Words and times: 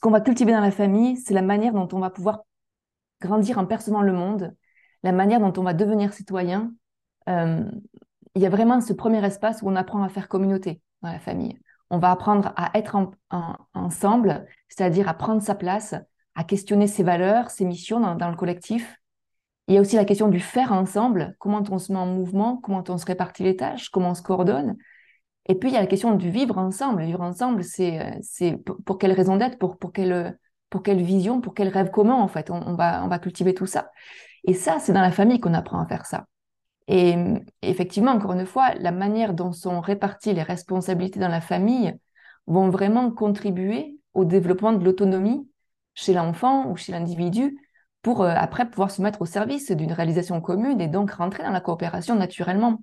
qu'on 0.00 0.10
va 0.10 0.20
cultiver 0.20 0.52
dans 0.52 0.60
la 0.60 0.70
famille, 0.70 1.16
c'est 1.16 1.34
la 1.34 1.42
manière 1.42 1.72
dont 1.72 1.88
on 1.92 1.98
va 1.98 2.10
pouvoir 2.10 2.40
grandir 3.20 3.58
en 3.58 3.66
percevant 3.66 4.02
le 4.02 4.12
monde, 4.12 4.54
la 5.02 5.12
manière 5.12 5.40
dont 5.40 5.52
on 5.58 5.64
va 5.64 5.74
devenir 5.74 6.12
citoyen. 6.12 6.72
Euh, 7.28 7.64
il 8.34 8.42
y 8.42 8.46
a 8.46 8.50
vraiment 8.50 8.80
ce 8.80 8.92
premier 8.92 9.24
espace 9.24 9.62
où 9.62 9.68
on 9.68 9.76
apprend 9.76 10.02
à 10.02 10.08
faire 10.08 10.28
communauté 10.28 10.80
dans 11.02 11.12
la 11.12 11.18
famille. 11.18 11.58
On 11.90 11.98
va 11.98 12.12
apprendre 12.12 12.52
à 12.56 12.70
être 12.78 12.96
ensemble, 13.74 14.46
c'est-à-dire 14.68 15.08
à 15.08 15.14
prendre 15.14 15.42
sa 15.42 15.56
place, 15.56 15.94
à 16.36 16.44
questionner 16.44 16.86
ses 16.86 17.02
valeurs, 17.02 17.50
ses 17.50 17.64
missions 17.64 17.98
dans, 18.00 18.30
le 18.30 18.36
collectif. 18.36 18.96
Il 19.66 19.74
y 19.74 19.78
a 19.78 19.80
aussi 19.80 19.96
la 19.96 20.04
question 20.04 20.28
du 20.28 20.40
faire 20.40 20.72
ensemble, 20.72 21.34
comment 21.38 21.62
on 21.68 21.78
se 21.78 21.92
met 21.92 21.98
en 21.98 22.06
mouvement, 22.06 22.56
comment 22.56 22.84
on 22.88 22.98
se 22.98 23.06
répartit 23.06 23.42
les 23.42 23.56
tâches, 23.56 23.88
comment 23.88 24.10
on 24.10 24.14
se 24.14 24.22
coordonne. 24.22 24.76
Et 25.50 25.56
puis, 25.56 25.70
il 25.70 25.72
y 25.72 25.76
a 25.76 25.80
la 25.80 25.88
question 25.88 26.14
du 26.14 26.30
vivre 26.30 26.58
ensemble. 26.58 27.02
Vivre 27.02 27.22
ensemble, 27.22 27.64
c'est 27.64 27.98
euh, 27.98 28.56
pour, 28.84 28.98
quelle 28.98 29.10
raison 29.10 29.36
d'être, 29.36 29.58
pour, 29.58 29.92
quelle, 29.92 31.02
vision, 31.02 31.40
pour 31.40 31.54
quel 31.54 31.66
rêve 31.66 31.90
commun, 31.90 32.14
en 32.14 32.28
fait. 32.28 32.50
On, 32.50 32.76
va, 32.76 33.02
on 33.04 33.08
va 33.08 33.18
cultiver 33.18 33.52
tout 33.52 33.66
ça. 33.66 33.90
Et 34.44 34.54
ça, 34.54 34.78
c'est 34.78 34.92
dans 34.92 35.00
la 35.00 35.10
famille 35.10 35.40
qu'on 35.40 35.52
apprend 35.52 35.80
à 35.80 35.86
faire 35.88 36.06
ça. 36.06 36.26
Et 36.86 37.16
effectivement, 37.62 38.12
encore 38.12 38.32
une 38.32 38.46
fois, 38.46 38.74
la 38.76 38.92
manière 38.92 39.34
dont 39.34 39.50
sont 39.50 39.80
réparties 39.80 40.34
les 40.34 40.44
responsabilités 40.44 41.18
dans 41.18 41.26
la 41.26 41.40
famille 41.40 41.98
vont 42.46 42.70
vraiment 42.70 43.10
contribuer 43.10 43.98
au 44.14 44.24
développement 44.24 44.72
de 44.72 44.84
l'autonomie 44.84 45.48
chez 45.94 46.12
l'enfant 46.12 46.70
ou 46.70 46.76
chez 46.76 46.92
l'individu 46.92 47.58
pour 48.02 48.22
euh, 48.22 48.32
après 48.36 48.70
pouvoir 48.70 48.92
se 48.92 49.02
mettre 49.02 49.22
au 49.22 49.26
service 49.26 49.72
d'une 49.72 49.92
réalisation 49.92 50.40
commune 50.40 50.80
et 50.80 50.86
donc 50.86 51.10
rentrer 51.10 51.42
dans 51.42 51.50
la 51.50 51.60
coopération 51.60 52.14
naturellement. 52.14 52.78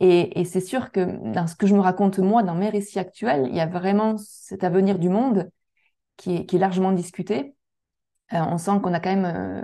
Et, 0.00 0.44
c'est 0.44 0.60
sûr 0.60 0.92
que 0.92 1.32
dans 1.32 1.46
ce 1.48 1.56
que 1.56 1.66
je 1.66 1.74
me 1.74 1.80
raconte 1.80 2.18
moi, 2.20 2.42
dans 2.42 2.54
mes 2.54 2.68
récits 2.68 3.00
actuels, 3.00 3.46
il 3.48 3.56
y 3.56 3.60
a 3.60 3.66
vraiment 3.66 4.16
cet 4.16 4.62
avenir 4.62 4.98
du 4.98 5.08
monde 5.08 5.50
qui 6.16 6.36
est, 6.36 6.52
largement 6.54 6.92
discuté. 6.92 7.54
Euh, 8.32 8.38
on 8.38 8.58
sent 8.58 8.80
qu'on 8.82 8.94
a 8.94 9.00
quand 9.00 9.14
même 9.14 9.24
euh, 9.24 9.62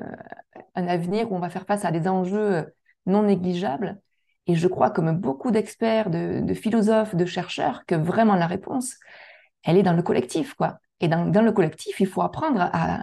un 0.75 0.87
avenir 0.89 1.31
où 1.31 1.37
on 1.37 1.41
va 1.41 1.51
faire 1.51 1.67
face 1.67 1.85
à 1.85 1.93
des 1.93 2.09
enjeux 2.09 2.67
non 3.07 3.23
négligeable. 3.25 4.01
Et 4.47 4.55
je 4.57 4.69
crois, 4.69 4.91
comme 4.91 5.13
beaucoup 5.19 5.51
d'experts, 5.51 6.11
de, 6.11 6.55
philosophes, 6.55 7.15
de 7.15 7.25
chercheurs, 7.27 7.85
que 7.87 7.95
vraiment 7.95 8.35
la 8.35 8.47
réponse, 8.47 8.97
elle 9.63 9.79
est 9.79 9.83
dans 9.83 9.95
le 9.95 10.03
collectif, 10.03 10.55
quoi. 10.55 10.79
Et 11.01 11.09
dans, 11.09 11.25
le 11.25 11.53
collectif, 11.53 12.01
il 12.01 12.07
faut 12.07 12.23
apprendre 12.23 12.61
à, 12.73 13.03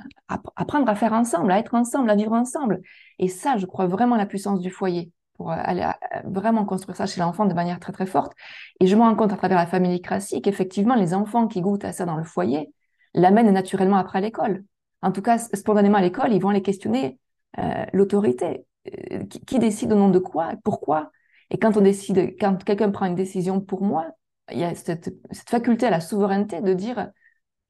apprendre 0.55 0.89
à 0.89 0.95
faire 0.95 1.13
ensemble, 1.13 1.51
à 1.51 1.59
être 1.59 1.75
ensemble, 1.75 2.09
à 2.09 2.16
vivre 2.16 2.33
ensemble. 2.33 2.81
Et 3.19 3.27
ça, 3.27 3.57
je 3.57 3.66
crois 3.66 3.85
vraiment 3.88 4.16
la 4.16 4.25
puissance 4.25 4.59
du 4.59 4.71
foyer 4.71 5.11
pour 5.42 5.50
aller 5.50 5.89
vraiment 6.23 6.66
construire 6.66 6.95
ça 6.95 7.08
chez 7.08 7.20
l'enfant 7.20 7.45
de 7.45 7.53
manière 7.56 7.80
très 7.80 7.92
très 7.92 8.06
forte. 8.06 8.34
Et 8.80 8.86
je 8.86 8.95
me 8.95 9.02
rends 9.02 9.16
compte 9.16 9.34
à 9.34 9.38
travers 9.38 9.58
la 9.58 9.66
familicratie 9.66 10.39
qu'effectivement, 10.39 10.94
les 10.94 11.16
enfants 11.16 11.47
qui 11.47 11.61
goûtent 11.61 11.84
à 11.84 11.92
ça 11.92 12.06
dans 12.06 12.16
le 12.16 12.23
foyer 12.23 12.72
l'amènent 13.16 13.52
naturellement 13.52 13.97
après 13.97 14.19
à 14.19 14.22
l'école. 14.22 14.64
En 15.02 15.12
tout 15.12 15.23
cas, 15.23 15.39
spontanément 15.39 15.97
à 15.97 16.02
l'école, 16.02 16.31
ils 16.31 16.39
vont 16.39 16.50
aller 16.50 16.62
questionner 16.62 17.17
euh, 17.58 17.86
l'autorité. 17.92 18.67
Euh, 19.12 19.25
qui, 19.25 19.58
décide 19.58 19.94
au 19.94 19.95
nom 19.95 20.09
de 20.09 20.19
quoi, 20.19 20.53
pourquoi. 20.64 21.12
Et 21.50 21.58
quand 21.58 21.75
on 21.75 21.81
décide, 21.81 22.36
quand 22.39 22.64
quelqu'un 22.64 22.92
prend 22.92 23.08
une 23.08 23.16
décision 23.16 23.62
pour 23.62 23.81
moi, 23.81 24.12
il 24.52 24.59
y 24.59 24.64
a 24.64 24.75
cette, 24.75 25.12
faculté 25.50 25.88
à 25.88 25.89
la 25.89 26.02
souveraineté 26.02 26.62
de 26.62 26.73
dire 26.73 27.09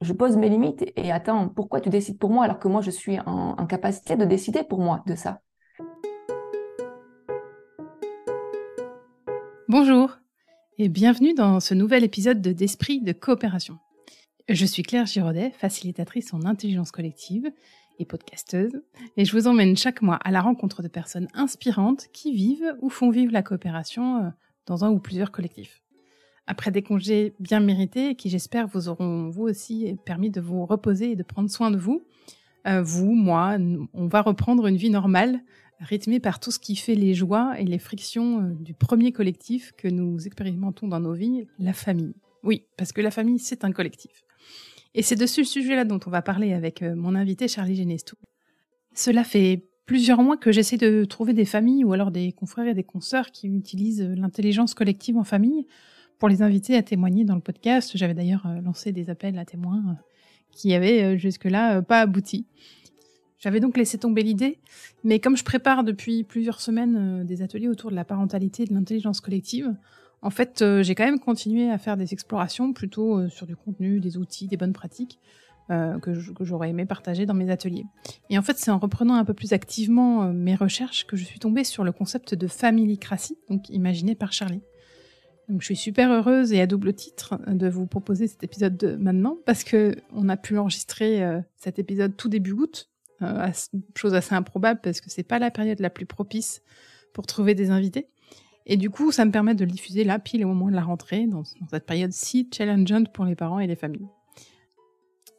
je 0.02 0.12
pose 0.12 0.36
mes 0.36 0.48
limites 0.50 0.84
et 0.96 1.10
attends, 1.10 1.48
pourquoi 1.48 1.80
tu 1.80 1.88
décides 1.88 2.18
pour 2.18 2.30
moi 2.30 2.44
alors 2.44 2.58
que 2.58 2.68
moi 2.68 2.82
je 2.82 2.90
suis 2.90 3.18
en, 3.20 3.56
en 3.58 3.66
capacité 3.66 4.16
de 4.16 4.24
décider 4.26 4.62
pour 4.62 4.78
moi 4.78 5.02
de 5.06 5.14
ça? 5.14 5.40
Bonjour 9.72 10.18
et 10.76 10.90
bienvenue 10.90 11.32
dans 11.32 11.58
ce 11.58 11.72
nouvel 11.72 12.04
épisode 12.04 12.42
de 12.42 12.52
D'Esprit 12.52 13.00
de 13.00 13.12
coopération. 13.12 13.78
Je 14.50 14.66
suis 14.66 14.82
Claire 14.82 15.06
Giraudet, 15.06 15.50
facilitatrice 15.56 16.34
en 16.34 16.44
intelligence 16.44 16.90
collective 16.90 17.50
et 17.98 18.04
podcasteuse, 18.04 18.82
et 19.16 19.24
je 19.24 19.32
vous 19.32 19.46
emmène 19.46 19.74
chaque 19.78 20.02
mois 20.02 20.16
à 20.16 20.30
la 20.30 20.42
rencontre 20.42 20.82
de 20.82 20.88
personnes 20.88 21.26
inspirantes 21.32 22.08
qui 22.12 22.34
vivent 22.34 22.76
ou 22.82 22.90
font 22.90 23.08
vivre 23.08 23.32
la 23.32 23.42
coopération 23.42 24.18
euh, 24.18 24.28
dans 24.66 24.84
un 24.84 24.90
ou 24.90 24.98
plusieurs 24.98 25.32
collectifs. 25.32 25.80
Après 26.46 26.70
des 26.70 26.82
congés 26.82 27.34
bien 27.40 27.60
mérités 27.60 28.14
qui 28.14 28.28
j'espère 28.28 28.66
vous 28.66 28.90
auront 28.90 29.30
vous 29.30 29.44
aussi 29.44 29.96
permis 30.04 30.28
de 30.28 30.42
vous 30.42 30.66
reposer 30.66 31.12
et 31.12 31.16
de 31.16 31.22
prendre 31.22 31.48
soin 31.48 31.70
de 31.70 31.78
vous, 31.78 32.02
euh, 32.66 32.82
vous, 32.82 33.14
moi, 33.14 33.56
on 33.94 34.06
va 34.06 34.20
reprendre 34.20 34.66
une 34.66 34.76
vie 34.76 34.90
normale, 34.90 35.40
rythmée 35.82 36.20
par 36.20 36.40
tout 36.40 36.50
ce 36.50 36.58
qui 36.58 36.76
fait 36.76 36.94
les 36.94 37.14
joies 37.14 37.54
et 37.58 37.64
les 37.64 37.78
frictions 37.78 38.40
euh, 38.40 38.54
du 38.60 38.74
premier 38.74 39.12
collectif 39.12 39.72
que 39.76 39.88
nous 39.88 40.26
expérimentons 40.26 40.88
dans 40.88 41.00
nos 41.00 41.12
vies, 41.12 41.46
la 41.58 41.72
famille. 41.72 42.14
Oui, 42.42 42.64
parce 42.76 42.92
que 42.92 43.00
la 43.00 43.10
famille, 43.10 43.38
c'est 43.38 43.64
un 43.64 43.72
collectif. 43.72 44.24
Et 44.94 45.02
c'est 45.02 45.16
de 45.16 45.26
ce 45.26 45.44
sujet-là 45.44 45.84
dont 45.84 46.00
on 46.06 46.10
va 46.10 46.22
parler 46.22 46.52
avec 46.52 46.82
euh, 46.82 46.94
mon 46.94 47.14
invité 47.14 47.48
Charlie 47.48 47.76
Genestou. 47.76 48.16
Cela 48.94 49.24
fait 49.24 49.64
plusieurs 49.86 50.22
mois 50.22 50.36
que 50.36 50.52
j'essaie 50.52 50.76
de 50.76 51.04
trouver 51.04 51.32
des 51.32 51.44
familles 51.44 51.84
ou 51.84 51.92
alors 51.92 52.10
des 52.10 52.32
confrères 52.32 52.68
et 52.68 52.74
des 52.74 52.84
consoeurs 52.84 53.30
qui 53.30 53.48
utilisent 53.48 54.02
euh, 54.02 54.14
l'intelligence 54.14 54.74
collective 54.74 55.16
en 55.16 55.24
famille 55.24 55.66
pour 56.18 56.28
les 56.28 56.42
inviter 56.42 56.76
à 56.76 56.82
témoigner 56.82 57.24
dans 57.24 57.34
le 57.34 57.40
podcast. 57.40 57.92
J'avais 57.94 58.14
d'ailleurs 58.14 58.46
lancé 58.62 58.92
des 58.92 59.10
appels 59.10 59.36
à 59.38 59.44
témoins 59.44 59.96
qui 60.52 60.72
avaient 60.72 61.18
jusque-là 61.18 61.82
pas 61.82 62.00
abouti. 62.00 62.46
J'avais 63.42 63.60
donc 63.60 63.76
laissé 63.76 63.98
tomber 63.98 64.22
l'idée, 64.22 64.60
mais 65.02 65.18
comme 65.18 65.36
je 65.36 65.42
prépare 65.42 65.82
depuis 65.82 66.22
plusieurs 66.22 66.60
semaines 66.60 67.26
des 67.26 67.42
ateliers 67.42 67.68
autour 67.68 67.90
de 67.90 67.96
la 67.96 68.04
parentalité 68.04 68.62
et 68.62 68.66
de 68.66 68.72
l'intelligence 68.72 69.20
collective, 69.20 69.74
en 70.22 70.30
fait, 70.30 70.62
euh, 70.62 70.82
j'ai 70.84 70.94
quand 70.94 71.04
même 71.04 71.18
continué 71.18 71.68
à 71.68 71.78
faire 71.78 71.96
des 71.96 72.12
explorations 72.12 72.72
plutôt 72.72 73.18
euh, 73.18 73.28
sur 73.28 73.46
du 73.46 73.56
contenu, 73.56 73.98
des 73.98 74.16
outils, 74.16 74.46
des 74.46 74.56
bonnes 74.56 74.72
pratiques 74.72 75.18
euh, 75.70 75.98
que 75.98 76.14
j'aurais 76.44 76.70
aimé 76.70 76.86
partager 76.86 77.26
dans 77.26 77.34
mes 77.34 77.50
ateliers. 77.50 77.84
Et 78.30 78.38
en 78.38 78.42
fait, 78.42 78.56
c'est 78.56 78.70
en 78.70 78.78
reprenant 78.78 79.14
un 79.14 79.24
peu 79.24 79.34
plus 79.34 79.52
activement 79.52 80.32
mes 80.32 80.54
recherches 80.54 81.06
que 81.06 81.16
je 81.16 81.24
suis 81.24 81.40
tombée 81.40 81.64
sur 81.64 81.82
le 81.82 81.90
concept 81.90 82.34
de 82.34 82.46
familicratie, 82.46 83.38
donc 83.50 83.68
imaginé 83.68 84.14
par 84.14 84.32
Charlie. 84.32 84.62
Donc, 85.48 85.60
je 85.60 85.66
suis 85.66 85.76
super 85.76 86.10
heureuse 86.12 86.52
et 86.52 86.60
à 86.60 86.66
double 86.66 86.94
titre 86.94 87.40
de 87.48 87.68
vous 87.68 87.86
proposer 87.86 88.28
cet 88.28 88.44
épisode 88.44 88.76
de 88.76 88.94
maintenant 88.94 89.38
parce 89.44 89.64
que 89.64 89.96
on 90.12 90.28
a 90.28 90.36
pu 90.36 90.56
enregistrer 90.56 91.22
cet 91.56 91.78
épisode 91.78 92.16
tout 92.16 92.28
début 92.28 92.52
août, 92.52 92.91
chose 93.96 94.14
assez 94.14 94.34
improbable 94.34 94.80
parce 94.82 95.00
que 95.00 95.10
c'est 95.10 95.22
pas 95.22 95.38
la 95.38 95.50
période 95.50 95.80
la 95.80 95.90
plus 95.90 96.06
propice 96.06 96.62
pour 97.12 97.26
trouver 97.26 97.54
des 97.54 97.70
invités. 97.70 98.08
Et 98.66 98.76
du 98.76 98.90
coup, 98.90 99.10
ça 99.12 99.24
me 99.24 99.30
permet 99.30 99.54
de 99.54 99.64
le 99.64 99.70
diffuser 99.70 100.04
là, 100.04 100.18
pile 100.18 100.44
au 100.44 100.48
moment 100.48 100.68
de 100.68 100.74
la 100.74 100.82
rentrée, 100.82 101.26
dans, 101.26 101.42
cette 101.44 101.86
période 101.86 102.12
si 102.12 102.48
challengeante 102.52 103.12
pour 103.12 103.24
les 103.24 103.34
parents 103.34 103.58
et 103.58 103.66
les 103.66 103.76
familles. 103.76 104.06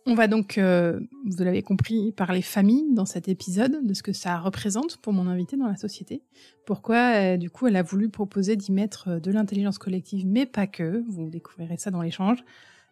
On 0.05 0.15
va 0.15 0.27
donc, 0.27 0.57
euh, 0.57 0.99
vous 1.25 1.43
l'avez 1.45 1.61
compris, 1.61 2.11
parler 2.11 2.41
famille 2.41 2.93
dans 2.93 3.05
cet 3.05 3.29
épisode, 3.29 3.87
de 3.87 3.93
ce 3.93 4.03
que 4.03 4.11
ça 4.11 4.37
représente 4.37 4.97
pour 4.97 5.13
mon 5.13 5.27
invité 5.27 5.55
dans 5.55 5.67
la 5.67 5.77
société. 5.77 6.21
Pourquoi, 6.65 7.15
euh, 7.15 7.37
du 7.37 7.49
coup, 7.49 7.67
elle 7.67 7.77
a 7.77 7.83
voulu 7.83 8.09
proposer 8.09 8.57
d'y 8.57 8.73
mettre 8.73 9.07
euh, 9.07 9.19
de 9.21 9.31
l'intelligence 9.31 9.77
collective, 9.77 10.27
mais 10.27 10.45
pas 10.45 10.67
que. 10.67 11.01
Vous 11.07 11.29
découvrirez 11.29 11.77
ça 11.77 11.89
dans 11.89 12.01
l'échange. 12.01 12.43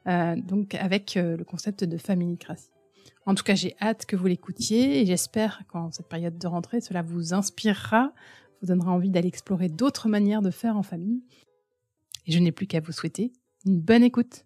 donc, 0.05 0.73
avec 0.75 1.15
le 1.15 1.43
concept 1.43 1.83
de 1.83 1.97
familicratie. 1.97 2.71
En 3.25 3.35
tout 3.35 3.43
cas, 3.43 3.55
j'ai 3.55 3.75
hâte 3.81 4.05
que 4.05 4.15
vous 4.15 4.25
l'écoutiez 4.27 5.01
et 5.01 5.05
j'espère 5.05 5.63
qu'en 5.67 5.91
cette 5.91 6.09
période 6.09 6.37
de 6.37 6.47
rentrée, 6.47 6.81
cela 6.81 7.01
vous 7.01 7.33
inspirera 7.33 8.13
vous 8.61 8.67
donnera 8.67 8.91
envie 8.91 9.09
d'aller 9.09 9.27
explorer 9.27 9.69
d'autres 9.69 10.07
manières 10.07 10.41
de 10.41 10.51
faire 10.51 10.77
en 10.77 10.83
famille. 10.83 11.23
Et 12.27 12.31
je 12.31 12.39
n'ai 12.39 12.51
plus 12.51 12.67
qu'à 12.67 12.79
vous 12.79 12.91
souhaiter 12.91 13.33
une 13.65 13.79
bonne 13.79 14.03
écoute. 14.03 14.45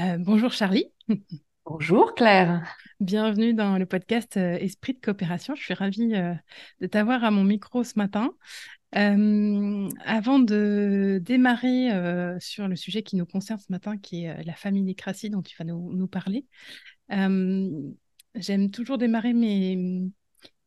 Euh, 0.00 0.16
bonjour 0.18 0.52
Charlie. 0.52 0.86
Bonjour 1.64 2.16
Claire. 2.16 2.66
Bienvenue 2.98 3.54
dans 3.54 3.78
le 3.78 3.86
podcast 3.86 4.36
euh, 4.36 4.54
Esprit 4.54 4.94
de 4.94 5.00
coopération. 5.00 5.54
Je 5.54 5.62
suis 5.62 5.74
ravie 5.74 6.12
euh, 6.14 6.34
de 6.80 6.88
t'avoir 6.88 7.22
à 7.22 7.30
mon 7.30 7.44
micro 7.44 7.84
ce 7.84 7.96
matin. 7.96 8.32
Avant 8.92 10.38
de 10.38 11.20
démarrer 11.22 11.90
sur 12.40 12.68
le 12.68 12.76
sujet 12.76 13.02
qui 13.02 13.16
nous 13.16 13.26
concerne 13.26 13.58
ce 13.58 13.70
matin, 13.70 13.96
qui 13.96 14.24
est 14.24 14.44
la 14.44 14.54
familicratie 14.54 15.30
dont 15.30 15.42
tu 15.42 15.56
vas 15.58 15.64
nous, 15.64 16.06
parler, 16.06 16.46
J'aime 18.34 18.70
toujours 18.70 18.96
démarrer 18.98 19.34
mes, 19.34 20.10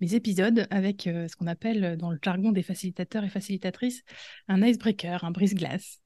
épisodes 0.01 0.67
avec 0.69 1.07
euh, 1.07 1.27
ce 1.27 1.35
qu'on 1.35 1.47
appelle 1.47 1.83
euh, 1.83 1.95
dans 1.95 2.11
le 2.11 2.19
jargon 2.21 2.51
des 2.51 2.61
facilitateurs 2.61 3.23
et 3.23 3.29
facilitatrices 3.29 4.03
un 4.47 4.61
icebreaker, 4.61 5.23
un 5.23 5.31
brise-glace. 5.31 5.99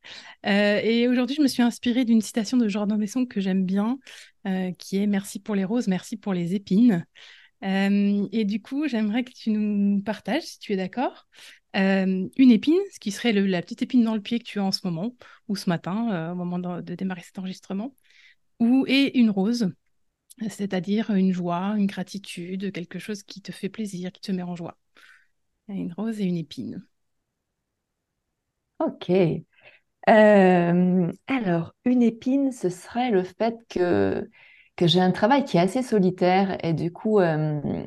Euh, 0.45 0.79
et 0.81 1.09
aujourd'hui, 1.09 1.35
je 1.35 1.41
me 1.41 1.47
suis 1.47 1.61
inspirée 1.61 2.05
d'une 2.05 2.21
citation 2.21 2.55
de 2.55 2.69
Jordan 2.69 2.97
Besson 2.97 3.25
que 3.25 3.41
j'aime 3.41 3.65
bien, 3.65 3.99
qui 4.77 4.97
est 4.97 5.07
Merci 5.07 5.39
pour 5.39 5.53
les 5.53 5.65
roses, 5.65 5.87
merci 5.87 6.15
pour 6.15 6.33
les 6.33 6.55
épines. 6.55 7.05
et 7.61 8.45
du 8.45 8.61
coup, 8.61 8.87
j'aimerais 8.87 9.25
que 9.25 9.33
tu 9.33 9.51
nous 9.51 10.01
partages, 10.01 10.43
si 10.43 10.59
tu 10.59 10.71
es 10.71 10.77
d'accord, 10.77 11.27
une 11.73 12.51
épine, 12.51 12.79
ce 12.91 12.99
qui 12.99 13.11
serait 13.11 13.31
la 13.33 13.61
petite 13.61 13.81
épine 13.81 14.03
dans 14.03 14.15
le 14.15 14.21
pied 14.21 14.39
que 14.39 14.45
tu 14.45 14.59
as 14.59 14.63
en 14.63 14.71
ce 14.71 14.81
moment, 14.85 15.15
ou 15.47 15.55
ce 15.55 15.69
matin, 15.69 16.31
au 16.31 16.35
moment 16.35 16.59
de, 16.59 16.95
démarrer 16.95 17.21
cet 17.21 17.39
enregistrement, 17.39 17.93
ou 18.59 18.85
et 18.87 19.17
une 19.19 19.29
rose 19.29 19.71
c'est-à-dire 20.47 21.11
une 21.11 21.33
joie, 21.33 21.75
une 21.77 21.87
gratitude, 21.87 22.71
quelque 22.71 22.99
chose 22.99 23.23
qui 23.23 23.41
te 23.41 23.51
fait 23.51 23.69
plaisir, 23.69 24.11
qui 24.11 24.21
te 24.21 24.31
met 24.31 24.43
en 24.43 24.55
joie. 24.55 24.77
Une 25.67 25.93
rose 25.93 26.19
et 26.21 26.25
une 26.25 26.37
épine. 26.37 26.85
Ok. 28.79 29.09
Euh, 30.09 31.11
alors, 31.27 31.75
une 31.85 32.01
épine, 32.03 32.51
ce 32.51 32.69
serait 32.69 33.11
le 33.11 33.23
fait 33.23 33.55
que, 33.69 34.29
que 34.75 34.87
j'ai 34.87 35.01
un 35.01 35.11
travail 35.11 35.43
qui 35.45 35.57
est 35.57 35.59
assez 35.61 35.83
solitaire 35.83 36.57
et 36.65 36.73
du 36.73 36.91
coup, 36.91 37.19
euh, 37.19 37.85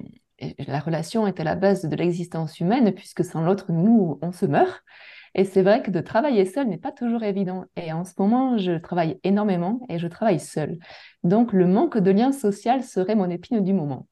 la 0.66 0.80
relation 0.80 1.26
est 1.26 1.40
à 1.40 1.44
la 1.44 1.54
base 1.54 1.84
de 1.84 1.96
l'existence 1.96 2.60
humaine 2.60 2.92
puisque 2.92 3.24
sans 3.24 3.42
l'autre, 3.42 3.72
nous, 3.72 4.18
on 4.22 4.32
se 4.32 4.46
meurt. 4.46 4.82
Et 5.34 5.44
c'est 5.44 5.62
vrai 5.62 5.82
que 5.82 5.90
de 5.90 6.00
travailler 6.00 6.44
seul 6.44 6.68
n'est 6.68 6.78
pas 6.78 6.92
toujours 6.92 7.22
évident. 7.22 7.64
Et 7.76 7.92
en 7.92 8.04
ce 8.04 8.12
moment, 8.18 8.58
je 8.58 8.72
travaille 8.72 9.18
énormément 9.24 9.80
et 9.88 9.98
je 9.98 10.06
travaille 10.06 10.40
seul. 10.40 10.78
Donc, 11.24 11.52
le 11.52 11.66
manque 11.66 11.98
de 11.98 12.10
lien 12.10 12.32
social 12.32 12.82
serait 12.82 13.14
mon 13.14 13.30
épine 13.30 13.62
du 13.64 13.72
moment. 13.72 14.06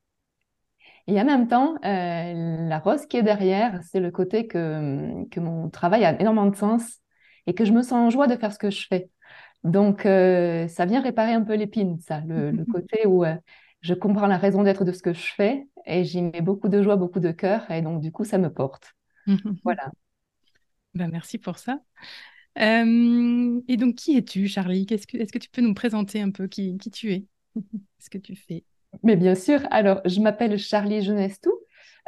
Et 1.06 1.20
en 1.20 1.24
même 1.24 1.48
temps, 1.48 1.74
euh, 1.84 2.68
la 2.68 2.78
rose 2.78 3.06
qui 3.06 3.16
est 3.16 3.22
derrière, 3.22 3.80
c'est 3.82 4.00
le 4.00 4.10
côté 4.10 4.46
que, 4.46 5.28
que 5.28 5.40
mon 5.40 5.68
travail 5.68 6.04
a 6.04 6.18
énormément 6.20 6.46
de 6.46 6.56
sens 6.56 7.00
et 7.46 7.54
que 7.54 7.64
je 7.64 7.72
me 7.72 7.82
sens 7.82 7.92
en 7.92 8.10
joie 8.10 8.26
de 8.26 8.36
faire 8.36 8.52
ce 8.52 8.58
que 8.58 8.70
je 8.70 8.86
fais. 8.86 9.10
Donc, 9.64 10.06
euh, 10.06 10.68
ça 10.68 10.86
vient 10.86 11.02
réparer 11.02 11.32
un 11.32 11.42
peu 11.42 11.54
l'épine, 11.54 11.98
ça, 12.00 12.20
le, 12.26 12.64
côté 12.72 13.06
où 13.06 13.24
euh, 13.24 13.34
je 13.80 13.94
comprends 13.94 14.26
la 14.26 14.38
raison 14.38 14.62
d'être 14.62 14.84
de 14.84 14.92
ce 14.92 15.02
que 15.02 15.12
je 15.12 15.32
fais 15.34 15.66
et 15.86 16.04
j'y 16.04 16.22
mets 16.22 16.42
beaucoup 16.42 16.68
de 16.68 16.82
joie, 16.82 16.96
beaucoup 16.96 17.20
de 17.20 17.30
cœur 17.30 17.70
et 17.70 17.82
donc, 17.82 18.00
du 18.00 18.12
coup, 18.12 18.24
ça 18.24 18.38
me 18.38 18.52
porte. 18.52 18.94
voilà. 19.64 19.90
Ben, 20.94 21.08
merci 21.10 21.38
pour 21.38 21.58
ça. 21.58 21.78
Euh, 22.58 23.60
et 23.68 23.76
donc, 23.76 23.94
qui 23.94 24.16
es-tu, 24.16 24.48
Charlie? 24.48 24.86
Est-ce 24.90 25.06
que, 25.06 25.16
est 25.16 25.30
que, 25.30 25.38
tu 25.38 25.48
peux 25.50 25.62
nous 25.62 25.74
présenter 25.74 26.20
un 26.20 26.30
peu 26.30 26.46
qui, 26.48 26.76
qui 26.78 26.90
tu 26.90 27.12
es? 27.12 27.24
Ce 27.98 28.10
que 28.10 28.18
tu 28.18 28.34
fais 28.36 28.64
Mais 29.02 29.16
bien 29.16 29.34
sûr. 29.34 29.60
Alors, 29.70 30.00
je 30.04 30.20
m'appelle 30.20 30.58
Charlie 30.58 31.02
Jeunesse-Tout. 31.02 31.58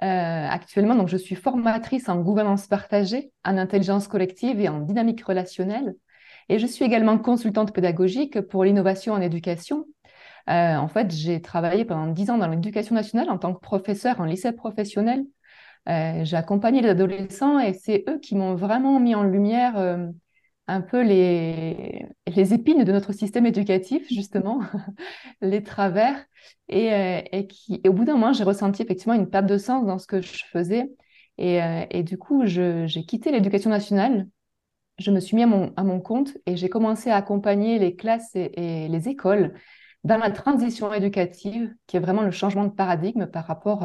Euh, 0.03 0.47
actuellement, 0.49 0.97
donc, 0.97 1.09
je 1.09 1.17
suis 1.17 1.37
formatrice 1.37 2.09
en 2.09 2.21
gouvernance 2.21 2.67
partagée, 2.67 3.31
en 3.45 3.57
intelligence 3.57 4.09
collective 4.09 4.61
et 4.61 4.69
en 4.69 4.81
dynamique 4.81 5.23
relationnelle. 5.25 5.95
Et 6.49 6.59
je 6.59 6.67
suis 6.67 6.85
également 6.85 7.19
consultante 7.19 7.73
pédagogique 7.73 8.41
pour 8.41 8.65
l'innovation 8.65 9.15
en 9.15 9.21
éducation. 9.21 9.87
Euh, 10.49 10.77
en 10.77 10.89
fait, 10.89 11.11
j'ai 11.13 11.41
travaillé 11.41 11.85
pendant 11.85 12.07
dix 12.13 12.31
ans 12.31 12.39
dans 12.39 12.49
l'éducation 12.49 12.95
nationale 12.95 13.31
en 13.31 13.39
tant 13.39 13.55
que 13.55 13.61
professeur 13.61 14.21
en 14.21 14.25
lycée 14.25 14.53
professionnel 14.53 15.25
euh, 15.89 16.25
j'ai 16.25 16.37
accompagné 16.37 16.81
les 16.81 16.91
adolescents 16.91 17.59
et 17.59 17.73
c'est 17.73 18.05
eux 18.09 18.19
qui 18.21 18.37
m'ont 18.37 18.55
vraiment 18.55 19.01
mis 19.01 19.15
en 19.15 19.25
lumière 19.25 19.77
euh, 19.79 20.07
un 20.69 20.81
peu 20.81 21.03
les, 21.03 22.07
les 22.29 22.55
épines 22.55 22.85
de 22.85 22.93
notre 22.93 23.13
système 23.13 23.47
éducatif, 23.47 24.07
justement, 24.09 24.61
les 25.41 25.63
travers. 25.63 26.25
Et, 26.69 27.47
qui, 27.49 27.81
et 27.85 27.89
au 27.89 27.93
bout 27.93 28.05
d'un 28.05 28.15
moment, 28.15 28.33
j'ai 28.33 28.45
ressenti 28.45 28.83
effectivement 28.83 29.15
une 29.15 29.29
perte 29.29 29.47
de 29.47 29.59
sens 29.59 29.85
dans 29.85 29.99
ce 29.99 30.07
que 30.07 30.21
je 30.23 30.45
faisais. 30.45 30.91
Et, 31.39 31.59
et 31.91 32.03
du 32.03 32.17
coup, 32.17 32.47
j'ai 32.47 33.05
quitté 33.07 33.33
l'éducation 33.33 33.71
nationale. 33.71 34.29
Je 34.99 35.11
me 35.11 35.21
suis 35.21 35.37
mis 35.37 35.43
à 35.43 35.47
mon, 35.47 35.73
à 35.77 35.85
mon 35.85 36.01
compte 36.01 36.39
et 36.47 36.57
j'ai 36.57 36.69
commencé 36.69 37.11
à 37.11 37.17
accompagner 37.17 37.79
les 37.79 37.97
classes 37.97 38.31
et, 38.35 38.89
les 38.89 39.09
écoles 39.09 39.55
dans 40.05 40.17
la 40.17 40.31
transition 40.31 40.93
éducative, 40.93 41.75
qui 41.87 41.97
est 41.97 42.01
vraiment 42.01 42.23
le 42.23 42.31
changement 42.31 42.65
de 42.65 42.73
paradigme 42.73 43.27
par 43.27 43.47
rapport 43.47 43.85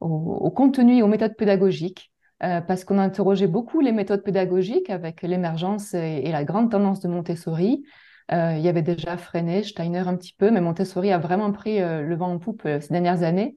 au, 0.00 0.50
contenu 0.50 0.98
et 0.98 1.02
aux 1.02 1.06
méthodes 1.06 1.36
pédagogiques, 1.36 2.12
euh, 2.42 2.60
parce 2.60 2.84
qu'on 2.84 2.98
a 2.98 3.02
interrogé 3.02 3.46
beaucoup 3.46 3.80
les 3.80 3.92
méthodes 3.92 4.22
pédagogiques 4.22 4.90
avec 4.90 5.22
l'émergence 5.22 5.94
et, 5.94 6.30
la 6.30 6.44
grande 6.44 6.70
tendance 6.70 7.00
de 7.00 7.08
Montessori. 7.08 7.84
Euh, 8.32 8.54
il 8.56 8.62
y 8.62 8.68
avait 8.68 8.82
déjà 8.82 9.16
Freinet, 9.16 9.62
Steiner 9.64 10.06
un 10.06 10.16
petit 10.16 10.34
peu, 10.36 10.50
mais 10.50 10.60
Montessori 10.60 11.10
a 11.10 11.18
vraiment 11.18 11.52
pris 11.52 11.80
euh, 11.80 12.02
le 12.02 12.16
vent 12.16 12.32
en 12.32 12.38
poupe 12.38 12.62
ces 12.64 12.88
dernières 12.88 13.22
années. 13.22 13.56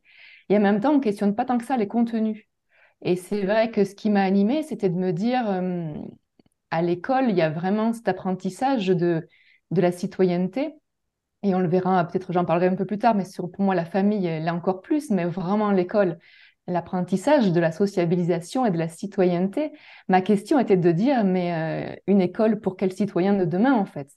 Et 0.50 0.57
en 0.57 0.62
même 0.62 0.80
temps, 0.80 0.91
on 0.91 0.97
ne 0.97 1.03
questionne 1.03 1.35
pas 1.35 1.45
tant 1.45 1.57
que 1.57 1.65
ça 1.65 1.77
les 1.77 1.88
contenus. 1.88 2.44
Et 3.01 3.15
c'est 3.15 3.44
vrai 3.44 3.71
que 3.71 3.83
ce 3.83 3.95
qui 3.95 4.09
m'a 4.09 4.24
animée, 4.24 4.63
c'était 4.63 4.89
de 4.89 4.95
me 4.95 5.12
dire, 5.12 5.62
à 6.71 6.81
l'école, 6.81 7.30
il 7.30 7.35
y 7.35 7.41
a 7.41 7.50
vraiment 7.50 7.91
cet 7.94 8.07
apprentissage 8.07 8.88
de 8.88 9.27
la 9.71 9.91
citoyenneté 9.91 10.74
et 11.44 11.54
on 11.56 11.60
le 11.60 11.68
verra, 11.68 12.06
peut-être 12.06 12.34
j'en 12.34 12.45
parlerai 12.45 12.68
un 12.68 12.75
peu 12.75 12.86
plus 12.86 12.98
tard, 13.00 13.16
mais 13.16 13.25
sur, 13.25 13.51
pour 13.51 13.63
moi, 13.63 13.75
la 13.75 13.86
famille, 13.86 14.40
là 14.42 14.54
encore 14.54 14.81
plus, 14.81 15.10
mais 15.10 15.25
vraiment 15.25 15.72
l'école, 15.72 16.18
l'apprentissage 16.68 17.51
de 17.51 17.60
la 17.60 17.72
sociabilisation 17.72 18.66
et 18.66 18.72
de 18.72 18.78
la 18.78 18.88
citoyenneté. 18.88 19.74
Ma 20.07 20.22
question 20.22 20.60
était 20.60 20.78
de 20.78 20.92
dire, 20.92 21.24
mais 21.24 21.94
euh, 21.94 21.95
une 22.07 22.22
école 22.22 22.60
pour 22.60 22.78
quel 22.78 22.94
citoyen 22.94 23.34
de 23.34 23.45
demain, 23.45 23.74
en 23.74 23.86
fait? 23.86 24.10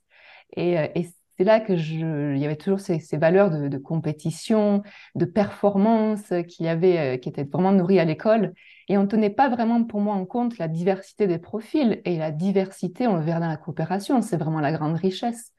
Et, 0.56 0.78
euh, 0.78 0.86
et 0.94 1.08
c'est 1.36 1.44
là 1.44 1.60
que 1.60 1.72
il 1.72 2.38
y 2.38 2.44
avait 2.44 2.56
toujours 2.56 2.80
ces, 2.80 3.00
valeurs 3.16 3.50
de, 3.50 3.78
compétition, 3.78 4.82
de 5.14 5.24
performance 5.24 6.32
qui, 6.48 6.66
avait, 6.66 6.98
euh, 6.98 7.16
qui 7.18 7.28
étaient 7.28 7.44
vraiment 7.44 7.72
nourries 7.72 8.00
à 8.00 8.04
l'école. 8.04 8.52
Et 8.88 8.96
on 8.98 9.02
ne 9.02 9.08
tenait 9.08 9.30
pas 9.30 9.48
vraiment 9.48 9.82
pour 9.84 10.00
moi 10.00 10.14
en 10.14 10.24
compte 10.24 10.58
la 10.58 10.68
diversité 10.68 11.26
des 11.26 11.38
profils. 11.38 12.00
Et 12.04 12.18
la 12.18 12.30
diversité, 12.30 13.06
on 13.06 13.16
le 13.16 13.22
verra 13.22 13.40
dans 13.40 13.48
la 13.48 13.56
coopération, 13.56 14.22
c'est 14.22 14.36
vraiment 14.36 14.60
la 14.60 14.72
grande 14.72 14.96
richesse. 14.96 15.52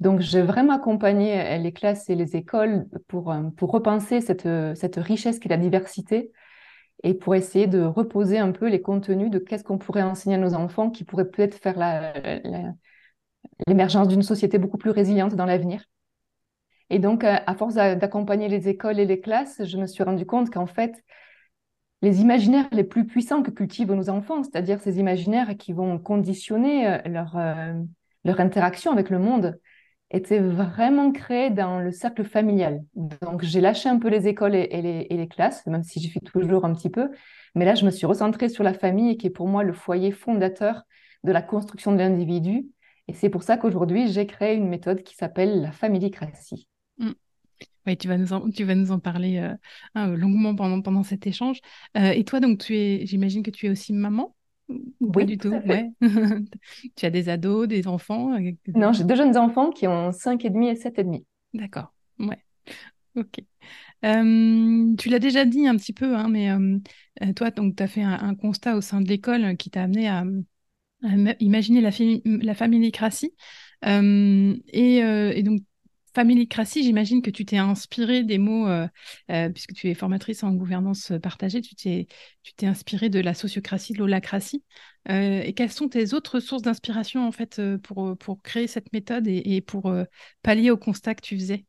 Donc, 0.00 0.20
j'ai 0.20 0.42
vraiment 0.42 0.74
accompagné 0.74 1.40
euh, 1.40 1.58
les 1.58 1.72
classes 1.72 2.08
et 2.08 2.14
les 2.14 2.36
écoles 2.36 2.86
pour, 3.06 3.30
euh, 3.32 3.42
repenser 3.60 4.20
cette, 4.20 4.46
euh, 4.46 4.74
cette 4.74 4.96
richesse 4.96 5.38
qu'est 5.38 5.50
la 5.50 5.58
diversité 5.58 6.32
et 7.02 7.14
pour 7.14 7.34
essayer 7.34 7.66
de 7.66 7.82
reposer 7.82 8.38
un 8.38 8.52
peu 8.52 8.68
les 8.68 8.80
contenus 8.80 9.30
de 9.30 9.38
qu'est-ce 9.38 9.64
qu'on 9.64 9.78
pourrait 9.78 10.02
enseigner 10.02 10.36
à 10.36 10.38
nos 10.38 10.54
enfants 10.54 10.90
qui 10.90 11.04
pourrait 11.04 11.28
peut-être 11.30 11.56
faire 11.56 11.78
l'émergence 13.66 14.08
d'une 14.08 14.22
société 14.22 14.58
beaucoup 14.58 14.78
plus 14.78 14.90
résiliente 14.90 15.34
dans 15.34 15.46
l'avenir. 15.46 15.84
Et 16.90 16.98
donc, 16.98 17.22
à 17.24 17.54
force 17.54 17.74
d'accompagner 17.74 18.48
les 18.48 18.68
écoles 18.68 18.98
et 18.98 19.06
les 19.06 19.20
classes, 19.20 19.62
je 19.64 19.76
me 19.76 19.86
suis 19.86 20.02
rendu 20.02 20.26
compte 20.26 20.50
qu'en 20.50 20.66
fait, 20.66 21.04
les 22.02 22.20
imaginaires 22.20 22.68
les 22.72 22.82
plus 22.82 23.06
puissants 23.06 23.42
que 23.42 23.50
cultivent 23.50 23.92
nos 23.92 24.10
enfants, 24.10 24.42
c'est-à-dire 24.42 24.80
ces 24.80 24.98
imaginaires 24.98 25.56
qui 25.56 25.72
vont 25.72 25.98
conditionner 25.98 26.98
leur, 27.06 27.38
leur 28.24 28.40
interaction 28.40 28.90
avec 28.90 29.10
le 29.10 29.20
monde, 29.20 29.60
était 30.10 30.40
vraiment 30.40 31.12
créé 31.12 31.50
dans 31.50 31.78
le 31.78 31.92
cercle 31.92 32.24
familial. 32.24 32.82
Donc, 32.94 33.42
j'ai 33.42 33.60
lâché 33.60 33.88
un 33.88 33.98
peu 33.98 34.08
les 34.08 34.26
écoles 34.26 34.56
et, 34.56 35.06
les, 35.08 35.28
classes, 35.28 35.64
même 35.66 35.84
si 35.84 36.00
j'y 36.00 36.08
suis 36.08 36.20
toujours 36.20 36.64
un 36.64 36.74
petit 36.74 36.90
peu. 36.90 37.10
Mais 37.54 37.64
là, 37.64 37.74
je 37.74 37.84
me 37.84 37.90
suis 37.90 38.06
recentrée 38.06 38.48
sur 38.48 38.64
la 38.64 38.74
famille, 38.74 39.16
qui 39.16 39.28
est 39.28 39.30
pour 39.30 39.46
moi 39.46 39.62
le 39.62 39.72
foyer 39.72 40.10
fondateur 40.10 40.82
de 41.22 41.32
la 41.32 41.42
construction 41.42 41.92
de 41.92 41.98
l'individu. 41.98 42.66
Et 43.10 43.12
c'est 43.12 43.28
pour 43.28 43.42
ça 43.42 43.56
qu'aujourd'hui, 43.56 44.06
j'ai 44.06 44.24
créé 44.24 44.54
une 44.54 44.68
méthode 44.68 45.02
qui 45.02 45.16
s'appelle 45.16 45.60
la 45.62 45.72
familicratie. 45.72 46.68
Mmh. 46.98 47.10
Oui, 47.88 47.96
tu 47.96 48.06
vas 48.06 48.16
nous 48.16 48.32
en, 48.32 48.48
tu 48.50 48.62
vas 48.62 48.76
nous 48.76 48.92
en 48.92 49.00
parler 49.00 49.38
euh, 49.38 49.52
hein, 49.96 50.14
longuement 50.14 50.54
pendant, 50.54 50.80
pendant 50.80 51.02
cet 51.02 51.26
échange. 51.26 51.58
Euh, 51.96 52.12
et 52.12 52.22
toi, 52.22 52.38
donc, 52.38 52.58
tu 52.58 52.76
es, 52.76 53.04
j'imagine 53.06 53.42
que 53.42 53.50
tu 53.50 53.66
es 53.66 53.68
aussi 53.68 53.92
maman 53.92 54.36
oui, 55.00 55.26
du 55.26 55.38
tout. 55.38 55.48
Ouais. 55.48 55.90
tu 56.96 57.04
as 57.04 57.10
des 57.10 57.28
ados, 57.28 57.66
des 57.66 57.88
enfants 57.88 58.32
euh, 58.34 58.52
Non, 58.76 58.92
j'ai 58.92 59.02
deux 59.02 59.16
jeunes 59.16 59.36
enfants 59.36 59.70
qui 59.70 59.88
ont 59.88 60.12
5 60.12 60.44
et 60.44 60.50
demi 60.50 60.68
et 60.68 60.76
7 60.76 61.00
et 61.00 61.02
demi. 61.02 61.26
D'accord. 61.52 61.92
Ouais. 62.20 62.38
Ok. 63.16 63.40
Euh, 64.04 64.94
tu 64.96 65.08
l'as 65.08 65.18
déjà 65.18 65.44
dit 65.44 65.66
un 65.66 65.74
petit 65.74 65.92
peu, 65.92 66.14
hein, 66.14 66.28
mais 66.28 66.52
euh, 66.52 66.78
toi, 67.34 67.50
donc, 67.50 67.74
tu 67.74 67.82
as 67.82 67.88
fait 67.88 68.04
un, 68.04 68.36
constat 68.36 68.76
au 68.76 68.80
sein 68.80 69.00
de 69.00 69.08
l'école 69.08 69.56
qui 69.56 69.68
t'a 69.68 69.82
amené 69.82 70.08
à, 70.08 70.22
imaginer 71.40 71.80
la, 71.80 71.90
la 72.24 72.54
familicratie. 72.54 73.34
et, 73.82 74.96
et, 74.98 75.42
donc, 75.42 75.62
familicratie, 76.14 76.82
j'imagine 76.82 77.22
que 77.22 77.30
tu 77.30 77.44
t'es 77.44 77.56
inspiré 77.56 78.24
des 78.24 78.38
mots, 78.38 78.66
euh, 78.68 78.86
euh, 79.30 79.48
puisque 79.48 79.72
tu 79.72 79.88
es 79.88 79.94
formatrice 79.94 80.42
en 80.42 80.52
gouvernance 80.52 81.12
partagée, 81.22 81.60
tu 81.60 81.74
t'es, 81.74 82.06
tu 82.42 82.66
inspiré 82.66 83.08
de 83.08 83.20
la 83.20 83.34
sociocratie, 83.34 83.92
de 83.92 83.98
l'holacratie. 83.98 84.64
Euh, 85.08 85.42
et 85.42 85.52
quelles 85.54 85.72
sont 85.72 85.88
tes 85.88 86.12
autres 86.14 86.40
sources 86.40 86.62
d'inspiration 86.62 87.26
en 87.26 87.32
fait 87.32 87.60
pour, 87.82 88.16
pour 88.18 88.42
créer 88.42 88.66
cette 88.66 88.92
méthode 88.92 89.26
et, 89.26 89.60
pour 89.60 89.92
pallier 90.42 90.70
au 90.70 90.76
constat 90.76 91.14
que 91.14 91.22
tu 91.22 91.36
faisais? 91.36 91.64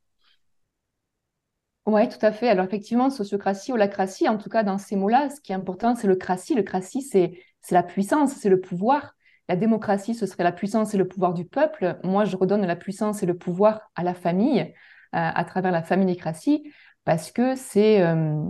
Oui, 1.88 2.08
tout 2.10 2.24
à 2.24 2.32
fait. 2.32 2.48
Alors 2.48 2.66
effectivement, 2.66 3.10
sociocratie, 3.10 3.72
holacratie, 3.72 4.30
en 4.30 4.38
tout 4.38 4.50
cas 4.50 4.64
dans 4.64 4.78
ces 4.78 4.96
mots-là, 4.96 5.30
ce 5.30 5.42
qui 5.42 5.52
est 5.52 5.56
important, 5.56 5.96
c'est 5.96 6.08
le 6.08 6.16
cratie. 6.16 6.54
Le 6.54 6.64
cratie, 6.64 7.02
c'est, 7.02 7.40
c'est 7.62 7.74
la 7.74 7.84
puissance, 7.84 8.34
c'est 8.34 8.50
le 8.50 8.62
pouvoir 8.62 9.16
la 9.52 9.58
démocratie, 9.58 10.16
ce 10.16 10.26
serait 10.26 10.46
la 10.46 10.54
puissance 10.54 10.94
et 10.94 10.98
le 10.98 11.06
pouvoir 11.06 11.34
du 11.34 11.44
peuple. 11.44 11.98
Moi, 12.06 12.24
je 12.24 12.38
redonne 12.38 12.66
la 12.66 12.78
puissance 12.78 13.22
et 13.22 13.26
le 13.26 13.38
pouvoir 13.38 13.92
à 13.96 14.04
la 14.04 14.14
famille, 14.14 14.62
euh, 14.62 14.72
à 15.12 15.44
travers 15.44 15.74
la 15.74 15.84
familicratie, 15.84 16.72
parce 17.04 17.34
que 17.34 17.56
c'est 17.56 18.02
euh, 18.02 18.46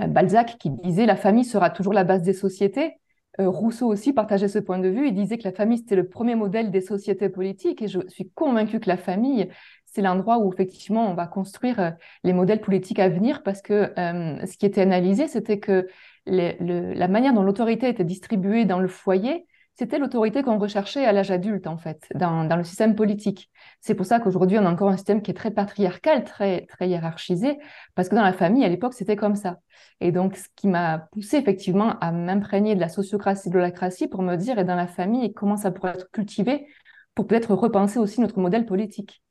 euh, 0.00 0.06
Balzac 0.06 0.58
qui 0.60 0.70
disait 0.70 1.06
la 1.06 1.16
famille 1.16 1.44
sera 1.44 1.70
toujours 1.70 1.92
la 1.92 2.04
base 2.04 2.22
des 2.22 2.34
sociétés. 2.34 2.92
Rousseau 3.38 3.88
aussi 3.88 4.12
partageait 4.12 4.46
ce 4.46 4.60
point 4.60 4.78
de 4.78 4.88
vue. 4.88 5.08
Il 5.08 5.14
disait 5.14 5.38
que 5.38 5.44
la 5.44 5.52
famille, 5.52 5.78
c'était 5.78 5.96
le 5.96 6.08
premier 6.08 6.36
modèle 6.36 6.70
des 6.70 6.80
sociétés 6.80 7.28
politiques. 7.28 7.82
Et 7.82 7.88
je 7.88 7.98
suis 8.06 8.30
convaincue 8.30 8.78
que 8.78 8.88
la 8.88 8.96
famille, 8.96 9.50
c'est 9.84 10.02
l'endroit 10.02 10.38
où 10.38 10.52
effectivement 10.52 11.10
on 11.10 11.14
va 11.14 11.26
construire 11.26 11.96
les 12.22 12.32
modèles 12.32 12.62
politiques 12.62 12.98
à 12.98 13.10
venir 13.10 13.42
parce 13.42 13.60
que 13.60 13.92
ce 13.96 14.56
qui 14.56 14.64
était 14.64 14.80
analysé, 14.80 15.28
c'était 15.28 15.58
que 15.58 15.86
la 16.24 17.08
manière 17.08 17.34
dont 17.34 17.42
l'autorité 17.42 17.90
était 17.90 18.04
distribuée 18.04 18.64
dans 18.64 18.80
le 18.80 18.88
foyer, 18.88 19.46
c'était 19.78 19.98
l'autorité 19.98 20.42
qu'on 20.42 20.58
recherchait 20.58 21.04
à 21.04 21.12
l'âge 21.12 21.30
adulte, 21.30 21.66
en 21.66 21.76
fait, 21.76 22.06
dans, 22.14 22.44
dans 22.44 22.56
le 22.56 22.64
système 22.64 22.94
politique. 22.94 23.50
C'est 23.80 23.94
pour 23.94 24.06
ça 24.06 24.20
qu'aujourd'hui, 24.20 24.58
on 24.58 24.64
a 24.64 24.70
encore 24.70 24.88
un 24.88 24.96
système 24.96 25.20
qui 25.20 25.30
est 25.30 25.34
très 25.34 25.50
patriarcal, 25.50 26.24
très, 26.24 26.64
très 26.66 26.88
hiérarchisé, 26.88 27.58
parce 27.94 28.08
que 28.08 28.14
dans 28.14 28.22
la 28.22 28.32
famille, 28.32 28.64
à 28.64 28.68
l'époque, 28.68 28.94
c'était 28.94 29.16
comme 29.16 29.36
ça. 29.36 29.58
Et 30.00 30.12
donc, 30.12 30.36
ce 30.36 30.46
qui 30.56 30.66
m'a 30.66 31.08
poussé 31.12 31.36
effectivement 31.36 31.98
à 32.00 32.10
m'imprégner 32.10 32.74
de 32.74 32.80
la 32.80 32.88
sociocratie, 32.88 33.50
de 33.50 33.54
l'holacratie, 33.54 34.08
pour 34.08 34.22
me 34.22 34.36
dire, 34.36 34.58
et 34.58 34.64
dans 34.64 34.76
la 34.76 34.86
famille, 34.86 35.34
comment 35.34 35.56
ça 35.56 35.70
pourrait 35.70 35.92
être 35.92 36.10
cultivé 36.10 36.66
pour 37.14 37.26
peut-être 37.26 37.54
repenser 37.54 37.98
aussi 37.98 38.20
notre 38.22 38.38
modèle 38.38 38.64
politique. 38.64 39.22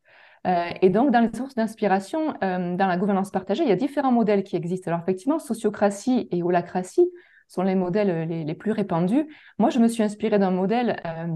Euh, 0.45 0.69
et 0.83 0.89
donc, 0.91 1.11
dans 1.11 1.21
les 1.21 1.35
sources 1.35 1.55
d'inspiration, 1.55 2.35
euh, 2.43 2.75
dans 2.75 2.87
la 2.87 2.97
gouvernance 2.97 3.31
partagée, 3.31 3.63
il 3.63 3.69
y 3.69 3.73
a 3.73 3.75
différents 3.75 4.11
modèles 4.11 4.43
qui 4.43 4.55
existent. 4.55 4.91
Alors, 4.91 5.01
effectivement, 5.01 5.39
sociocratie 5.39 6.27
et 6.31 6.43
holacratie, 6.43 7.09
sont 7.47 7.63
les 7.63 7.75
modèles 7.75 8.09
euh, 8.09 8.25
les, 8.25 8.55
plus 8.55 8.71
répandus. 8.71 9.27
Moi, 9.57 9.69
je 9.69 9.79
me 9.79 9.87
suis 9.87 10.03
inspirée 10.03 10.39
d'un 10.39 10.51
modèle 10.51 11.01
euh, 11.05 11.27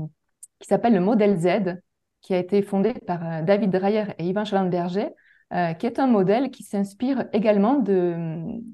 qui 0.60 0.68
s'appelle 0.68 0.94
le 0.94 1.00
modèle 1.00 1.38
Z, 1.38 1.80
qui 2.22 2.34
a 2.34 2.38
été 2.38 2.62
fondé 2.62 2.94
par 3.08 3.26
euh, 3.26 3.42
David 3.42 3.72
Dreyer 3.72 4.06
et 4.18 4.26
Yvan 4.26 4.46
Schallenberger, 4.46 5.10
qui 5.80 5.88
est 5.88 5.98
un 5.98 6.06
modèle 6.06 6.52
qui 6.52 6.62
s'inspire 6.62 7.26
également 7.34 7.80
de, 7.80 8.16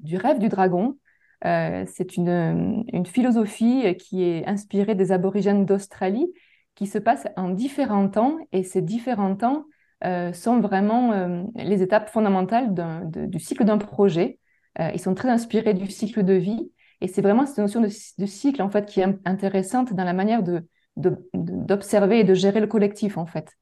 du 0.02 0.18
rêve 0.18 0.38
du 0.38 0.50
dragon. 0.50 0.98
C'est 1.42 2.18
une, 2.18 2.84
une, 2.92 3.06
philosophie 3.06 3.96
qui 3.96 4.24
est 4.24 4.46
inspirée 4.46 4.94
des 4.94 5.10
aborigènes 5.10 5.64
d'Australie, 5.64 6.30
qui 6.74 6.86
se 6.86 6.98
passe 6.98 7.28
en 7.38 7.48
différents 7.48 8.10
temps, 8.10 8.36
et 8.52 8.62
ces 8.62 8.82
différents 8.82 9.36
temps 9.36 9.64
sont 10.34 10.60
vraiment 10.60 11.48
les 11.54 11.80
étapes 11.80 12.10
fondamentales 12.10 12.74
du 13.10 13.40
cycle 13.40 13.64
d'un 13.64 13.78
projet. 13.78 14.38
ils 14.78 15.00
sont 15.00 15.14
très 15.14 15.30
inspirés 15.30 15.72
du 15.72 15.86
cycle 15.90 16.24
de 16.24 16.34
vie 16.34 16.70
et 17.00 17.08
c'est 17.08 17.22
vraiment 17.22 17.46
cette 17.46 17.58
notion 17.58 17.80
de, 17.80 18.26
cycle, 18.26 18.62
en 18.62 18.70
fait, 18.70 18.86
qui 18.86 19.00
est 19.00 19.18
intéressante 19.24 19.92
dans 19.92 20.04
la 20.04 20.12
manière 20.12 20.42
de, 20.42 20.66
d'observer 20.96 22.20
et 22.20 22.24
de 22.24 22.34
gérer 22.34 22.60
le 22.60 22.66
collectif, 22.66 23.18
en 23.18 23.26
fait. 23.26 23.52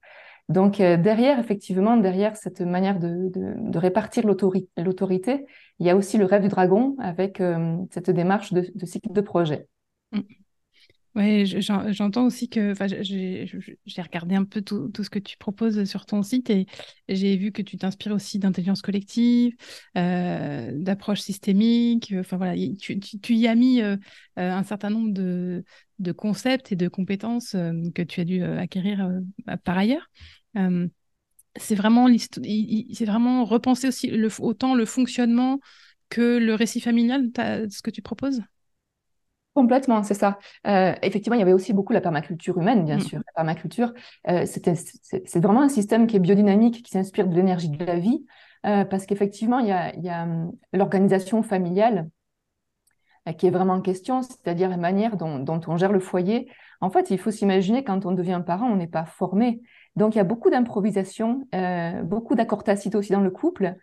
Donc, 0.49 0.81
euh, 0.81 0.97
derrière, 0.97 1.39
effectivement, 1.39 1.97
derrière 1.97 2.37
cette 2.37 2.61
manière 2.61 2.99
de, 2.99 3.31
de 3.35 3.79
répartir 3.79 4.25
l'autorité, 4.27 5.47
il 5.79 5.87
y 5.87 5.91
a 5.91 5.97
aussi 5.97 6.19
le 6.19 6.27
rêve 6.27 6.43
du 6.43 6.49
dragon 6.49 6.97
avec 7.01 7.41
euh, 7.41 7.77
cette 7.91 8.11
démarche 8.11 8.53
de, 8.53 8.87
cycle 8.87 9.13
de 9.13 9.21
projet. 9.21 9.69
Oui, 11.17 11.47
j'entends 11.47 12.27
aussi 12.27 12.49
que 12.49 12.75
j'ai 13.85 14.03
regardé 14.03 14.35
un 14.35 14.45
peu 14.45 14.63
tout, 14.63 14.91
ce 15.01 15.09
que 15.09 15.21
tu 15.21 15.37
proposes 15.37 15.85
sur 15.85 16.07
ton 16.07 16.25
site 16.25 16.51
et 16.51 16.67
j'ai 17.09 17.37
vu 17.37 17.53
que 17.53 17.63
tu 17.63 17.77
t'inspires 17.77 18.13
aussi 18.13 18.41
d'intelligence 18.41 18.83
collective, 18.83 19.55
euh, 19.97 20.73
d'approche 20.75 21.21
systémique. 21.21 22.13
Enfin 22.19 22.37
voilà, 22.37 22.55
tu, 22.81 23.35
y 23.35 23.47
as 23.47 23.55
mis 23.55 23.81
euh, 23.81 23.97
euh, 24.41 24.51
un 24.51 24.65
certain 24.65 24.91
nombre 24.91 25.13
de, 25.13 25.65
de, 26.01 26.11
concepts 26.11 26.73
et 26.73 26.77
de 26.77 26.89
compétences 26.89 27.53
que 27.95 28.03
tu 28.03 28.21
as 28.21 28.25
dû 28.25 28.43
acquérir 28.43 29.09
par 29.63 29.79
ailleurs. 29.79 30.11
c'est 31.57 31.77
vraiment, 31.77 32.09
repenser 33.45 33.87
aussi 33.87 34.11
autant 34.41 34.75
le 34.75 34.85
fonctionnement 34.85 35.61
que 36.09 36.39
le 36.39 36.55
récit 36.57 36.81
familial, 36.81 37.31
ce 37.37 37.83
que 37.83 37.91
tu 37.91 38.03
proposes? 38.03 38.41
Complètement, 39.55 40.03
c'est 40.03 40.15
ça. 40.15 40.39
Euh, 40.67 40.95
effectivement, 41.03 41.37
il 41.37 41.39
y 41.39 41.43
avait 41.43 41.53
aussi 41.53 41.73
beaucoup 41.73 41.93
la 41.93 42.01
permaculture 42.01 42.59
humaine, 42.59 42.85
bien 42.85 42.97
mm. 42.97 43.03
sûr. 43.03 43.19
La 43.19 43.33
permaculture, 43.37 43.95
euh, 44.29 44.45
c'est 44.47 45.41
vraiment 45.41 45.63
un 45.63 45.69
système 45.69 46.09
qui 46.09 46.17
est 46.17 46.21
biodynamique, 46.21 46.83
qui 46.83 46.91
s'inspire 46.91 47.29
de 47.29 47.35
l'énergie 47.37 47.69
de 47.69 47.85
la 47.85 47.97
vie, 47.97 48.27
euh, 48.67 48.85
parce 48.85 49.07
qu'effectivement, 49.07 49.61
il 49.61 49.69
y 49.69 50.09
a, 50.09 50.23
hum, 50.25 50.53
l'organisation 50.73 51.43
familiale 51.43 52.09
qui 53.39 53.47
est 53.47 53.51
vraiment 53.51 53.75
en 53.75 53.81
question, 53.81 54.21
c'est-à-dire 54.21 54.69
la 54.69 54.77
manière 54.77 55.17
dont, 55.17 55.39
dont, 55.39 55.61
on 55.67 55.79
gère 55.79 55.93
le 55.93 56.01
foyer. 56.01 56.51
En 56.83 56.91
fait, 56.91 57.11
il 57.11 57.19
faut 57.19 57.31
s'imaginer 57.31 57.83
quand 57.83 58.05
on 58.05 58.13
devient 58.13 58.43
parent, 58.45 58.67
on 58.67 58.77
n'est 58.77 58.87
pas 58.87 59.07
formé. 59.07 59.63
Donc, 59.97 60.15
il 60.15 60.19
y 60.19 60.21
a 60.21 60.25
beaucoup 60.25 60.51
d'improvisation, 60.51 61.49
beaucoup 62.03 62.35
d'accords 62.35 62.65
tacites 62.65 62.95
aussi 62.95 63.13
dans 63.13 63.23
le 63.23 63.31
couple, 63.31 63.77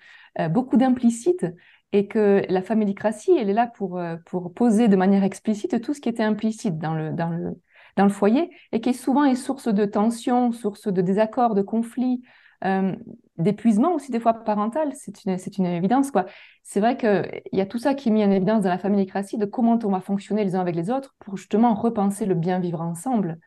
beaucoup 0.51 0.78
d'implicites 0.78 1.48
et 1.93 2.07
que 2.07 2.43
la 2.50 2.62
familicratie, 2.62 3.31
elle 3.38 3.50
est 3.50 3.53
là 3.53 3.67
pour, 3.67 3.98
euh, 3.98 4.15
pour 4.25 4.53
poser 4.53 4.88
de 4.88 4.95
manière 4.95 5.24
explicite 5.24 5.81
tout 5.81 5.93
ce 5.93 6.01
qui 6.01 6.10
était 6.10 6.24
implicite 6.24 6.77
dans 6.77 6.93
le, 6.93 7.12
dans 7.12 7.29
le, 7.29 7.60
dans 7.98 8.03
le 8.03 8.10
foyer 8.10 8.50
et 8.71 8.81
qui 8.81 8.93
souvent 8.93 9.25
est 9.25 9.36
source 9.36 9.67
de 9.67 9.86
tensions, 9.86 10.51
source 10.51 10.88
de 10.88 11.01
désaccords, 11.01 11.55
de 11.55 11.62
conflits, 11.62 12.21
euh, 12.63 12.95
d'épuisement 13.38 13.93
aussi 13.93 14.12
des 14.12 14.19
fois 14.19 14.33
parental. 14.33 14.91
C'est 14.93 15.25
une, 15.25 15.38
c'est 15.38 15.57
une 15.57 15.65
évidence. 15.65 16.12
quoi. 16.12 16.25
C'est 16.63 16.79
vrai 16.79 16.95
qu'il 16.95 17.41
y 17.51 17.62
a 17.62 17.65
tout 17.65 17.79
ça 17.79 17.93
qui 17.93 18.10
est 18.10 18.12
mis 18.12 18.24
en 18.24 18.31
évidence 18.31 18.63
dans 18.63 18.69
la 18.69 18.77
familicratie 18.77 19.38
de 19.38 19.45
comment 19.45 19.79
on 19.83 19.89
va 19.89 20.00
fonctionner 20.00 20.43
les 20.43 20.55
uns 20.55 20.62
avec 20.62 20.75
les 20.75 20.89
autres 20.91 21.15
pour 21.19 21.38
justement 21.38 21.74
repenser 21.74 22.25
le 22.25 22.36
bien 22.36 22.60
vivre 22.60 22.81
ensemble. 22.81 23.39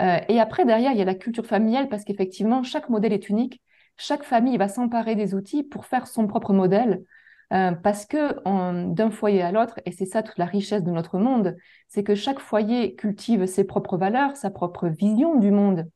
Euh, 0.00 0.18
et 0.28 0.40
après, 0.40 0.64
derrière, 0.64 0.92
il 0.92 0.98
y 0.98 1.02
a 1.02 1.06
la 1.06 1.14
culture 1.14 1.46
familiale 1.46 1.88
parce 1.88 2.04
qu'effectivement, 2.04 2.62
chaque 2.62 2.90
modèle 2.90 3.12
est 3.12 3.28
unique. 3.28 3.62
Chaque 3.96 4.24
famille 4.24 4.58
va 4.58 4.68
s'emparer 4.68 5.14
des 5.14 5.34
outils 5.34 5.62
pour 5.62 5.86
faire 5.86 6.06
son 6.06 6.26
propre 6.26 6.52
modèle. 6.52 7.02
Euh, 7.52 7.72
parce 7.72 8.06
que 8.06 8.42
d'un 8.92 9.10
foyer 9.10 9.42
à 9.42 9.52
l'autre, 9.52 9.78
et 9.84 9.92
c'est 9.92 10.06
ça 10.06 10.22
toute 10.22 10.38
la 10.38 10.46
richesse 10.46 10.82
de 10.82 10.90
notre 10.90 11.18
monde, 11.18 11.56
c'est 11.88 12.02
que 12.02 12.14
chaque 12.14 12.40
foyer 12.40 12.96
cultive 12.96 13.46
ses 13.46 13.64
propres 13.64 13.96
valeurs, 13.96 14.36
sa 14.36 14.50
propre 14.50 14.88
vision 14.88 15.36
du 15.36 15.50
monde. 15.50 15.88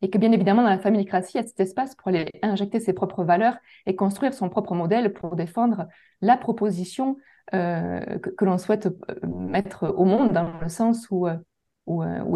Et 0.00 0.10
que 0.10 0.18
bien 0.18 0.32
évidemment, 0.32 0.62
dans 0.62 0.70
la 0.70 0.78
familicratie, 0.78 1.32
il 1.34 1.40
y 1.40 1.44
a 1.44 1.46
cet 1.46 1.60
espace 1.60 1.94
pour 1.94 2.08
aller 2.08 2.30
injecter 2.42 2.80
ses 2.80 2.92
propres 2.92 3.24
valeurs 3.24 3.56
et 3.86 3.94
construire 3.94 4.34
son 4.34 4.48
propre 4.48 4.74
modèle 4.74 5.12
pour 5.12 5.36
défendre 5.36 5.86
la 6.20 6.36
proposition 6.36 7.16
euh, 7.52 8.18
que, 8.18 8.44
l'on 8.44 8.58
souhaite 8.58 8.86
euh, 8.86 9.26
mettre 9.26 9.94
au 9.96 10.04
monde, 10.04 10.32
dans 10.32 10.58
le 10.60 10.68
sens 10.68 11.08
où, 11.10 11.28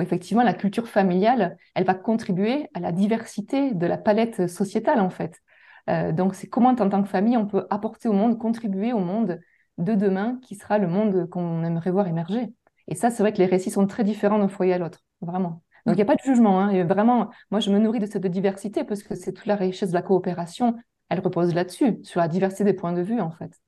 effectivement 0.00 0.42
la 0.42 0.54
culture 0.54 0.88
familiale, 0.88 1.56
elle 1.74 1.84
va 1.84 1.94
contribuer 1.94 2.68
à 2.74 2.80
la 2.80 2.92
diversité 2.92 3.72
de 3.72 3.86
la 3.86 3.96
palette 3.96 4.48
sociétale, 4.48 5.00
en 5.00 5.10
fait. 5.10 5.40
Euh, 5.88 6.12
donc, 6.12 6.34
c'est 6.34 6.48
comment, 6.48 6.70
en 6.70 6.74
tant 6.74 7.02
que 7.02 7.08
famille, 7.08 7.36
on 7.36 7.46
peut 7.46 7.66
apporter 7.70 8.08
au 8.08 8.12
monde, 8.12 8.38
contribuer 8.38 8.92
au 8.92 8.98
monde 8.98 9.40
de 9.78 9.94
demain, 9.94 10.38
qui 10.42 10.54
sera 10.54 10.78
le 10.78 10.88
monde 10.88 11.28
qu'on 11.30 11.64
aimerait 11.64 11.90
voir 11.90 12.08
émerger. 12.08 12.52
Et 12.88 12.94
ça, 12.94 13.10
c'est 13.10 13.22
vrai 13.22 13.32
que 13.32 13.38
les 13.38 13.46
récits 13.46 13.70
sont 13.70 13.86
très 13.86 14.04
différents 14.04 14.38
d'un 14.38 14.48
foyer 14.48 14.74
à 14.74 14.78
l'autre, 14.78 15.04
vraiment. 15.20 15.62
Donc, 15.86 15.94
il 15.94 15.98
n'y 15.98 16.02
a 16.02 16.06
pas 16.06 16.16
de 16.16 16.22
jugement. 16.22 16.60
Hein. 16.60 16.84
vraiment, 16.84 17.30
moi, 17.50 17.60
je 17.60 17.70
me 17.70 17.78
nourris 17.78 18.00
de 18.00 18.06
cette 18.06 18.26
diversité 18.26 18.84
parce 18.84 19.02
que 19.02 19.14
c'est 19.14 19.32
toute 19.32 19.46
la 19.46 19.56
richesse 19.56 19.90
de 19.90 19.94
la 19.94 20.02
coopération. 20.02 20.76
Elle 21.08 21.20
repose 21.20 21.54
là-dessus, 21.54 21.98
sur 22.02 22.20
la 22.20 22.28
diversité 22.28 22.64
des 22.64 22.74
points 22.74 22.92
de 22.92 23.02
vue, 23.02 23.20
en 23.20 23.30
fait. 23.30 23.58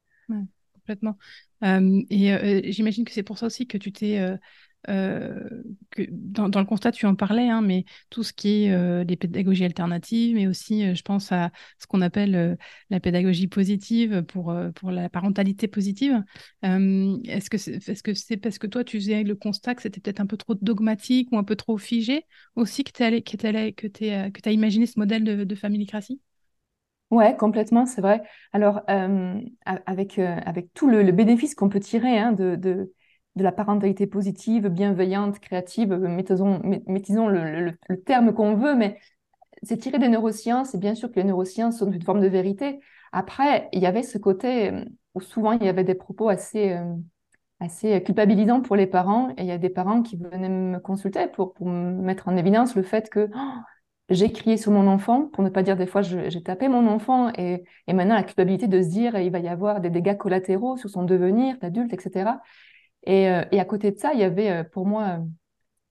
complètement. 0.74 1.16
Euh, 1.64 2.02
et 2.10 2.32
euh, 2.32 2.60
j'imagine 2.64 3.04
que 3.04 3.12
c'est 3.12 3.22
pour 3.22 3.38
ça 3.38 3.46
aussi 3.46 3.66
que 3.66 3.78
tu 3.78 3.92
t'es 3.92 4.18
euh, 4.88 5.62
dans, 6.10 6.48
le 6.60 6.64
constat, 6.64 6.92
tu 6.92 7.06
en 7.06 7.14
parlais, 7.14 7.48
hein, 7.48 7.60
mais 7.60 7.84
tout 8.08 8.22
ce 8.22 8.32
qui 8.32 8.64
est 8.64 8.72
euh, 8.72 9.04
les 9.04 9.16
pédagogies 9.16 9.64
alternatives, 9.64 10.34
mais 10.34 10.46
aussi, 10.46 10.84
euh, 10.84 10.94
je 10.94 11.02
pense 11.02 11.32
à 11.32 11.50
ce 11.78 11.86
qu'on 11.86 12.00
appelle 12.00 12.56
la 12.88 13.00
pédagogie 13.00 13.46
positive 13.46 14.22
pour, 14.22 14.54
pour 14.74 14.90
la 14.90 15.08
parentalité 15.08 15.68
positive. 15.68 16.22
est-ce 16.62 17.50
que 17.50 17.58
c'est 17.58 17.74
est 17.74 18.06
-ce 18.06 18.14
c'est 18.14 18.36
parce 18.36 18.58
que 18.58 18.66
toi, 18.66 18.84
tu 18.84 18.98
faisais 18.98 19.22
le 19.22 19.34
constat 19.34 19.74
que 19.74 19.82
c'était 19.82 20.00
peut-être 20.00 20.20
un 20.20 20.26
peu 20.26 20.36
trop 20.36 20.54
dogmatique 20.54 21.28
ou 21.32 21.38
un 21.38 21.44
peu 21.44 21.56
trop 21.56 21.78
figé 21.78 22.24
aussi 22.56 22.84
que 22.84 22.92
tu 22.92 24.48
as, 24.48 24.52
imaginé 24.52 24.86
ce 24.86 24.98
modèle 24.98 25.24
de, 25.24 25.44
de 25.44 25.54
familicratie? 25.54 26.20
Ouais, 27.10 27.36
complètement, 27.36 27.86
c'est 27.86 28.00
vrai. 28.00 28.22
Alors, 28.52 28.82
avec, 29.66 30.18
avec 30.18 30.72
tout 30.74 30.88
le, 30.88 31.10
bénéfice 31.12 31.54
qu'on 31.54 31.68
peut 31.68 31.80
tirer 31.80 32.18
hein, 32.18 32.32
de 32.32 32.92
de 33.36 33.42
la 33.42 33.52
parentalité 33.52 34.06
positive, 34.06 34.68
bienveillante, 34.68 35.38
créative, 35.38 35.92
mettons, 35.94 36.60
mettons 36.86 37.28
le, 37.28 37.76
terme 38.04 38.34
qu'on 38.34 38.54
veut, 38.54 38.74
mais 38.74 38.98
c'est 39.62 39.76
tiré 39.76 39.98
des 39.98 40.08
neurosciences, 40.08 40.74
et 40.74 40.78
bien 40.78 40.94
sûr 40.94 41.10
que 41.10 41.16
les 41.16 41.24
neurosciences 41.24 41.78
sont 41.78 41.90
une 41.90 42.02
forme 42.02 42.20
de 42.20 42.26
vérité. 42.26 42.80
Après, 43.12 43.68
il 43.72 43.80
y 43.80 43.86
avait 43.86 44.02
ce 44.02 44.18
côté 44.18 44.72
euh, 44.72 44.84
où 45.14 45.20
souvent 45.20 45.52
il 45.52 45.64
y 45.64 45.68
avait 45.68 45.84
des 45.84 45.94
propos 45.94 46.28
assez, 46.28 46.72
euh, 46.72 46.94
assez 47.60 48.02
culpabilisants 48.02 48.62
pour 48.62 48.76
les 48.76 48.86
parents, 48.86 49.30
et 49.36 49.42
il 49.42 49.46
y 49.46 49.52
a 49.52 49.58
des 49.58 49.70
parents 49.70 50.02
qui 50.02 50.16
venaient 50.16 50.48
me 50.48 50.78
consulter 50.78 51.28
pour, 51.28 51.54
pour 51.54 51.68
mettre 51.68 52.28
en 52.28 52.36
évidence 52.36 52.74
le 52.74 52.82
fait 52.82 53.10
que 53.10 53.28
oh, 53.32 53.60
j'ai 54.08 54.32
crié 54.32 54.56
sur 54.56 54.72
mon 54.72 54.88
enfant, 54.88 55.26
pour 55.26 55.44
ne 55.44 55.50
pas 55.50 55.62
dire 55.62 55.76
des 55.76 55.86
fois 55.86 56.02
j'ai 56.02 56.42
tapé 56.42 56.66
mon 56.66 56.88
enfant, 56.88 57.30
et, 57.38 57.62
et 57.86 57.92
maintenant 57.92 58.16
la 58.16 58.24
culpabilité 58.24 58.66
de 58.66 58.82
se 58.82 58.88
dire 58.88 59.16
il 59.18 59.30
va 59.30 59.38
y 59.38 59.48
avoir 59.48 59.80
des 59.80 59.90
dégâts 59.90 60.16
collatéraux 60.16 60.76
sur 60.76 60.90
son 60.90 61.04
devenir 61.04 61.58
d'adulte, 61.58 61.92
etc. 61.92 62.32
Euh, 63.08 63.44
et, 63.50 63.60
à 63.60 63.64
côté 63.64 63.90
de 63.90 63.98
ça, 63.98 64.12
il 64.12 64.20
y 64.20 64.24
avait 64.24 64.50
euh, 64.50 64.64
pour 64.64 64.86
moi 64.86 65.18
euh, 65.18 65.24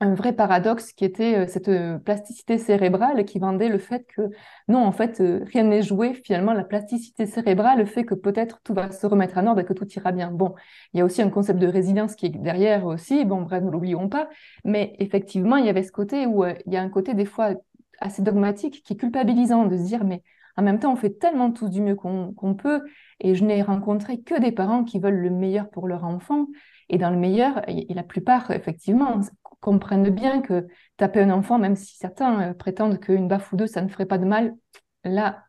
un 0.01 0.13
vrai 0.13 0.33
paradoxe 0.33 0.93
qui 0.93 1.03
était 1.03 1.45
cette 1.47 1.69
plasticité 2.05 2.57
cérébrale 2.57 3.25
qui 3.25 3.37
vendait 3.37 3.67
le 3.67 3.79
fait 3.79 4.05
que 4.05 4.21
non, 4.69 4.79
en 4.79 4.93
fait, 4.93 5.21
rien 5.51 5.63
n'est 5.63 5.81
joué. 5.81 6.13
Finalement, 6.13 6.53
la 6.53 6.63
plasticité 6.63 7.25
cérébrale 7.25 7.85
fait 7.85 8.05
que 8.05 8.15
peut-être 8.15 8.61
tout 8.63 8.73
va 8.73 8.91
se 8.91 9.05
remettre 9.07 9.37
en 9.37 9.47
ordre 9.47 9.59
et 9.59 9.65
que 9.65 9.73
tout 9.73 9.87
ira 9.89 10.13
bien. 10.13 10.31
Bon, 10.31 10.55
il 10.93 10.99
y 10.99 11.01
a 11.01 11.05
aussi 11.05 11.21
un 11.21 11.29
concept 11.29 11.59
de 11.59 11.67
résilience 11.67 12.15
qui 12.15 12.27
est 12.27 12.29
derrière 12.29 12.85
aussi. 12.85 13.25
Bon, 13.25 13.41
bref, 13.41 13.61
ne 13.61 13.71
l'oublions 13.71 14.07
pas. 14.07 14.29
Mais 14.63 14.95
effectivement, 14.99 15.57
il 15.57 15.65
y 15.65 15.69
avait 15.69 15.83
ce 15.83 15.91
côté 15.91 16.25
où 16.27 16.45
il 16.45 16.73
y 16.73 16.77
a 16.77 16.81
un 16.81 16.89
côté 16.89 17.13
des 17.13 17.25
fois 17.25 17.55
assez 17.99 18.21
dogmatique 18.21 18.81
qui 18.83 18.93
est 18.93 18.95
culpabilisant 18.95 19.65
de 19.65 19.75
se 19.75 19.83
dire, 19.83 20.05
mais 20.05 20.23
en 20.59 20.61
même 20.61 20.79
temps, 20.79 20.91
on 20.91 20.97
fait 20.97 21.19
tellement 21.19 21.51
tous 21.51 21.69
du 21.69 21.81
mieux 21.81 21.95
qu'on 21.95 22.55
peut. 22.57 22.81
Et 23.21 23.35
je 23.35 23.45
n'ai 23.45 23.61
rencontré 23.61 24.19
que 24.21 24.39
des 24.39 24.51
parents 24.51 24.83
qui 24.83 24.99
veulent 24.99 25.19
le 25.19 25.29
meilleur 25.29 25.69
pour 25.69 25.87
leur 25.87 26.03
enfant 26.03 26.47
et 26.89 26.97
dans 26.97 27.09
le 27.09 27.17
meilleur, 27.17 27.61
la 27.67 28.03
plupart, 28.03 28.51
effectivement, 28.51 29.21
comprenne 29.59 30.09
bien 30.09 30.41
que 30.41 30.67
taper 30.97 31.21
un 31.21 31.29
enfant, 31.29 31.59
même 31.59 31.75
si 31.75 31.95
certains 31.97 32.53
prétendent 32.53 32.99
qu'une 32.99 33.27
baffe 33.27 33.51
ou 33.53 33.57
deux, 33.57 33.67
ça 33.67 33.81
ne 33.81 33.87
ferait 33.87 34.05
pas 34.05 34.17
de 34.17 34.25
mal, 34.25 34.55
là, 35.03 35.43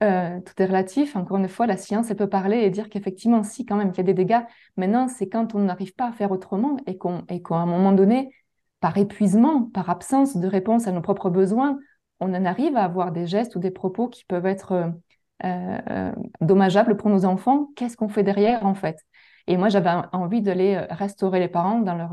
tout 0.00 0.62
est 0.62 0.66
relatif. 0.66 1.16
Encore 1.16 1.38
une 1.38 1.48
fois, 1.48 1.66
la 1.66 1.78
science, 1.78 2.10
elle 2.10 2.16
peut 2.16 2.28
parler 2.28 2.58
et 2.58 2.70
dire 2.70 2.90
qu'effectivement, 2.90 3.42
si, 3.42 3.64
quand 3.64 3.76
même, 3.76 3.90
qu'il 3.90 3.98
y 3.98 4.00
a 4.00 4.12
des 4.12 4.14
dégâts. 4.14 4.42
Maintenant, 4.76 5.08
c'est 5.08 5.28
quand 5.28 5.54
on 5.54 5.60
n'arrive 5.60 5.94
pas 5.94 6.08
à 6.08 6.12
faire 6.12 6.30
autrement 6.30 6.76
et 6.86 6.98
qu'à 6.98 7.54
un 7.54 7.66
moment 7.66 7.92
donné, 7.92 8.30
par 8.80 8.98
épuisement, 8.98 9.62
par 9.62 9.88
absence 9.88 10.36
de 10.36 10.46
réponse 10.46 10.86
à 10.86 10.92
nos 10.92 11.00
propres 11.00 11.30
besoins, 11.30 11.78
on 12.20 12.34
en 12.34 12.44
arrive 12.44 12.76
à 12.76 12.84
avoir 12.84 13.12
des 13.12 13.26
gestes 13.26 13.56
ou 13.56 13.58
des 13.58 13.70
propos 13.70 14.08
qui 14.08 14.26
peuvent 14.26 14.44
être 14.44 14.72
euh, 15.44 15.78
euh, 15.88 16.12
dommageables 16.42 16.98
pour 16.98 17.08
nos 17.08 17.24
enfants. 17.24 17.70
Qu'est-ce 17.76 17.96
qu'on 17.96 18.08
fait 18.08 18.22
derrière, 18.22 18.66
en 18.66 18.74
fait? 18.74 18.98
Et 19.46 19.56
moi, 19.56 19.68
j'avais 19.68 19.90
envie 20.12 20.42
d'aller 20.42 20.74
euh, 20.74 20.86
restaurer 20.90 21.40
les 21.40 21.48
parents 21.48 21.80
dans 21.80 21.94
leur, 21.94 22.12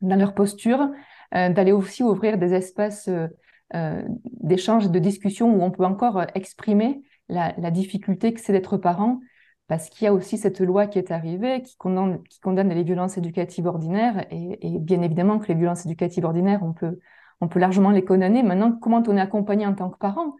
dans 0.00 0.16
leur 0.16 0.34
posture, 0.34 0.90
d'aller 1.32 1.72
aussi 1.72 2.02
ouvrir 2.04 2.38
des 2.38 2.54
espaces 2.54 3.10
d'échange 4.42 4.86
et 4.86 4.88
de 4.88 4.98
discussion 5.00 5.52
où 5.52 5.62
on 5.62 5.72
peut 5.72 5.84
encore 5.84 6.22
exprimer 6.34 7.02
la, 7.28 7.52
la 7.58 7.72
difficulté 7.72 8.32
que 8.32 8.40
c'est 8.40 8.52
d'être 8.52 8.76
parent, 8.76 9.20
parce 9.68 9.88
qu'il 9.88 10.04
y 10.04 10.08
a 10.08 10.12
aussi 10.12 10.38
cette 10.38 10.60
loi 10.60 10.86
qui 10.86 10.98
est 10.98 11.10
arrivée 11.10 11.62
qui 11.62 11.76
condamne, 11.76 12.22
qui 12.24 12.38
condamne 12.40 12.68
les 12.68 12.84
violences 12.84 13.18
éducatives 13.18 13.66
ordinaires, 13.66 14.26
et, 14.30 14.78
bien 14.78 15.02
évidemment 15.02 15.38
que 15.38 15.48
les 15.48 15.54
violences 15.54 15.86
éducatives 15.86 16.24
ordinaires, 16.24 16.60
on 16.62 16.72
peut, 16.72 17.00
on 17.40 17.48
peut 17.48 17.58
largement 17.58 17.90
les 17.90 18.04
condamner. 18.04 18.42
Maintenant, 18.42 18.72
comment 18.72 19.02
on 19.06 19.16
est 19.16 19.20
accompagné 19.20 19.66
en 19.66 19.74
tant 19.74 19.90
que 19.90 19.98
parent? 19.98 20.36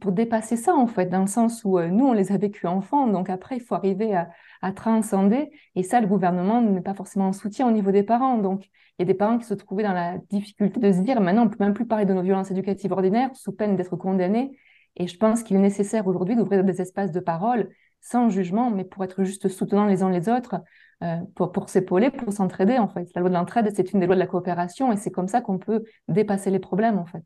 Pour, 0.00 0.12
dépasser 0.12 0.56
ça, 0.56 0.74
en 0.74 0.86
fait, 0.86 1.06
dans 1.06 1.20
le 1.20 1.26
sens 1.26 1.64
où 1.64 1.78
euh, 1.78 1.88
nous, 1.88 2.06
on 2.06 2.12
les 2.12 2.32
a 2.32 2.36
vécus 2.36 2.66
enfants, 2.66 3.06
donc 3.06 3.30
après, 3.30 3.56
il 3.56 3.60
faut 3.60 3.74
arriver 3.74 4.14
à, 4.14 4.72
transcender, 4.72 5.50
et 5.74 5.82
ça, 5.82 6.00
le 6.00 6.06
gouvernement 6.06 6.62
n'est 6.62 6.80
pas 6.80 6.94
forcément 6.94 7.28
en 7.28 7.32
soutien 7.32 7.68
au 7.68 7.70
niveau 7.70 7.90
des 7.90 8.02
parents. 8.02 8.38
Donc, 8.38 8.64
il 8.64 8.70
y 9.00 9.02
a 9.02 9.04
des 9.04 9.14
parents 9.14 9.38
qui 9.38 9.44
se 9.44 9.54
trouvaient 9.54 9.82
dans 9.82 9.92
la 9.92 10.18
difficulté 10.30 10.80
de 10.80 10.92
se 10.92 11.00
dire, 11.00 11.20
maintenant, 11.20 11.42
on 11.42 11.44
ne 11.46 11.50
peut 11.50 11.62
même 11.62 11.74
plus 11.74 11.86
parler 11.86 12.06
de 12.06 12.14
nos 12.14 12.22
violences 12.22 12.50
éducatives 12.50 12.92
ordinaires 12.92 13.30
sous 13.34 13.52
peine 13.52 13.76
d'être 13.76 13.96
condamnés. 13.96 14.58
Et 14.96 15.06
je 15.06 15.18
pense 15.18 15.42
qu'il 15.42 15.56
est 15.56 15.60
nécessaire 15.60 16.06
aujourd'hui 16.06 16.36
d'ouvrir 16.36 16.64
des 16.64 16.80
espaces 16.80 17.12
de 17.12 17.20
parole 17.20 17.68
sans 18.00 18.30
jugement, 18.30 18.70
mais 18.70 18.84
pour 18.84 19.04
être 19.04 19.24
juste 19.24 19.48
soutenant 19.48 19.86
les 19.86 20.02
uns 20.02 20.10
les 20.10 20.28
autres, 20.28 20.56
euh, 21.02 21.16
pour 21.34 21.68
s'épauler, 21.68 22.10
pour 22.10 22.32
s'entraider, 22.32 22.78
en 22.78 22.88
fait. 22.88 23.08
La 23.14 23.20
loi 23.20 23.30
de 23.30 23.34
l'entraide, 23.34 23.70
c'est 23.74 23.92
une 23.92 24.00
des 24.00 24.06
lois 24.06 24.14
de 24.14 24.20
la 24.20 24.26
coopération, 24.26 24.92
et 24.92 24.96
c'est 24.96 25.10
comme 25.10 25.28
ça 25.28 25.40
qu'on 25.40 25.58
peut 25.58 25.84
dépasser 26.08 26.50
les 26.50 26.58
problèmes, 26.58 26.98
en 26.98 27.06
fait. 27.06 27.24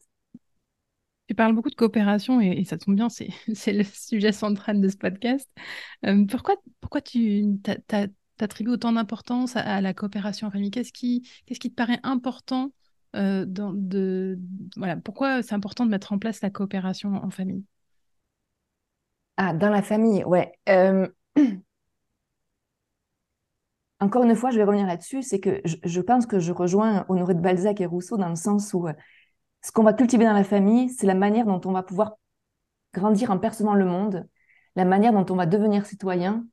Tu 1.29 1.35
parles 1.35 1.55
beaucoup 1.55 1.69
de 1.69 1.75
coopération, 1.75 2.41
et, 2.41 2.65
ça 2.65 2.79
tombe 2.79 2.95
bien, 2.95 3.09
c'est, 3.55 3.73
le 3.73 3.85
sujet 3.85 4.33
central 4.33 4.81
de 4.81 4.89
ce 4.89 4.97
podcast. 4.97 5.49
Euh, 6.07 6.25
pourquoi, 6.25 6.57
pourquoi 6.81 7.03
tu 7.03 7.45
attribues 8.41 8.71
autant 8.71 8.93
d'importance 8.93 9.55
à, 9.55 9.81
la 9.83 9.93
coopération 9.93 10.51
famille 10.51 10.71
Qu'est-ce 10.71 10.93
qui, 10.93 11.29
qu'est-ce 11.45 11.61
qui 11.61 11.71
te 11.71 11.75
paraît 11.75 12.01
important 12.03 12.73
euh, 13.15 13.45
dans, 13.47 13.73
de, 13.75 14.39
voilà, 14.77 14.97
Pourquoi 14.97 15.43
c'est 15.43 15.55
important 15.55 15.85
de 15.85 15.91
mettre 15.91 16.13
en 16.13 16.19
place 16.19 16.41
la 16.41 16.51
coopération 16.51 17.15
en 17.15 17.31
famille? 17.31 17.65
Ah, 19.37 19.53
dans 19.53 19.71
la 19.71 19.83
famille, 19.83 20.25
ouais. 20.25 20.53
Encore 24.01 24.23
une 24.23 24.35
fois, 24.37 24.51
je 24.51 24.57
vais 24.57 24.65
revenir 24.65 24.87
là-dessus, 24.87 25.23
c'est 25.23 25.41
que 25.41 25.61
je, 25.65 26.01
pense 26.01 26.25
que 26.25 26.39
je 26.39 26.53
rejoins 26.53 27.05
Honoré 27.09 27.35
de 27.35 27.41
Balzac 27.41 27.81
et 27.81 27.87
Rousseau 27.87 28.17
dans 28.17 28.29
le 28.29 28.37
sens 28.37 28.73
où 28.73 28.87
euh, 28.87 28.93
ce 29.63 29.73
qu'on 29.73 29.83
va 29.83 29.93
cultiver 29.93 30.25
dans 30.25 30.33
la 30.33 30.45
famille, 30.45 30.89
c'est 30.91 31.07
la 31.07 31.15
manière 31.15 31.47
dont 31.47 31.61
on 31.65 31.73
va 31.73 31.83
pouvoir 31.83 32.15
grandir 32.95 33.31
en 33.31 33.39
percevant 33.39 33.75
le 33.75 33.85
monde, 33.85 34.29
la 34.77 34.85
manière 34.85 35.13
dont 35.13 35.27
on 35.31 35.37
va 35.37 35.47
devenir 35.47 35.87
citoyen. 35.87 36.47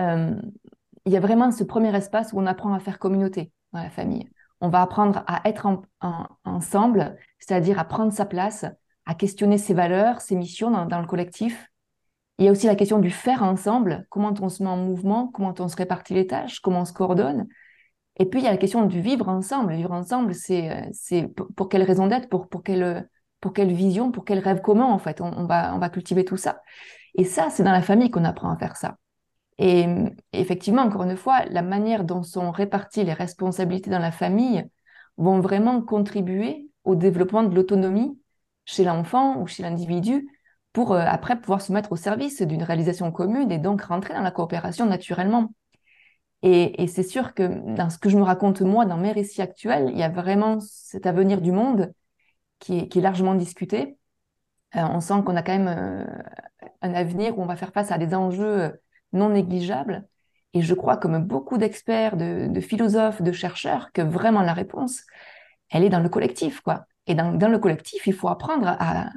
Euh, 0.00 0.34
il 1.04 1.12
y 1.12 1.16
a 1.16 1.20
vraiment 1.20 1.50
ce 1.52 1.64
premier 1.64 1.94
espace 1.94 2.32
où 2.32 2.40
on 2.40 2.46
apprend 2.46 2.74
à 2.74 2.80
faire 2.80 2.98
communauté 2.98 3.52
dans 3.72 3.82
la 3.82 3.90
famille. 3.90 4.28
On 4.60 4.68
va 4.68 4.82
apprendre 4.82 5.22
à 5.26 5.46
être 5.48 5.68
ensemble, 6.44 7.16
c'est-à-dire 7.38 7.78
à 7.78 7.84
prendre 7.84 8.12
sa 8.12 8.24
place, 8.24 8.64
à 9.04 9.14
questionner 9.14 9.58
ses 9.58 9.74
valeurs, 9.74 10.20
ses 10.20 10.34
missions 10.34 10.70
dans 10.70 11.00
le 11.00 11.06
collectif, 11.06 11.70
il 12.38 12.44
y 12.44 12.48
a 12.48 12.52
aussi 12.52 12.66
la 12.66 12.76
question 12.76 12.98
du 12.98 13.10
faire 13.10 13.42
ensemble, 13.42 14.06
comment 14.10 14.34
on 14.40 14.48
se 14.48 14.62
met 14.62 14.68
en 14.68 14.76
mouvement, 14.76 15.28
comment 15.28 15.54
on 15.58 15.68
se 15.68 15.76
répartit 15.76 16.12
les 16.12 16.26
tâches, 16.26 16.60
comment 16.60 16.80
on 16.80 16.84
se 16.84 16.92
coordonne. 16.92 17.46
Et 18.18 18.26
puis 18.26 18.40
il 18.40 18.44
y 18.44 18.48
a 18.48 18.50
la 18.50 18.56
question 18.56 18.86
du 18.86 19.00
vivre 19.00 19.28
ensemble. 19.28 19.74
Vivre 19.74 19.92
ensemble, 19.92 20.34
c'est 20.34 20.70
euh, 20.70 20.88
c'est 20.92 21.28
pour 21.56 21.68
quelle 21.68 21.82
raison 21.82 22.06
d'être, 22.06 22.28
pour, 22.28 22.48
quelle, 22.62 23.08
pour 23.40 23.52
quelle 23.52 23.72
vision, 23.72 24.10
pour 24.10 24.24
quel 24.24 24.38
rêve 24.38 24.60
commun 24.60 24.86
en 24.86 24.98
fait. 24.98 25.20
On, 25.20 25.46
va, 25.46 25.74
on 25.74 25.78
va 25.78 25.90
cultiver 25.90 26.24
tout 26.24 26.36
ça. 26.36 26.60
Et 27.14 27.24
ça, 27.24 27.48
c'est 27.50 27.62
dans 27.62 27.72
la 27.72 27.82
famille 27.82 28.10
qu'on 28.10 28.24
apprend 28.24 28.50
à 28.50 28.56
faire 28.56 28.76
ça. 28.76 28.96
Et, 29.58 29.86
effectivement, 30.32 30.82
encore 30.82 31.04
une 31.04 31.16
fois, 31.16 31.44
la 31.46 31.62
manière 31.62 32.04
dont 32.04 32.22
sont 32.22 32.50
réparties 32.50 33.04
les 33.04 33.14
responsabilités 33.14 33.90
dans 33.90 33.98
la 33.98 34.12
famille 34.12 34.64
vont 35.16 35.40
vraiment 35.40 35.80
contribuer 35.80 36.68
au 36.84 36.94
développement 36.94 37.42
de 37.42 37.54
l'autonomie 37.54 38.18
chez 38.66 38.84
l'enfant 38.84 39.40
ou 39.40 39.46
chez 39.46 39.62
l'individu 39.62 40.28
pour 40.72 40.92
euh, 40.92 41.00
après 41.06 41.40
pouvoir 41.40 41.62
se 41.62 41.72
mettre 41.72 41.92
au 41.92 41.96
service 41.96 42.42
d'une 42.42 42.62
réalisation 42.62 43.10
commune 43.12 43.50
et 43.50 43.58
donc 43.58 43.82
rentrer 43.82 44.12
dans 44.12 44.20
la 44.20 44.30
coopération 44.30 44.84
naturellement. 44.84 45.52
Et, 46.48 46.86
c'est 46.86 47.02
sûr 47.02 47.34
que 47.34 47.42
dans 47.74 47.90
ce 47.90 47.98
que 47.98 48.08
je 48.08 48.16
me 48.16 48.22
raconte 48.22 48.60
moi, 48.60 48.86
dans 48.86 48.96
mes 48.96 49.10
récits 49.10 49.42
actuels, 49.42 49.90
il 49.90 49.98
y 49.98 50.04
a 50.04 50.08
vraiment 50.08 50.60
cet 50.60 51.04
avenir 51.04 51.40
du 51.40 51.50
monde 51.50 51.92
qui 52.60 52.78
est, 52.78 52.94
largement 53.00 53.34
discuté. 53.34 53.98
Euh, 54.76 54.82
on 54.92 55.00
sent 55.00 55.14
qu'on 55.24 55.34
a 55.34 55.42
quand 55.42 55.58
même 55.58 55.68
euh, 55.68 56.04
un 56.82 56.94
avenir 56.94 57.36
où 57.36 57.42
on 57.42 57.46
va 57.46 57.56
faire 57.56 57.72
face 57.72 57.90
à 57.90 57.98
des 57.98 58.14
enjeux 58.14 58.80
non 59.12 59.30
négligeables. 59.30 60.06
Et 60.54 60.62
je 60.62 60.72
crois, 60.74 60.96
comme 60.96 61.18
beaucoup 61.18 61.58
d'experts, 61.58 62.16
de, 62.16 62.60
philosophes, 62.60 63.22
de 63.22 63.32
chercheurs, 63.32 63.90
que 63.92 64.02
vraiment 64.02 64.42
la 64.42 64.52
réponse, 64.52 65.02
elle 65.70 65.82
est 65.82 65.90
dans 65.90 66.00
le 66.00 66.08
collectif, 66.08 66.60
quoi. 66.60 66.86
Et 67.08 67.16
dans, 67.16 67.32
le 67.32 67.58
collectif, 67.58 68.06
il 68.06 68.14
faut 68.14 68.28
apprendre 68.28 68.68
à, 68.68 69.10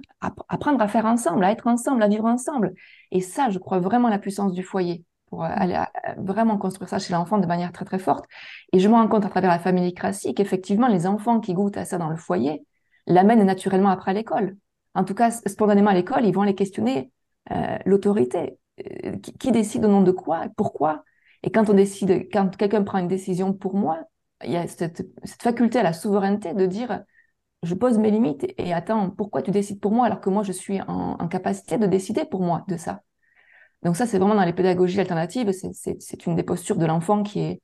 apprendre 0.48 0.82
à 0.82 0.88
faire 0.88 1.06
ensemble, 1.06 1.44
à 1.44 1.52
être 1.52 1.68
ensemble, 1.68 2.02
à 2.02 2.08
vivre 2.08 2.26
ensemble. 2.26 2.74
Et 3.12 3.22
ça, 3.22 3.52
je 3.52 3.60
crois 3.60 3.80
vraiment 3.80 4.10
la 4.10 4.20
puissance 4.20 4.54
du 4.54 4.64
foyer 4.64 5.06
pour 5.30 5.44
euh, 5.44 5.50
aller 5.50 5.78
vraiment 6.18 6.58
construire 6.58 6.90
ça 6.90 7.00
chez 7.00 7.14
l'enfant 7.14 7.38
de 7.38 7.46
manière 7.46 7.72
très 7.72 7.86
très 7.86 8.00
forte. 8.00 8.26
Et 8.74 8.80
je 8.80 8.88
me 8.88 8.94
rends 8.94 9.08
compte 9.08 9.26
à 9.26 9.30
travers 9.30 9.50
la 9.50 9.60
famille 9.60 9.94
classique 9.94 10.38
qu'effectivement, 10.38 10.88
les 10.88 11.08
enfants 11.08 11.40
qui 11.40 11.54
goûtent 11.54 11.78
à 11.78 11.86
ça 11.86 11.98
dans 11.98 12.10
le 12.10 12.18
foyer 12.18 12.66
l'amènent 13.08 13.44
naturellement 13.44 13.90
après 13.90 14.12
à 14.12 14.14
l'école. 14.14 14.58
En 14.94 15.04
tout 15.04 15.14
cas, 15.14 15.32
spontanément 15.32 15.92
à 15.92 15.94
l'école, 15.94 16.26
ils 16.26 16.34
vont 16.34 16.42
aller 16.42 16.56
questionner 16.56 17.12
euh, 17.52 17.78
l'autorité. 17.86 18.58
Euh, 19.06 19.18
qui, 19.18 19.38
qui, 19.38 19.52
décide 19.52 19.86
au 19.86 19.90
nom 19.90 20.02
de 20.02 20.12
quoi 20.12 20.46
Pourquoi? 20.56 21.04
Et 21.44 21.52
quand 21.52 21.70
on 21.70 21.74
décide, 21.74 22.30
quand 22.32 22.56
quelqu'un 22.56 22.84
prend 22.84 22.98
une 22.98 23.08
décision 23.08 23.54
pour 23.54 23.76
moi, 23.76 24.00
il 24.46 24.52
y 24.52 24.58
a 24.58 24.68
cette, 24.68 25.06
cette 25.24 25.44
faculté 25.44 25.80
à 25.80 25.84
la 25.84 25.94
souveraineté 25.94 26.54
de 26.54 26.66
dire 26.66 27.04
je 27.64 27.76
pose 27.76 27.98
mes 27.98 28.12
limites 28.12 28.46
et 28.58 28.74
attends, 28.74 29.10
pourquoi 29.10 29.42
tu 29.42 29.52
décides 29.52 29.80
pour 29.80 29.92
moi 29.92 30.06
alors 30.06 30.22
que 30.22 30.30
moi 30.30 30.44
je 30.44 30.52
suis 30.52 30.82
en, 30.82 31.28
capacité 31.28 31.78
de 31.78 31.88
décider 31.88 32.26
pour 32.26 32.42
moi 32.42 32.64
de 32.68 32.78
ça? 32.78 33.02
Donc 33.84 33.96
ça, 33.96 34.06
c'est 34.06 34.18
vraiment 34.18 34.36
dans 34.36 34.46
les 34.46 34.54
pédagogies 34.54 35.00
alternatives, 35.00 35.52
c'est 35.52 36.26
une 36.26 36.36
des 36.36 36.44
postures 36.44 36.78
de 36.78 36.86
l'enfant 36.86 37.24
qui 37.24 37.40
est 37.40 37.62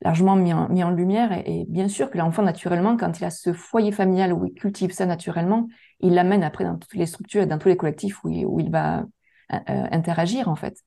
largement 0.00 0.36
mis 0.36 0.52
en, 0.52 0.90
lumière. 0.90 1.32
Et, 1.46 1.64
bien 1.68 1.88
sûr 1.88 2.10
que 2.10 2.18
l'enfant, 2.18 2.42
naturellement, 2.42 2.96
quand 2.96 3.20
il 3.20 3.24
a 3.24 3.30
ce 3.30 3.52
foyer 3.52 3.92
familial 3.92 4.32
où 4.32 4.46
il 4.46 4.54
cultive 4.54 4.92
ça 4.92 5.06
naturellement, 5.06 5.68
il 6.00 6.14
l'amène 6.14 6.42
après 6.42 6.64
dans 6.64 6.76
toutes 6.76 6.94
les 6.94 7.06
structures 7.06 7.42
et 7.42 7.46
dans 7.46 7.58
tous 7.58 7.68
les 7.68 7.76
collectifs 7.76 8.22
où 8.24 8.30
il, 8.30 8.46
où 8.46 8.60
il 8.60 8.70
va 8.70 9.00
euh, 9.00 9.56
euh, 9.68 9.86
interagir, 9.92 10.48
en 10.48 10.56
fait. 10.56 10.78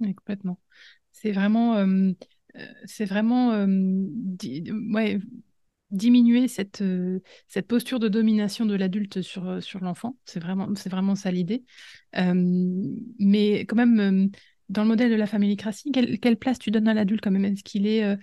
Oui, 0.00 0.14
complètement. 0.14 0.58
C'est 1.10 1.32
vraiment... 1.32 1.76
Euh, 1.76 2.12
c'est 2.86 3.04
vraiment 3.04 3.50
ouais, 3.50 5.20
diminuer 5.90 6.48
cette, 6.48 6.82
euh, 6.82 7.20
cette 7.46 7.66
posture 7.66 7.98
de 7.98 8.08
domination 8.08 8.66
de 8.66 8.74
l'adulte 8.74 9.22
sur, 9.22 9.48
euh, 9.48 9.60
sur 9.60 9.80
l'enfant. 9.80 10.16
C'est 10.24 10.40
vraiment, 10.40 10.68
vraiment 10.86 11.14
ça 11.14 11.30
l'idée. 11.30 11.64
Euh, 12.16 12.34
mais 13.18 13.60
quand 13.60 13.76
même, 13.76 14.30
dans 14.68 14.82
le 14.82 14.88
modèle 14.88 15.10
de 15.10 15.16
la 15.16 15.26
familicratie, 15.26 15.90
quelle, 15.92 16.18
quelle 16.20 16.36
place 16.36 16.58
tu 16.58 16.70
donnes 16.70 16.88
à 16.88 16.94
l'adulte 16.94 17.22
quand 17.22 17.30
même? 17.30 17.44
Est-ce 17.44 17.64
qu'il 17.64 17.86
est... 17.86 18.16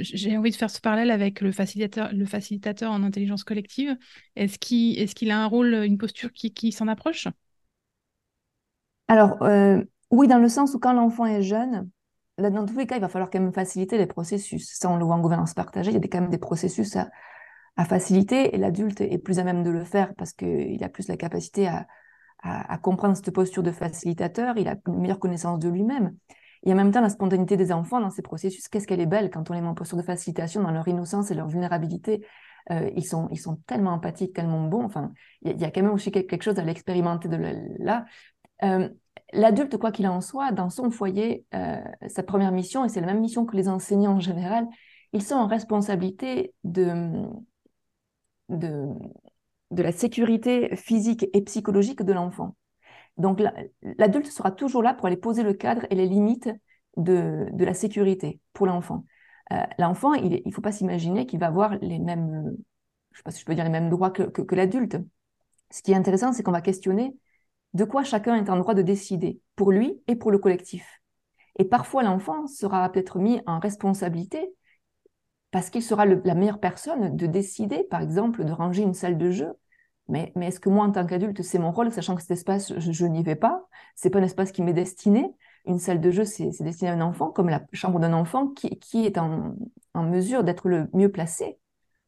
J'ai 0.00 0.36
envie 0.36 0.50
de 0.50 0.56
faire 0.56 0.70
ce 0.70 0.80
parallèle 0.80 1.10
avec 1.10 1.40
le 1.40 1.50
facilitateur, 1.50 2.12
le 2.12 2.26
facilitateur 2.26 2.92
en 2.92 3.02
intelligence 3.02 3.44
collective. 3.44 3.96
Est-ce 4.36 4.58
qu'il 4.58 4.98
est 4.98 5.12
qu'il 5.14 5.30
a 5.30 5.42
un 5.42 5.46
rôle, 5.46 5.74
une 5.74 5.98
posture 5.98 6.32
qui, 6.32 6.52
qui 6.52 6.70
s'en 6.70 6.86
approche? 6.86 7.28
Alors, 9.08 9.38
oui, 10.10 10.28
dans 10.28 10.38
le 10.38 10.48
sens 10.48 10.74
où 10.74 10.78
quand 10.78 10.92
l'enfant 10.92 11.26
est 11.26 11.42
jeune, 11.42 11.88
dans 12.38 12.66
tous 12.66 12.76
les 12.76 12.86
cas, 12.86 12.96
il 12.96 13.00
va 13.00 13.08
falloir 13.08 13.30
quand 13.30 13.40
même 13.40 13.52
faciliter 13.52 13.98
les 13.98 14.06
processus. 14.06 14.72
Ça, 14.74 14.90
on 14.90 14.96
le 14.96 15.04
voit 15.04 15.14
en 15.14 15.20
gouvernance 15.20 15.54
partagée, 15.54 15.90
il 15.90 15.94
y 15.94 15.96
a 15.96 16.08
quand 16.08 16.20
même 16.20 16.30
des 16.30 16.38
processus 16.38 16.96
à, 16.96 17.10
faciliter 17.86 18.54
et 18.54 18.58
l'adulte 18.58 19.00
est 19.00 19.18
plus 19.18 19.40
à 19.40 19.44
même 19.44 19.64
de 19.64 19.70
le 19.70 19.82
faire 19.82 20.14
parce 20.14 20.32
qu'il 20.32 20.82
a 20.84 20.88
plus 20.88 21.08
la 21.08 21.16
capacité 21.16 21.66
à, 21.66 21.86
comprendre 22.82 23.16
cette 23.16 23.30
posture 23.30 23.62
de 23.62 23.72
facilitateur, 23.72 24.58
il 24.58 24.68
a 24.68 24.76
une 24.86 25.00
meilleure 25.00 25.18
connaissance 25.18 25.58
de 25.58 25.70
lui-même. 25.70 26.14
Et 26.62 26.72
en 26.72 26.76
même 26.76 26.92
temps, 26.92 27.00
la 27.00 27.08
spontanéité 27.08 27.56
des 27.56 27.72
enfants 27.72 28.00
dans 28.00 28.10
ces 28.10 28.20
processus, 28.20 28.68
qu'est-ce 28.68 28.86
qu'elle 28.86 29.00
est 29.00 29.06
belle 29.06 29.30
quand 29.30 29.50
on 29.50 29.54
les 29.54 29.62
met 29.62 29.66
en 29.66 29.74
posture 29.74 29.96
de 29.96 30.02
facilitation 30.02 30.62
dans 30.62 30.70
leur 30.70 30.86
innocence 30.86 31.30
et 31.30 31.34
leur 31.34 31.48
vulnérabilité. 31.48 32.26
Euh, 32.70 32.90
ils, 32.96 33.04
sont, 33.04 33.28
tellement 33.66 33.92
empathiques, 33.92 34.34
tellement 34.34 34.62
bons. 34.64 34.84
Enfin, 34.84 35.12
il 35.42 35.58
y, 35.58 35.64
a 35.64 35.70
quand 35.70 35.82
même 35.82 35.92
aussi 35.92 36.10
quelque 36.10 36.42
chose 36.42 36.58
à 36.58 36.62
l'expérimenter 36.62 37.28
de 37.28 37.38
là. 37.78 38.04
Euh, 38.62 38.88
l'adulte, 39.32 39.76
quoi 39.76 39.92
qu'il 39.92 40.06
en 40.06 40.20
soit, 40.20 40.52
dans 40.52 40.70
son 40.70 40.90
foyer, 40.90 41.44
euh, 41.54 41.82
sa 42.08 42.22
première 42.22 42.52
mission, 42.52 42.84
et 42.84 42.88
c'est 42.88 43.00
la 43.00 43.06
même 43.06 43.20
mission 43.20 43.46
que 43.46 43.56
les 43.56 43.68
enseignants 43.68 44.14
en 44.14 44.20
général, 44.20 44.66
ils 45.12 45.22
sont 45.22 45.34
en 45.34 45.46
responsabilité 45.46 46.54
de, 46.64 47.26
de, 48.48 48.88
de 49.70 49.82
la 49.82 49.92
sécurité 49.92 50.74
physique 50.76 51.26
et 51.32 51.42
psychologique 51.42 52.02
de 52.02 52.12
l'enfant. 52.12 52.56
Donc 53.16 53.40
l'adulte 53.82 54.26
sera 54.26 54.50
toujours 54.50 54.82
là 54.82 54.94
pour 54.94 55.06
aller 55.06 55.16
poser 55.16 55.42
le 55.42 55.54
cadre 55.54 55.86
et 55.90 55.94
les 55.94 56.06
limites 56.06 56.50
de, 56.96 57.46
de 57.52 57.64
la 57.64 57.74
sécurité 57.74 58.40
pour 58.52 58.66
l'enfant. 58.66 59.04
Euh, 59.52 59.62
l'enfant, 59.78 60.14
il 60.14 60.42
ne 60.44 60.50
faut 60.50 60.62
pas 60.62 60.72
s'imaginer 60.72 61.26
qu'il 61.26 61.38
va 61.38 61.46
avoir 61.46 61.76
les 61.76 61.98
mêmes, 61.98 62.56
je 63.12 63.18
sais 63.18 63.22
pas 63.22 63.30
si 63.30 63.40
je 63.40 63.44
peux 63.44 63.54
dire 63.54 63.64
les 63.64 63.70
mêmes 63.70 63.90
droits 63.90 64.10
que, 64.10 64.22
que, 64.22 64.54
l'adulte. 64.54 64.96
Ce 65.70 65.82
qui 65.82 65.92
est 65.92 65.96
intéressant, 65.96 66.32
c'est 66.32 66.42
qu'on 66.42 66.52
va 66.52 66.60
questionner 66.60 67.14
de 67.74 67.84
quoi 67.84 68.04
chacun 68.04 68.36
est 68.36 68.48
en 68.48 68.56
droit 68.56 68.74
de 68.74 68.82
décider, 68.82 69.40
pour 69.56 69.72
lui 69.72 70.00
et 70.06 70.16
pour 70.16 70.30
le 70.30 70.38
collectif. 70.38 71.02
Et 71.58 71.64
parfois, 71.64 72.02
l'enfant 72.02 72.46
sera 72.46 72.88
peut-être 72.90 73.18
mis 73.18 73.40
en 73.46 73.58
responsabilité 73.58 74.52
parce 75.50 75.70
qu'il 75.70 75.82
sera 75.82 76.04
la 76.04 76.34
meilleure 76.34 76.58
personne 76.58 77.14
de 77.14 77.26
décider, 77.26 77.84
par 77.84 78.00
exemple, 78.00 78.44
de 78.44 78.52
ranger 78.52 78.82
une 78.82 78.94
salle 78.94 79.18
de 79.18 79.30
jeu. 79.30 79.52
Mais, 80.08 80.32
est-ce 80.40 80.58
que 80.58 80.68
moi, 80.68 80.84
en 80.84 80.90
tant 80.90 81.06
qu'adulte, 81.06 81.42
c'est 81.42 81.60
mon 81.60 81.70
rôle, 81.70 81.92
sachant 81.92 82.16
que 82.16 82.22
cet 82.22 82.32
espace, 82.32 82.78
je, 82.78 83.06
n'y 83.06 83.22
vais 83.22 83.36
pas? 83.36 83.64
C'est 83.94 84.10
pas 84.10 84.18
un 84.18 84.24
espace 84.24 84.50
qui 84.50 84.62
m'est 84.62 84.72
destiné. 84.72 85.32
Une 85.64 85.78
salle 85.78 86.00
de 86.00 86.10
jeu, 86.10 86.24
c'est 86.24 86.50
destiné 86.60 86.90
à 86.90 86.94
un 86.94 87.00
enfant, 87.00 87.30
comme 87.30 87.48
la 87.48 87.62
chambre 87.72 88.00
d'un 88.00 88.12
enfant 88.12 88.48
qui, 88.48 89.06
est 89.06 89.16
en, 89.16 89.54
en 89.94 90.02
mesure 90.02 90.42
d'être 90.44 90.68
le 90.68 90.88
mieux 90.92 91.10
placé 91.10 91.58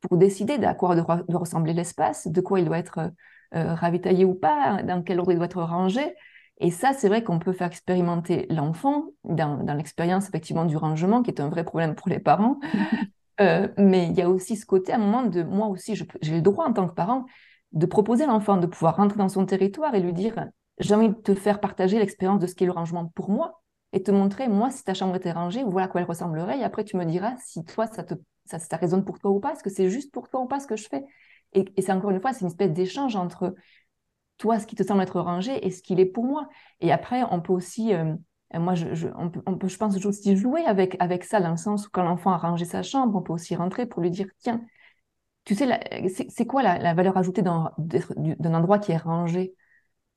pour 0.01 0.17
décider 0.19 0.55
à 0.65 0.75
quoi 0.75 0.95
doit, 0.95 1.25
ressembler 1.29 1.73
l'espace, 1.73 2.27
de 2.27 2.41
quoi 2.41 2.61
il 2.61 2.67
doit 2.67 2.79
être 2.79 3.13
euh, 3.55 3.75
ravitaillé 3.75 4.25
ou 4.25 4.35
pas, 4.35 4.83
dans 4.83 5.03
quel 5.03 5.19
ordre 5.19 5.33
il 5.33 5.37
doit 5.37 5.47
être 5.47 5.63
rangé. 5.63 6.15
Et 6.59 6.71
ça, 6.71 6.93
c'est 6.95 7.09
vrai 7.09 7.23
qu'on 7.23 7.39
peut 7.39 7.53
faire 7.53 7.67
expérimenter 7.67 8.47
l'enfant 8.49 9.07
dans, 9.25 9.59
dans 9.63 9.75
l'expérience 9.75 10.29
effectivement 10.29 10.65
du 10.65 10.77
rangement, 10.77 11.23
qui 11.23 11.31
est 11.31 11.41
un 11.41 11.49
vrai 11.49 11.65
problème 11.65 11.95
pour 11.95 12.09
les 12.09 12.19
parents, 12.19 12.59
Euh, 13.41 13.69
mais 13.77 14.07
il 14.09 14.15
y 14.15 14.23
a 14.23 14.31
aussi 14.31 14.57
ce 14.57 14.65
côté, 14.65 14.93
à 14.93 14.97
un 14.97 14.99
moment, 14.99 15.23
de 15.23 15.43
moi 15.43 15.67
aussi, 15.67 15.95
j'ai 15.95 16.35
le 16.35 16.41
droit 16.41 16.65
en 16.67 16.73
tant 16.73 16.89
que 16.89 16.95
parent 16.95 17.27
de 17.73 17.87
proposer 17.87 18.25
à 18.25 18.29
l'enfant 18.29 18.57
de 18.57 18.67
pouvoir 18.67 18.97
rentrer 18.97 19.19
dans 19.19 19.29
son 19.29 19.45
territoire 19.45 19.95
et 19.95 20.01
lui 20.01 20.13
dire 20.13 20.47
j'ai 20.79 20.95
envie 20.95 21.09
de 21.09 21.15
te 21.15 21.35
faire 21.35 21.61
partager 21.61 21.99
l'expérience 21.99 22.41
de 22.41 22.47
ce 22.47 22.55
qu'est 22.55 22.65
le 22.65 22.73
rangement 22.73 23.07
pour 23.15 23.31
moi 23.31 23.63
et 23.93 24.03
te 24.03 24.11
montrer, 24.11 24.49
moi, 24.49 24.71
si 24.71 24.85
ta 24.85 24.95
chambre 24.95 25.17
était 25.17 25.33
rangée, 25.33 25.63
voilà 25.65 25.87
à 25.87 25.89
quoi 25.89 26.01
elle 26.01 26.07
ressemblerait. 26.07 26.59
Et 26.59 26.65
après, 26.65 26.85
tu 26.85 26.97
me 26.97 27.05
diras 27.05 27.35
si 27.45 27.65
toi, 27.65 27.87
ça 27.87 28.05
te 28.05 28.15
ça, 28.47 28.59
ça 28.61 28.77
résonne 28.77 29.05
pour 29.05 29.19
toi 29.19 29.33
ou 29.33 29.41
pas, 29.41 29.53
est-ce 29.53 29.63
que 29.63 29.71
c'est 29.71 29.91
juste 29.91 30.13
pour 30.13 30.29
toi 30.29 30.41
ou 30.41 30.47
pas 30.47 30.61
ce 30.61 30.67
que 30.69 30.77
je 30.77 30.89
fais? 30.89 31.05
Et, 31.57 31.83
c'est 31.83 31.93
encore 31.93 32.11
une 32.11 32.21
fois, 32.21 32.33
c'est 32.33 32.43
une 32.43 32.49
espèce 32.49 32.73
d'échange 32.73 33.17
entre 33.17 33.55
toi, 34.39 34.59
ce 34.59 34.67
qui 34.67 34.77
te 34.77 34.83
semble 34.83 35.03
être 35.03 35.21
rangé 35.21 35.67
et 35.67 35.71
ce 35.71 35.83
qu'il 35.83 35.99
est 35.99 36.07
pour 36.07 36.25
moi. 36.25 36.49
Et 36.81 36.93
après, 36.93 37.23
on 37.31 37.41
peut 37.41 37.53
aussi. 37.53 37.95
Euh, 37.95 38.15
moi, 38.55 38.75
je, 38.75 38.95
je, 38.95 39.09
on 39.17 39.31
peut, 39.31 39.69
pense 39.79 40.05
aussi 40.05 40.37
jouer 40.37 40.65
avec, 40.65 40.97
avec 41.01 41.25
ça, 41.25 41.41
dans 41.41 41.51
le 41.51 41.57
sens 41.57 41.87
où 41.87 41.91
quand 41.91 42.05
l'enfant 42.05 42.31
a 42.31 42.39
rangé 42.39 42.65
sa 42.65 42.83
chambre, 42.83 43.17
on 43.19 43.23
peut 43.23 43.33
aussi 43.33 43.57
rentrer 43.57 43.87
pour 43.87 44.03
lui 44.03 44.11
dire, 44.11 44.29
tiens, 44.39 44.63
tu 45.45 45.55
sais, 45.55 45.67
c'est 46.29 46.47
quoi 46.47 46.63
la, 46.63 46.95
valeur 46.95 47.17
ajoutée 47.17 47.43
d'un 47.43 48.55
endroit 48.55 48.79
qui 48.79 48.93
est 48.93 48.97
rangé? 48.97 49.55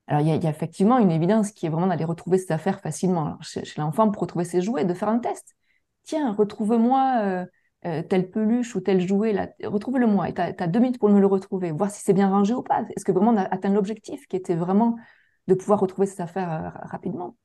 Alors, 0.08 0.22
il 0.22 0.28
y, 0.28 0.48
a, 0.48 0.50
effectivement 0.50 0.98
une 0.98 1.12
évidence 1.12 1.52
qui 1.52 1.68
est 1.68 1.70
vraiment 1.70 1.88
d'aller 1.88 2.06
retrouver 2.06 2.40
cette 2.40 2.52
affaire 2.52 2.82
facilement. 2.82 3.38
Chez 3.42 3.64
l'enfant, 3.78 4.10
pour 4.10 4.22
retrouver 4.24 4.46
ses 4.46 4.62
jouets, 4.62 4.86
de 4.86 4.94
faire 4.96 5.10
un 5.10 5.20
test. 5.20 5.56
Tiens, 6.04 6.34
retrouve-moi 6.34 7.22
euh, 7.22 7.46
euh, 7.86 8.04
telle 8.04 8.30
peluche 8.30 8.76
ou 8.76 8.82
tel 8.82 9.00
jouet, 9.00 9.32
là, 9.32 9.50
retrouve-le-moi. 9.64 10.30
Et 10.30 10.34
tu 10.34 10.42
as, 10.42 10.68
deux 10.68 10.80
minutes 10.80 11.00
pour 11.00 11.10
me 11.10 11.20
le 11.20 11.28
retrouver, 11.28 11.72
voir 11.72 11.90
si 11.90 12.02
c'est 12.04 12.14
bien 12.14 12.30
rangé 12.30 12.54
ou 12.54 12.62
pas. 12.62 12.84
Est-ce 12.96 13.06
que 13.06 13.12
vraiment 13.12 13.32
on 13.32 13.38
a 13.38 13.44
atteint 13.44 13.70
l'objectif 13.70 14.28
qui 14.28 14.36
était 14.36 14.56
vraiment 14.56 14.98
de 15.48 15.54
pouvoir 15.54 15.80
retrouver 15.80 16.08
cette 16.08 16.20
affaire 16.20 16.52
euh, 16.52 16.70
rapidement? 16.88 17.36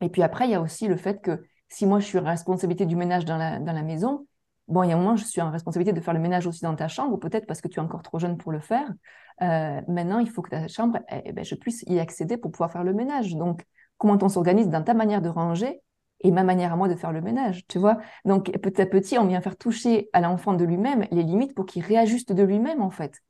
Et 0.00 0.08
puis 0.08 0.22
après, 0.22 0.46
il 0.46 0.50
y 0.50 0.54
a 0.54 0.60
aussi 0.60 0.88
le 0.88 0.96
fait 0.96 1.20
que 1.20 1.42
si 1.68 1.86
moi 1.86 2.00
je 2.00 2.06
suis 2.06 2.18
responsabilité 2.18 2.86
du 2.86 2.96
ménage 2.96 3.24
dans 3.24 3.36
la, 3.36 3.58
dans 3.58 3.72
la 3.72 3.82
maison, 3.82 4.26
bon, 4.68 4.82
il 4.82 4.88
y 4.88 4.92
a 4.92 4.96
un 4.96 4.98
moment, 4.98 5.16
je 5.16 5.24
suis 5.24 5.40
en 5.40 5.50
responsabilité 5.50 5.92
de 5.92 6.02
faire 6.02 6.14
le 6.14 6.20
ménage 6.20 6.46
aussi 6.46 6.62
dans 6.62 6.74
ta 6.74 6.88
chambre, 6.88 7.18
peut-être 7.18 7.46
parce 7.46 7.60
que 7.60 7.68
tu 7.68 7.78
es 7.78 7.82
encore 7.82 8.02
trop 8.02 8.18
jeune 8.18 8.36
pour 8.36 8.52
le 8.52 8.60
faire. 8.60 8.88
Euh, 9.42 9.80
maintenant, 9.88 10.18
il 10.18 10.30
faut 10.30 10.42
que 10.42 10.50
ta 10.50 10.68
chambre, 10.68 10.98
eh, 11.10 11.22
eh 11.26 11.32
ben, 11.32 11.44
je 11.44 11.54
puisse 11.54 11.82
y 11.86 11.98
accéder 11.98 12.36
pour 12.36 12.50
pouvoir 12.50 12.72
faire 12.72 12.84
le 12.84 12.94
ménage. 12.94 13.34
Donc, 13.34 13.64
comment 13.98 14.18
on 14.20 14.28
s'organise 14.28 14.68
dans 14.68 14.82
ta 14.82 14.94
manière 14.94 15.22
de 15.22 15.28
ranger 15.28 15.82
et 16.26 16.32
ma 16.32 16.42
manière 16.42 16.72
à 16.72 16.76
moi 16.76 16.88
de 16.88 16.96
faire 16.96 17.12
le 17.12 17.20
ménage, 17.20 17.64
tu 17.68 17.78
vois 17.78 17.98
Donc, 18.24 18.50
petit 18.50 18.82
à 18.82 18.86
petit, 18.86 19.16
on 19.16 19.26
vient 19.26 19.40
faire 19.40 19.56
toucher 19.56 20.10
à 20.12 20.20
l'enfant 20.20 20.54
de 20.54 20.64
lui-même 20.64 21.06
les 21.12 21.22
limites 21.22 21.54
pour 21.54 21.66
qu'il 21.66 21.84
réajuste 21.84 22.32
de 22.32 22.42
lui-même, 22.42 22.82
en 22.82 22.90
fait. 22.90 23.22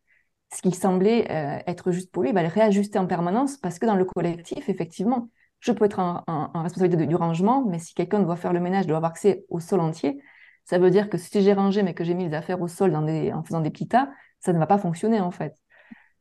Ce 0.54 0.62
qui 0.62 0.72
semblait 0.72 1.30
euh, 1.30 1.58
être 1.66 1.92
juste 1.92 2.10
pour 2.10 2.22
lui, 2.22 2.30
il 2.30 2.34
va 2.34 2.42
le 2.42 2.48
réajuster 2.48 2.98
en 2.98 3.06
permanence 3.06 3.58
parce 3.58 3.78
que 3.78 3.84
dans 3.84 3.96
le 3.96 4.06
collectif, 4.06 4.70
effectivement, 4.70 5.28
je 5.60 5.72
peux 5.72 5.84
être 5.84 5.98
en, 5.98 6.22
responsabilité 6.54 7.06
du 7.06 7.16
rangement, 7.16 7.66
mais 7.66 7.78
si 7.78 7.92
quelqu'un 7.92 8.20
doit 8.20 8.36
faire 8.36 8.54
le 8.54 8.60
ménage, 8.60 8.86
doit 8.86 8.96
avoir 8.96 9.10
accès 9.10 9.44
au 9.50 9.60
sol 9.60 9.80
entier, 9.80 10.18
ça 10.64 10.78
veut 10.78 10.90
dire 10.90 11.10
que 11.10 11.18
si 11.18 11.42
j'ai 11.42 11.52
rangé, 11.52 11.82
mais 11.82 11.92
que 11.92 12.02
j'ai 12.02 12.14
mis 12.14 12.28
les 12.28 12.34
affaires 12.34 12.62
au 12.62 12.68
sol 12.68 12.96
en 12.96 13.42
faisant 13.42 13.60
des 13.60 13.70
petits 13.70 13.88
tas, 13.88 14.08
ça 14.40 14.54
ne 14.54 14.58
va 14.58 14.66
pas 14.66 14.78
fonctionner 14.78 15.20
en 15.20 15.30
fait. 15.30 15.54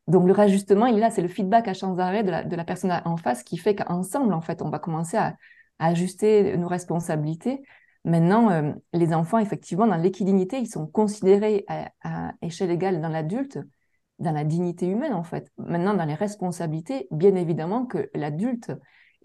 Donc 0.07 0.27
le 0.27 0.33
réajustement, 0.33 0.88
il 0.88 0.97
est 0.97 0.99
là, 0.99 1.09
c'est 1.09 1.21
le 1.21 1.29
feedback 1.29 1.69
à 1.69 1.73
sans 1.73 1.99
arrêt 1.99 2.23
de 2.23 2.55
la, 2.55 2.65
personne 2.65 3.01
en 3.05 3.17
face 3.17 3.43
qui 3.43 3.57
fait 3.57 3.75
qu'ensemble, 3.75 4.33
en 4.33 4.41
fait, 4.41 4.61
on 4.61 4.69
va 4.69 4.79
commencer 4.79 5.17
à, 5.17 5.35
ajuster 5.79 6.57
nos 6.57 6.67
responsabilités. 6.67 7.63
Maintenant, 8.03 8.51
euh, 8.51 8.73
les 8.93 9.13
enfants, 9.13 9.39
effectivement, 9.39 9.88
dans 9.88 9.97
l'équidinité, 9.97 10.59
ils 10.59 10.69
sont 10.69 10.88
considérés 10.88 11.65
à, 11.67 11.91
à 12.03 12.33
échelle 12.41 12.71
égale 12.71 13.01
dans 13.01 13.09
l'adulte, 13.09 13.59
dans 14.19 14.31
la 14.31 14.43
dignité 14.43 14.88
humaine, 14.88 15.13
en 15.13 15.23
fait. 15.23 15.51
Maintenant, 15.57 15.93
dans 15.93 16.05
les 16.05 16.13
responsabilités, 16.13 17.07
bien 17.11 17.35
évidemment 17.35 17.85
que 17.85 18.09
l'adulte, 18.13 18.71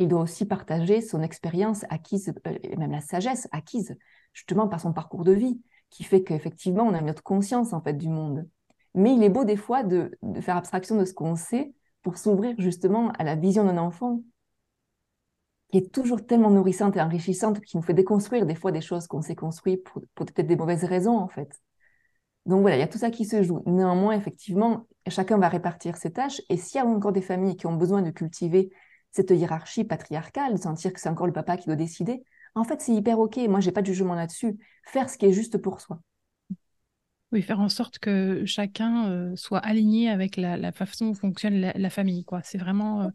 il 0.00 0.08
doit 0.08 0.22
aussi 0.22 0.46
partager 0.46 1.02
son 1.02 1.22
expérience 1.22 1.84
acquise, 1.90 2.32
euh, 2.46 2.58
même 2.78 2.90
la 2.90 3.02
sagesse 3.02 3.48
acquise, 3.52 3.96
justement 4.32 4.66
par 4.66 4.80
son 4.80 4.92
parcours 4.92 5.24
de 5.24 5.32
vie, 5.32 5.60
qui 5.90 6.04
fait 6.04 6.22
qu'effectivement, 6.22 6.84
on 6.84 6.94
a 6.94 7.00
une 7.00 7.10
autre 7.10 7.22
conscience 7.22 7.72
en 7.72 7.82
fait 7.82 7.94
du 7.94 8.08
monde. 8.08 8.48
Mais 8.94 9.14
il 9.14 9.22
est 9.22 9.28
beau 9.28 9.44
des 9.44 9.56
fois 9.56 9.82
de, 9.82 10.18
faire 10.40 10.56
abstraction 10.56 10.96
de 10.96 11.04
ce 11.04 11.12
qu'on 11.12 11.36
sait 11.36 11.74
pour 12.02 12.16
s'ouvrir 12.16 12.54
justement 12.58 13.10
à 13.18 13.24
la 13.24 13.36
vision 13.36 13.64
d'un 13.64 13.76
enfant 13.76 14.22
qui 15.70 15.78
est 15.78 15.92
toujours 15.92 16.24
tellement 16.26 16.50
nourrissante 16.50 16.96
et 16.96 17.00
enrichissante, 17.00 17.61
qui 17.61 17.76
nous 17.76 17.83
fait 17.83 17.94
déconstruire 17.94 18.46
des 18.46 18.54
fois 18.54 18.72
des 18.72 18.80
choses 18.80 19.06
qu'on 19.06 19.22
s'est 19.22 19.37
construites 19.37 19.85
pour, 19.85 20.02
pour 20.14 20.26
peut-être 20.26 20.46
des 20.46 20.56
mauvaises 20.56 20.85
raisons 20.85 21.16
en 21.16 21.28
fait. 21.28 21.50
Donc 22.46 22.62
voilà, 22.62 22.76
il 22.76 22.80
y 22.80 22.83
a 22.83 22.88
tout 22.88 22.98
ça 22.98 23.11
qui 23.11 23.24
se 23.24 23.42
joue. 23.42 23.62
Néanmoins, 23.66 24.14
effectivement, 24.14 24.87
chacun 25.09 25.38
va 25.38 25.48
répartir 25.48 25.96
ses 25.96 26.12
tâches. 26.12 26.40
Et 26.48 26.56
s'il 26.56 26.78
y 26.78 26.80
a 26.80 26.87
encore 26.87 27.12
des 27.12 27.22
familles 27.22 27.56
qui 27.56 27.66
ont 27.66 27.76
besoin 27.76 28.02
de 28.02 28.11
cultiver 28.11 28.70
cette 29.12 29.30
hiérarchie 29.30 29.85
patriarcale, 29.85 30.54
de 30.54 30.59
sentir 30.59 30.92
que 30.92 31.00
c'est 31.00 31.09
encore 31.09 31.26
le 31.26 31.33
papa 31.33 31.56
qui 31.56 31.66
doit 31.66 31.76
décider, 31.76 32.24
en 32.54 32.64
fait, 32.64 32.80
c'est 32.80 32.92
hyper 32.92 33.18
OK. 33.18 33.37
Moi, 33.48 33.61
j'ai 33.61 33.72
pas 33.72 33.83
de 33.83 33.87
jugement 33.87 34.14
là-dessus. 34.14 34.59
Faire 34.85 35.09
ce 35.09 35.18
qui 35.18 35.26
est 35.26 35.33
juste 35.33 35.59
pour 35.59 35.80
soi. 35.80 36.00
Oui, 37.33 37.42
faire 37.42 37.61
en 37.61 37.68
sorte 37.68 38.00
que 38.00 38.44
chacun 38.44 39.09
euh, 39.09 39.37
soit 39.37 39.61
aligné 39.61 40.11
avec 40.11 40.37
la, 40.37 40.72
façon 40.72 41.06
dont 41.06 41.14
fonctionne 41.14 41.61
la, 41.61 41.90
famille. 41.90 42.24
quoi. 42.24 42.40
C'est 42.42 42.59
vraiment. 42.59 43.11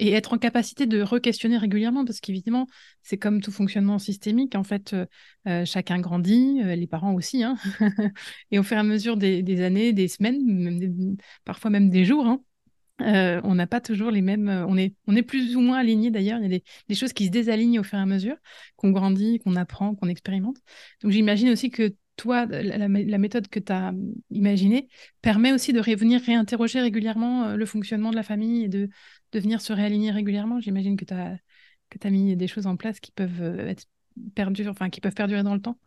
Euh, 0.00 0.04
et 0.04 0.12
être 0.12 0.32
en 0.32 0.38
capacité 0.38 0.86
de 0.86 1.02
re-questionner 1.02 1.58
régulièrement, 1.58 2.04
parce 2.04 2.20
qu'évidemment, 2.20 2.66
c'est 3.02 3.18
comme 3.18 3.40
tout 3.40 3.52
fonctionnement 3.52 3.98
systémique. 3.98 4.54
En 4.54 4.64
fait, 4.64 4.94
euh, 5.46 5.64
chacun 5.64 6.00
grandit, 6.00 6.62
les 6.62 6.86
parents 6.86 7.14
aussi. 7.14 7.42
Hein 7.42 7.56
et 8.50 8.58
au 8.58 8.62
fur 8.62 8.76
et 8.76 8.80
à 8.80 8.84
mesure 8.84 9.16
des, 9.16 9.60
années, 9.62 9.92
des 9.92 10.08
semaines, 10.08 11.16
parfois 11.44 11.70
même 11.70 11.90
des 11.90 12.04
jours, 12.04 12.26
hein, 12.26 12.42
euh, 13.00 13.40
on 13.44 13.56
n'a 13.56 13.66
pas 13.66 13.80
toujours 13.80 14.10
les 14.10 14.22
mêmes. 14.22 14.48
Euh, 14.48 14.66
on 14.66 14.76
est, 14.76 14.94
on 15.06 15.16
est 15.16 15.22
plus 15.22 15.56
ou 15.56 15.60
moins 15.60 15.78
alignés 15.78 16.10
d'ailleurs. 16.10 16.38
Il 16.38 16.52
y 16.52 16.56
a 16.56 16.60
des, 16.88 16.94
choses 16.94 17.12
qui 17.12 17.26
se 17.26 17.30
désalignent 17.30 17.80
au 17.80 17.82
fur 17.82 17.98
et 17.98 18.02
à 18.02 18.06
mesure, 18.06 18.36
qu'on 18.76 18.90
grandit, 18.90 19.40
qu'on 19.40 19.56
apprend, 19.56 19.94
qu'on 19.94 20.08
expérimente. 20.08 20.58
Donc 21.02 21.10
j'imagine 21.10 21.50
aussi 21.50 21.70
que 21.70 21.94
toi, 22.16 22.46
la, 22.46 22.88
méthode 23.18 23.48
que 23.48 23.60
tu 23.60 23.72
as 23.72 23.92
imaginée 24.30 24.88
permet 25.22 25.52
aussi 25.52 25.72
de 25.72 25.80
revenir 25.80 26.20
réinterroger 26.20 26.80
régulièrement 26.80 27.44
euh, 27.44 27.56
le 27.56 27.66
fonctionnement 27.66 28.10
de 28.10 28.16
la 28.16 28.22
famille 28.22 28.64
et 28.64 28.68
de, 28.68 28.88
de 29.32 29.38
venir 29.40 29.60
se 29.60 29.72
réaligner 29.72 30.10
régulièrement. 30.10 30.60
J'imagine 30.60 30.96
que 30.96 31.04
tu 31.04 31.14
as, 31.14 31.36
que 31.90 31.98
as 32.06 32.10
mis 32.10 32.36
des 32.36 32.46
choses 32.46 32.66
en 32.66 32.76
place 32.76 33.00
qui 33.00 33.12
peuvent 33.12 33.42
être 33.60 33.86
perdues, 34.34 34.68
enfin 34.68 34.90
qui 34.90 35.00
peuvent 35.00 35.14
perdurer 35.14 35.42
dans 35.42 35.54
le 35.54 35.60
temps. 35.60 35.78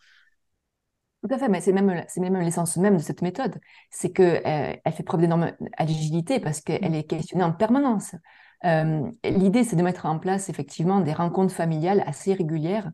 Tout 1.24 1.34
à 1.34 1.40
fait, 1.40 1.50
mais 1.50 1.62
c'est 1.62 1.74
même, 1.74 2.04
c'est 2.08 2.22
même 2.22 2.38
l'essence 2.38 2.78
même 2.78 2.98
de 2.98 3.02
cette 3.02 3.22
méthode. 3.22 3.60
C'est 3.90 4.12
qu'elle 4.12 4.44
euh, 4.46 4.76
elle 4.84 4.94
fait 4.94 5.04
preuve 5.04 5.22
d'énorme 5.22 5.52
agilité 5.78 6.40
parce 6.40 6.62
qu'elle 6.62 6.94
est 6.94 7.04
questionnée 7.06 7.44
en 7.44 7.52
permanence. 7.52 8.16
Euh, 8.66 9.10
l'idée, 9.24 9.64
c'est 9.64 9.76
de 9.76 9.82
mettre 9.82 10.06
en 10.06 10.20
place 10.20 10.50
effectivement 10.50 11.02
des 11.02 11.14
rencontres 11.14 11.54
familiales 11.54 12.04
assez 12.06 12.34
régulières 12.34 12.92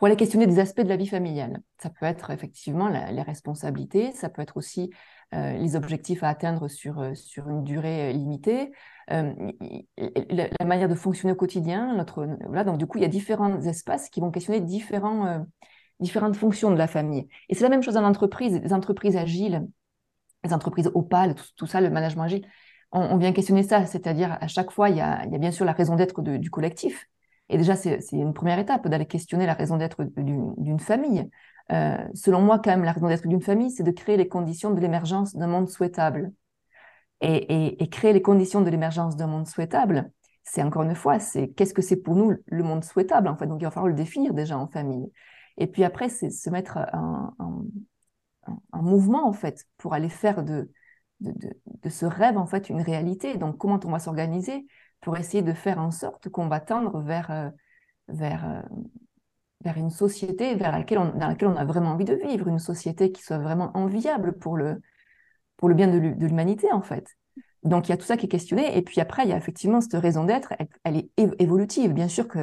pour 0.00 0.06
aller 0.06 0.16
questionner 0.16 0.46
des 0.46 0.60
aspects 0.60 0.80
de 0.80 0.88
la 0.88 0.96
vie 0.96 1.06
familiale. 1.06 1.60
Ça 1.76 1.90
peut 1.90 2.06
être 2.06 2.30
effectivement 2.30 2.88
les 2.88 3.20
responsabilités, 3.20 4.12
ça 4.12 4.30
peut 4.30 4.40
être 4.40 4.56
aussi 4.56 4.90
euh, 5.34 5.52
les 5.58 5.76
objectifs 5.76 6.22
à 6.22 6.30
atteindre 6.30 6.68
sur, 6.68 7.14
sur 7.14 7.50
une 7.50 7.64
durée 7.64 8.10
limitée, 8.14 8.72
la, 9.08 10.48
manière 10.64 10.88
de 10.88 10.94
fonctionner 10.94 11.32
au 11.32 11.36
quotidien. 11.36 11.94
Notre, 11.96 12.26
voilà, 12.46 12.64
donc 12.64 12.78
du 12.78 12.86
coup, 12.86 12.96
il 12.96 13.02
y 13.02 13.04
a 13.04 13.08
différents 13.08 13.60
espaces 13.60 14.08
qui 14.08 14.20
vont 14.20 14.30
questionner 14.30 14.60
différents 14.60 15.44
différentes 16.00 16.36
fonctions 16.36 16.70
de 16.70 16.76
la 16.76 16.86
famille. 16.86 17.28
Et 17.50 17.54
c'est 17.54 17.64
la 17.64 17.68
même 17.68 17.82
chose 17.82 17.92
dans 17.92 18.00
l'entreprise, 18.00 18.58
les 18.58 18.72
entreprises 18.72 19.18
agiles, 19.18 19.68
les 20.44 20.54
entreprises 20.54 20.90
opales, 20.94 21.34
tout, 21.56 21.66
ça, 21.66 21.82
le 21.82 21.90
management 21.90 22.22
agile. 22.22 22.46
On, 22.90 23.18
vient 23.18 23.34
questionner 23.34 23.64
ça, 23.64 23.84
c'est-à-dire 23.84 24.38
à 24.40 24.48
chaque 24.48 24.70
fois, 24.70 24.88
il 24.88 24.96
y 24.96 25.00
a, 25.02 25.26
il 25.26 25.32
y 25.32 25.34
a 25.34 25.38
bien 25.38 25.50
sûr 25.50 25.66
la 25.66 25.72
raison 25.72 25.94
d'être 25.94 26.22
du 26.22 26.50
collectif. 26.50 27.06
Et 27.50 27.58
déjà, 27.58 27.74
c'est 27.74 27.98
une 28.12 28.32
première 28.32 28.60
étape 28.60 28.86
d'aller 28.86 29.06
questionner 29.06 29.44
la 29.44 29.54
raison 29.54 29.76
d'être 29.76 30.04
d'une 30.16 30.78
famille. 30.78 31.28
selon 32.14 32.40
moi, 32.40 32.60
quand 32.60 32.70
même, 32.70 32.84
la 32.84 32.92
raison 32.92 33.08
d'être 33.08 33.26
d'une 33.26 33.42
famille, 33.42 33.72
c'est 33.72 33.82
de 33.82 33.90
créer 33.90 34.16
les 34.16 34.28
conditions 34.28 34.70
de 34.70 34.80
l'émergence 34.80 35.34
d'un 35.34 35.48
monde 35.48 35.68
souhaitable. 35.68 36.32
Et, 37.20 37.88
créer 37.90 38.12
les 38.12 38.22
conditions 38.22 38.62
de 38.62 38.70
l'émergence 38.70 39.16
d'un 39.16 39.26
monde 39.26 39.46
souhaitable, 39.46 40.10
c'est 40.44 40.62
encore 40.62 40.84
une 40.84 40.94
fois, 40.94 41.18
c'est 41.18 41.48
qu'est-ce 41.48 41.74
que 41.74 41.82
c'est 41.82 41.96
pour 41.96 42.14
nous 42.16 42.34
le 42.46 42.62
monde 42.62 42.84
souhaitable 42.84 43.28
en 43.28 43.36
fait. 43.36 43.46
Donc 43.46 43.60
il 43.60 43.64
va 43.64 43.70
falloir 43.70 43.88
le 43.88 43.94
définir 43.94 44.32
déjà 44.32 44.56
en 44.56 44.68
famille. 44.68 45.10
Et 45.58 45.66
puis 45.66 45.84
après, 45.84 46.08
c'est 46.08 46.30
se 46.30 46.48
mettre 46.50 46.78
en, 46.92 47.34
mouvement 48.80 49.28
en 49.28 49.32
fait 49.32 49.66
pour 49.76 49.92
aller 49.92 50.08
faire 50.08 50.42
de, 50.42 50.70
de, 51.20 51.88
ce 51.90 52.06
rêve 52.06 52.38
en 52.38 52.46
fait 52.46 52.70
une 52.70 52.80
réalité. 52.80 53.36
Donc 53.36 53.58
comment 53.58 53.78
on 53.84 53.90
va 53.90 53.98
s'organiser 53.98 54.66
pour 55.00 55.16
essayer 55.16 55.42
de 55.42 55.52
faire 55.52 55.78
en 55.78 55.90
sorte 55.90 56.28
qu'on 56.28 56.48
va 56.48 56.60
tendre 56.60 57.00
vers, 57.00 57.30
euh, 57.30 57.50
vers, 58.08 58.48
euh, 58.48 58.62
vers 59.62 59.76
une 59.76 59.90
société 59.90 60.54
vers 60.54 60.72
laquelle 60.72 60.98
dans 60.98 61.28
laquelle 61.28 61.48
on 61.48 61.56
a 61.56 61.64
vraiment 61.64 61.90
envie 61.90 62.04
de 62.04 62.14
vivre, 62.14 62.48
une 62.48 62.58
société 62.58 63.12
qui 63.12 63.22
soit 63.22 63.38
vraiment 63.38 63.70
enviable 63.74 64.38
pour 64.38 64.56
le, 64.56 64.80
pour 65.56 65.68
le 65.68 65.74
bien 65.74 65.88
de 65.88 65.98
l'humanité, 65.98 66.72
en 66.72 66.82
fait. 66.82 67.16
Donc, 67.62 67.88
il 67.88 67.90
y 67.90 67.92
a 67.92 67.96
tout 67.96 68.06
ça 68.06 68.16
qui 68.16 68.26
est 68.26 68.30
questionné. 68.30 68.76
Et 68.76 68.82
puis 68.82 69.00
après, 69.00 69.24
il 69.24 69.28
y 69.28 69.32
a 69.32 69.36
effectivement 69.36 69.80
cette 69.80 70.00
raison 70.00 70.24
d'être, 70.24 70.54
elle, 70.84 70.96
est 70.96 71.10
évolutive. 71.38 71.92
Bien 71.92 72.08
sûr 72.08 72.26
que 72.26 72.38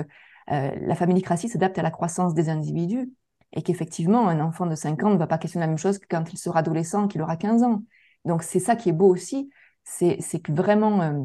euh, 0.51 0.71
la 0.79 0.95
familicratie 0.95 1.49
s'adapte 1.49 1.79
à 1.79 1.81
la 1.81 1.91
croissance 1.91 2.33
des 2.33 2.49
individus 2.49 3.11
et 3.53 3.63
qu'effectivement, 3.63 4.27
un 4.27 4.39
enfant 4.39 4.67
de 4.67 4.75
5 4.75 5.03
ans 5.03 5.09
ne 5.09 5.17
va 5.17 5.27
pas 5.27 5.37
questionner 5.37 5.65
la 5.65 5.69
même 5.69 5.77
chose 5.77 5.97
que 5.97 6.05
quand 6.07 6.31
il 6.31 6.37
sera 6.37 6.59
adolescent, 6.59 7.07
qu'il 7.07 7.21
aura 7.21 7.37
15 7.37 7.63
ans. 7.63 7.83
Donc, 8.25 8.43
c'est 8.43 8.59
ça 8.59 8.75
qui 8.75 8.89
est 8.89 8.93
beau 8.93 9.07
aussi, 9.07 9.49
c'est 9.83 10.19
que 10.43 10.51
vraiment, 10.51 11.01
euh, 11.01 11.23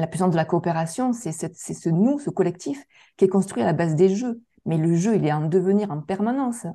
la 0.00 0.06
puissance 0.06 0.30
de 0.30 0.36
la 0.36 0.44
coopération, 0.44 1.12
c'est 1.12 1.32
ce 1.32 1.88
nous, 1.88 2.18
ce 2.18 2.30
collectif, 2.30 2.84
qui 3.16 3.24
est 3.24 3.28
construit 3.28 3.62
à 3.62 3.66
la 3.66 3.72
base 3.72 3.94
des 3.94 4.08
jeux. 4.08 4.40
Mais 4.66 4.76
le 4.76 4.94
jeu, 4.94 5.16
il 5.16 5.26
est 5.26 5.32
en 5.32 5.46
devenir 5.46 5.90
en 5.90 6.00
permanence. 6.00 6.66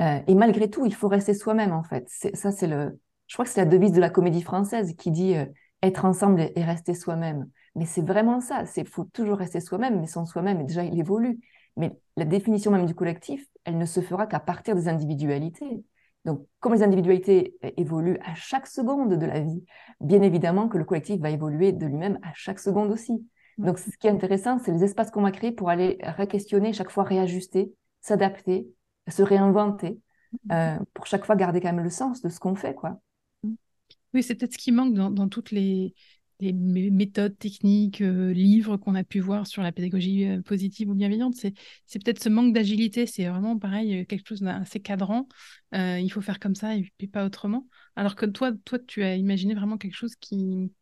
Euh, 0.00 0.20
et 0.26 0.34
malgré 0.34 0.70
tout, 0.70 0.86
il 0.86 0.94
faut 0.94 1.08
rester 1.08 1.34
soi-même, 1.34 1.72
en 1.72 1.82
fait. 1.82 2.08
Ça, 2.34 2.52
c'est 2.52 2.66
le, 2.66 2.98
je 3.26 3.34
crois 3.34 3.44
que 3.44 3.50
c'est 3.50 3.60
la 3.60 3.66
devise 3.66 3.92
de 3.92 4.00
la 4.00 4.10
comédie 4.10 4.42
française 4.42 4.94
qui 4.96 5.10
dit 5.10 5.34
euh, 5.34 5.46
être 5.82 6.04
ensemble 6.04 6.50
et 6.54 6.64
rester 6.64 6.94
soi-même. 6.94 7.48
Mais 7.74 7.86
c'est 7.86 8.02
vraiment 8.02 8.40
ça. 8.40 8.66
C'est 8.66 8.84
faut 8.86 9.04
toujours 9.04 9.38
rester 9.38 9.60
soi-même, 9.60 10.00
mais 10.00 10.06
sans 10.06 10.26
soi-même, 10.26 10.66
déjà 10.66 10.82
il 10.84 10.98
évolue. 10.98 11.40
Mais 11.76 11.96
la 12.16 12.24
définition 12.24 12.70
même 12.70 12.86
du 12.86 12.94
collectif, 12.94 13.46
elle 13.64 13.78
ne 13.78 13.86
se 13.86 14.00
fera 14.00 14.26
qu'à 14.26 14.40
partir 14.40 14.74
des 14.74 14.88
individualités. 14.88 15.84
Donc, 16.28 16.46
comme 16.60 16.74
les 16.74 16.82
individualités 16.82 17.56
évoluent 17.78 18.18
à 18.22 18.34
chaque 18.34 18.66
seconde 18.66 19.14
de 19.14 19.26
la 19.26 19.40
vie, 19.40 19.64
bien 20.02 20.20
évidemment 20.20 20.68
que 20.68 20.76
le 20.76 20.84
collectif 20.84 21.18
va 21.20 21.30
évoluer 21.30 21.72
de 21.72 21.86
lui-même 21.86 22.18
à 22.22 22.34
chaque 22.34 22.58
seconde 22.58 22.90
aussi. 22.90 23.26
Donc, 23.56 23.78
ce 23.78 23.96
qui 23.96 24.08
est 24.08 24.10
intéressant, 24.10 24.58
c'est 24.58 24.70
les 24.70 24.84
espaces 24.84 25.10
qu'on 25.10 25.22
va 25.22 25.30
créer 25.30 25.52
pour 25.52 25.70
aller 25.70 25.96
re-questionner, 26.02 26.74
chaque 26.74 26.90
fois 26.90 27.04
réajuster, 27.04 27.72
s'adapter, 28.02 28.68
se 29.08 29.22
réinventer, 29.22 29.98
euh, 30.52 30.76
pour 30.92 31.06
chaque 31.06 31.24
fois 31.24 31.34
garder 31.34 31.62
quand 31.62 31.72
même 31.72 31.82
le 31.82 31.88
sens 31.88 32.20
de 32.20 32.28
ce 32.28 32.38
qu'on 32.38 32.54
fait, 32.54 32.74
quoi. 32.74 33.00
Oui, 34.12 34.22
c'est 34.22 34.34
peut-être 34.34 34.52
ce 34.52 34.58
qui 34.58 34.70
manque 34.70 34.92
dans, 34.92 35.28
toutes 35.28 35.50
les, 35.50 35.94
méthodes, 36.40 37.36
techniques, 37.38 38.00
euh, 38.00 38.32
livres 38.32 38.76
qu'on 38.76 38.94
a 38.94 39.04
pu 39.04 39.20
voir 39.20 39.46
sur 39.46 39.62
la 39.62 39.72
pédagogie 39.72 40.26
euh, 40.26 40.42
positive 40.42 40.90
ou 40.90 40.94
bienveillante. 40.94 41.34
C'est, 41.34 41.52
peut-être 42.02 42.22
ce 42.22 42.28
manque 42.28 42.52
d'agilité. 42.52 43.06
C'est 43.06 43.26
vraiment 43.26 43.58
pareil, 43.58 44.00
euh, 44.00 44.04
quelque 44.04 44.26
chose 44.28 44.40
d'assez 44.40 44.80
cadrant. 44.80 45.28
il 45.72 46.08
faut 46.10 46.20
faire 46.20 46.38
comme 46.38 46.54
ça 46.54 46.76
et 46.76 46.90
pas 47.12 47.24
autrement. 47.24 47.66
Alors 47.96 48.14
que 48.14 48.26
toi, 48.26 48.52
toi, 48.64 48.78
tu 48.78 49.02
as 49.02 49.16
imaginé 49.16 49.54
vraiment 49.54 49.78
quelque 49.78 49.96
chose 49.96 50.14
qui. 50.16 50.72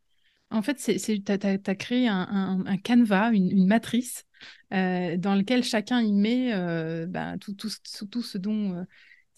En 0.51 0.63
fait, 0.63 0.77
tu 0.77 1.23
as, 1.29 1.75
créé 1.75 2.07
un, 2.07 2.63
un, 2.67 2.77
canevas, 2.77 3.33
une, 3.33 3.67
matrice 3.67 4.25
dans 4.71 5.37
lequel 5.37 5.65
chacun 5.65 6.01
y 6.01 6.13
met 6.13 6.53
ben, 7.09 7.37
tout, 7.39 7.69
ce 8.23 8.39
dont 8.39 8.87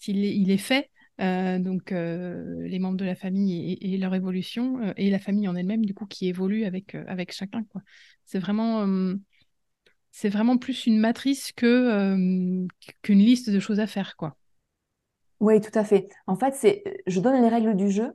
il 0.05 0.51
est 0.51 0.57
fait. 0.57 0.91
Euh, 1.19 1.59
donc 1.59 1.91
euh, 1.91 2.65
les 2.65 2.79
membres 2.79 2.97
de 2.97 3.03
la 3.03 3.15
famille 3.15 3.77
et, 3.81 3.97
leur 3.97 4.15
évolution, 4.15 4.79
euh, 4.81 4.93
et 4.95 5.09
la 5.09 5.19
famille 5.19 5.47
en 5.47 5.55
elle-même, 5.55 5.85
du 5.85 5.93
coup, 5.93 6.05
qui 6.05 6.29
évolue 6.29 6.63
avec, 6.63 6.95
avec 6.95 7.33
chacun. 7.33 7.63
Quoi. 7.63 7.81
C'est 8.25 8.39
vraiment, 8.39 8.87
c'est 10.11 10.29
vraiment 10.29 10.57
plus 10.57 10.85
une 10.85 10.99
matrice 10.99 11.51
que, 11.51 12.65
qu'une 13.01 13.19
liste 13.19 13.49
de 13.49 13.59
choses 13.59 13.79
à 13.79 13.87
faire. 13.87 14.15
Quoi. 14.15 14.37
Oui, 15.39 15.59
tout 15.61 15.77
à 15.77 15.83
fait. 15.83 16.09
En 16.27 16.35
fait, 16.35 16.55
c'est, 16.55 16.83
je 17.05 17.19
donne 17.19 17.41
les 17.41 17.49
règles 17.49 17.75
du 17.75 17.91
jeu, 17.91 18.13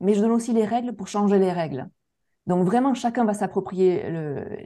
mais 0.00 0.14
je 0.14 0.20
donne 0.20 0.32
aussi 0.32 0.52
les 0.52 0.64
règles 0.64 0.94
pour 0.94 1.08
changer 1.08 1.38
les 1.38 1.52
règles. 1.52 1.88
Donc 2.46 2.64
vraiment, 2.64 2.94
chacun 2.94 3.24
va 3.24 3.34
s'approprier 3.34 4.04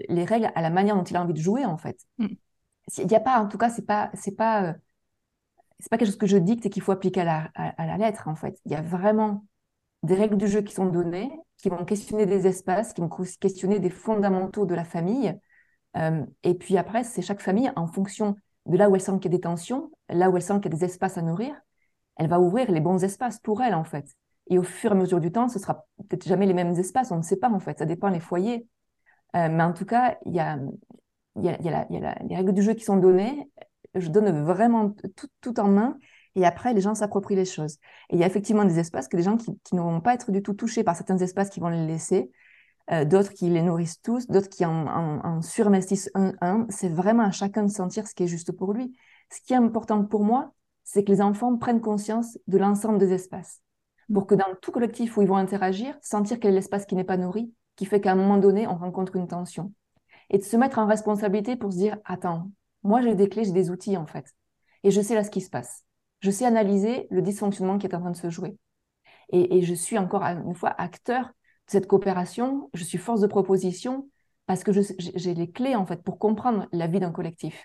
les 0.08 0.24
règles 0.24 0.50
à 0.54 0.60
la 0.60 0.70
manière 0.70 0.96
dont 0.96 1.04
il 1.04 1.16
a 1.16 1.22
envie 1.22 1.32
de 1.32 1.40
jouer, 1.40 1.64
en 1.64 1.78
fait. 1.78 1.98
Mm. 2.18 2.26
Il 2.98 3.06
n'y 3.06 3.16
a 3.16 3.20
pas, 3.20 3.40
en 3.40 3.48
tout 3.48 3.56
cas, 3.56 3.70
c'est 3.70 3.86
pas, 3.86 4.10
c'est 4.14 4.36
pas 4.36 4.74
c'est 5.80 5.88
pas 5.90 5.98
quelque 5.98 6.08
chose 6.08 6.18
que 6.18 6.26
je 6.26 6.36
dicte 6.36 6.66
et 6.66 6.70
qu'il 6.70 6.82
faut 6.82 6.92
appliquer 6.92 7.22
à 7.22 7.50
la, 7.78 7.96
lettre, 7.96 8.28
en 8.28 8.34
fait. 8.34 8.58
Il 8.66 8.72
y 8.72 8.74
a 8.74 8.82
vraiment 8.82 9.44
des 10.02 10.14
règles 10.14 10.36
du 10.36 10.46
jeu 10.46 10.62
qui 10.62 10.74
sont 10.74 10.86
données, 10.86 11.30
qui 11.58 11.68
vont 11.68 11.84
questionner 11.84 12.26
des 12.26 12.46
espaces, 12.46 12.92
qui 12.92 13.00
vont 13.00 13.08
questionner 13.40 13.80
des 13.80 13.90
fondamentaux 13.90 14.66
de 14.66 14.74
la 14.74 14.84
famille. 14.84 15.38
Euh, 15.96 16.24
et 16.42 16.54
puis 16.54 16.76
après, 16.78 17.04
c'est 17.04 17.22
chaque 17.22 17.40
famille, 17.40 17.70
en 17.76 17.86
fonction 17.86 18.36
de 18.66 18.76
là 18.76 18.88
où 18.88 18.94
elle 18.94 19.00
sent 19.00 19.12
qu'il 19.20 19.30
y 19.30 19.34
a 19.34 19.36
des 19.36 19.40
tensions, 19.40 19.90
là 20.08 20.30
où 20.30 20.36
elle 20.36 20.42
sent 20.42 20.60
qu'il 20.60 20.72
y 20.72 20.74
a 20.74 20.78
des 20.78 20.84
espaces 20.84 21.18
à 21.18 21.22
nourrir, 21.22 21.54
elle 22.16 22.28
va 22.28 22.40
ouvrir 22.40 22.70
les 22.70 22.80
bons 22.80 23.02
espaces 23.02 23.40
pour 23.40 23.62
elle, 23.62 23.74
en 23.74 23.84
fait. 23.84 24.06
Et 24.48 24.58
au 24.58 24.62
fur 24.62 24.92
et 24.92 24.94
à 24.94 24.96
mesure 24.96 25.20
du 25.20 25.32
temps, 25.32 25.48
ce 25.48 25.58
sera 25.58 25.86
peut-être 26.08 26.26
jamais 26.26 26.46
les 26.46 26.54
mêmes 26.54 26.72
espaces, 26.72 27.10
on 27.10 27.16
ne 27.16 27.22
sait 27.22 27.36
pas, 27.36 27.50
en 27.50 27.60
fait. 27.60 27.78
Ça 27.78 27.86
dépend 27.86 28.10
des 28.10 28.20
foyers. 28.20 28.66
Euh, 29.36 29.48
mais 29.48 29.62
en 29.62 29.72
tout 29.72 29.84
cas, 29.84 30.18
il 30.26 30.34
y 30.34 30.40
a 30.40 30.58
les 31.36 32.36
règles 32.36 32.52
du 32.52 32.62
jeu 32.62 32.74
qui 32.74 32.84
sont 32.84 32.96
données, 32.96 33.48
je 33.94 34.09
donne 34.09 34.42
vraiment 34.42 34.90
tout, 34.90 35.29
tout, 35.40 35.61
en 35.61 35.68
main. 35.68 35.96
Et 36.37 36.46
après, 36.46 36.74
les 36.74 36.81
gens 36.81 36.94
s'approprient 36.94 37.37
les 37.37 37.44
choses. 37.44 37.74
Et 38.09 38.16
il 38.16 38.18
y 38.18 38.24
a 38.24 38.26
effectivement 38.26 38.64
des 38.64 38.79
espaces 38.79 39.09
que 39.09 39.16
des 39.16 39.22
gens 39.22 39.37
qui, 39.37 39.59
qui 39.64 39.74
ne 39.74 39.81
vont 39.81 40.00
pas 40.00 40.14
être 40.14 40.31
du 40.31 40.42
tout 40.42 40.55
touchés 40.55 40.85
par 40.85 40.96
certains 40.96 41.18
espaces 41.18 41.50
qui 41.50 41.61
vont 41.61 41.68
les 41.68 41.87
laisser, 41.87 42.31
euh, 42.92 43.05
d'autres 43.05 43.33
qui 43.33 43.48
les 43.50 43.62
nourrissent 43.62 44.00
tous, 44.00 44.26
d'autres 44.29 44.48
qui 44.48 44.64
en, 44.64 44.87
en, 44.87 45.42
surinvestissent 45.42 46.11
un, 46.14 46.33
un. 46.40 46.66
C'est 46.70 46.88
vraiment 46.88 47.24
à 47.24 47.31
chacun 47.31 47.64
de 47.64 47.70
sentir 47.70 48.07
ce 48.07 48.14
qui 48.14 48.24
est 48.24 48.29
juste 48.29 48.53
pour 48.53 48.72
lui. 48.72 48.96
Ce 49.33 49.40
qui 49.40 49.53
est 49.53 49.57
important 49.57 50.05
pour 50.05 50.24
moi, 50.24 50.53
c'est 50.85 51.05
que 51.05 51.12
les 51.12 51.20
enfants 51.20 51.57
prennent 51.57 51.81
conscience 51.81 52.38
de 52.46 52.59
l'ensemble 52.59 52.98
des 52.98 53.12
espaces. 53.12 53.61
Pour 54.12 54.26
que 54.26 54.35
dans 54.35 54.57
tout 54.61 54.72
collectif 54.72 55.16
où 55.16 55.22
ils 55.22 55.29
vont 55.29 55.37
interagir, 55.37 55.96
sentir 56.03 56.40
quel 56.40 56.50
est 56.50 56.55
l'espace 56.55 56.85
qui 56.85 56.96
n'est 56.96 57.05
pas 57.05 57.16
nourri, 57.16 57.53
qui 57.76 57.87
fait 57.87 58.00
qu'à 58.00 58.12
un 58.12 58.16
moment 58.16 58.38
donné, 58.38 58.66
on 58.66 58.76
rencontre 58.76 59.14
une 59.14 59.29
tension. 59.29 59.72
Et 60.31 60.38
de 60.38 60.42
se 60.42 60.57
mettre 60.57 60.79
en 60.79 60.87
responsabilité 60.87 61.55
pour 61.55 61.72
se 61.72 61.79
dire, 61.79 61.98
attends, 62.05 62.50
moi, 62.82 63.02
j'ai 63.02 63.14
des 63.14 63.28
clés, 63.28 63.44
j'ai 63.44 63.52
des 63.52 63.70
outils, 63.70 63.96
en 63.96 64.06
fait. 64.06 64.26
Et 64.82 64.90
je 64.90 65.00
sais 65.00 65.14
là 65.14 65.24
ce 65.24 65.30
qui 65.30 65.40
se 65.40 65.50
passe. 65.50 65.84
Je 66.20 66.30
sais 66.30 66.44
analyser 66.44 67.06
le 67.10 67.22
dysfonctionnement 67.22 67.78
qui 67.78 67.86
est 67.86 67.94
en 67.94 68.00
train 68.00 68.10
de 68.10 68.16
se 68.16 68.30
jouer. 68.30 68.56
Et, 69.32 69.62
je 69.62 69.74
suis 69.74 69.96
encore 69.96 70.22
une 70.22 70.54
fois 70.54 70.74
acteur 70.76 71.26
de 71.26 71.32
cette 71.66 71.86
coopération. 71.86 72.68
Je 72.74 72.82
suis 72.82 72.98
force 72.98 73.20
de 73.20 73.26
proposition 73.26 74.08
parce 74.46 74.64
que 74.64 74.72
j'ai 74.72 75.34
les 75.34 75.50
clés, 75.50 75.76
en 75.76 75.86
fait, 75.86 76.02
pour 76.02 76.18
comprendre 76.18 76.66
la 76.72 76.88
vie 76.88 76.98
d'un 76.98 77.12
collectif, 77.12 77.64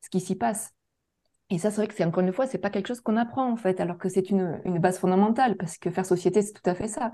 ce 0.00 0.10
qui 0.10 0.20
s'y 0.20 0.36
passe. 0.36 0.70
Et 1.50 1.58
ça, 1.58 1.70
c'est 1.70 1.76
vrai 1.76 1.88
que 1.88 1.94
c'est 1.94 2.04
encore 2.04 2.22
une 2.22 2.32
fois, 2.32 2.46
c'est 2.46 2.58
pas 2.58 2.70
quelque 2.70 2.86
chose 2.86 3.00
qu'on 3.00 3.16
apprend, 3.16 3.50
en 3.50 3.56
fait, 3.56 3.80
alors 3.80 3.98
que 3.98 4.08
c'est 4.08 4.30
une, 4.30 4.60
une 4.64 4.78
base 4.78 4.98
fondamentale 4.98 5.56
parce 5.56 5.76
que 5.76 5.90
faire 5.90 6.06
société, 6.06 6.40
c'est 6.40 6.52
tout 6.52 6.70
à 6.70 6.74
fait 6.74 6.88
ça 6.88 7.12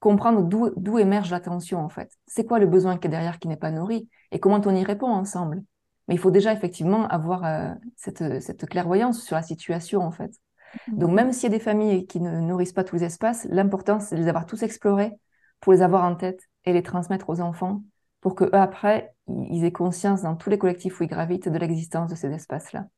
comprendre 0.00 0.42
d'où 0.42 0.98
émerge 0.98 1.30
l'attention 1.30 1.80
en 1.80 1.88
fait. 1.88 2.10
C'est 2.26 2.46
quoi 2.46 2.58
le 2.58 2.66
besoin 2.66 2.98
qui 2.98 3.08
est 3.08 3.10
derrière 3.10 3.38
qui 3.38 3.48
n'est 3.48 3.56
pas 3.56 3.70
nourri? 3.70 4.08
Et 4.30 4.38
comment 4.38 4.60
on 4.64 4.74
y 4.74 4.84
répond 4.84 5.08
ensemble? 5.08 5.62
Mais 6.08 6.14
il 6.14 6.18
faut 6.18 6.30
déjà 6.30 6.52
effectivement 6.52 7.06
avoir 7.08 7.44
euh, 7.44 7.74
cette, 7.96 8.42
cette, 8.42 8.66
clairvoyance 8.66 9.22
sur 9.22 9.36
la 9.36 9.42
situation, 9.42 10.00
en 10.00 10.10
fait. 10.10 10.30
Mm-hmm. 10.30 10.98
Donc, 10.98 11.10
même 11.12 11.32
s'il 11.32 11.44
y 11.50 11.54
a 11.54 11.58
des 11.58 11.62
familles 11.62 12.06
qui 12.06 12.20
ne 12.20 12.40
nourrissent 12.40 12.72
pas 12.72 12.84
tous 12.84 12.96
les 12.96 13.04
espaces, 13.04 13.46
l'important, 13.50 14.00
c'est 14.00 14.16
de 14.16 14.22
les 14.22 14.28
avoir 14.28 14.46
tous 14.46 14.62
explorés 14.62 15.12
pour 15.60 15.72
les 15.72 15.82
avoir 15.82 16.04
en 16.04 16.14
tête 16.14 16.48
et 16.64 16.72
les 16.72 16.82
transmettre 16.82 17.28
aux 17.30 17.40
enfants 17.40 17.82
pour 18.20 18.34
que 18.34 18.44
après, 18.52 19.14
ils 19.28 19.64
aient 19.64 19.72
conscience 19.72 20.22
dans 20.22 20.36
tous 20.36 20.50
les 20.50 20.58
collectifs 20.58 20.98
où 20.98 21.04
ils 21.04 21.08
gravitent 21.08 21.48
de 21.48 21.58
l'existence 21.58 22.10
de 22.10 22.16
ces 22.16 22.28
espaces-là. 22.28 22.88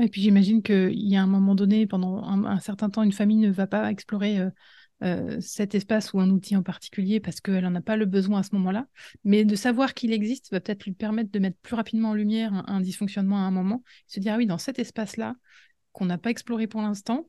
Et 0.00 0.08
puis 0.08 0.20
j'imagine 0.20 0.62
qu'il 0.62 1.08
y 1.08 1.16
a 1.16 1.22
un 1.22 1.26
moment 1.26 1.54
donné, 1.54 1.86
pendant 1.86 2.22
un, 2.22 2.60
certain 2.60 2.88
temps, 2.88 3.02
une 3.02 3.12
famille 3.12 3.38
ne 3.38 3.50
va 3.50 3.66
pas 3.66 3.90
explorer 3.90 4.38
euh, 4.38 4.50
euh, 5.04 5.40
cet 5.40 5.76
espace 5.76 6.12
ou 6.12 6.20
un 6.20 6.28
outil 6.30 6.56
en 6.56 6.62
particulier 6.62 7.20
parce 7.20 7.40
qu'elle 7.40 7.62
n'en 7.62 7.74
a 7.76 7.80
pas 7.80 7.96
le 7.96 8.04
besoin 8.04 8.40
à 8.40 8.42
ce 8.42 8.54
moment-là. 8.56 8.86
Mais 9.24 9.44
de 9.44 9.54
savoir 9.54 9.94
qu'il 9.94 10.12
existe 10.12 10.50
va 10.50 10.60
peut-être 10.60 10.84
lui 10.84 10.92
permettre 10.92 11.30
de 11.30 11.38
mettre 11.38 11.58
plus 11.58 11.76
rapidement 11.76 12.10
en 12.10 12.14
lumière 12.14 12.64
un, 12.66 12.80
dysfonctionnement 12.80 13.36
à 13.36 13.42
un 13.42 13.50
moment, 13.50 13.82
se 14.06 14.18
dire 14.18 14.34
ah 14.34 14.36
oui, 14.36 14.46
dans 14.46 14.58
cet 14.58 14.78
espace-là 14.78 15.36
qu'on 15.92 16.06
n'a 16.06 16.18
pas 16.18 16.30
exploré 16.30 16.66
pour 16.66 16.82
l'instant, 16.82 17.28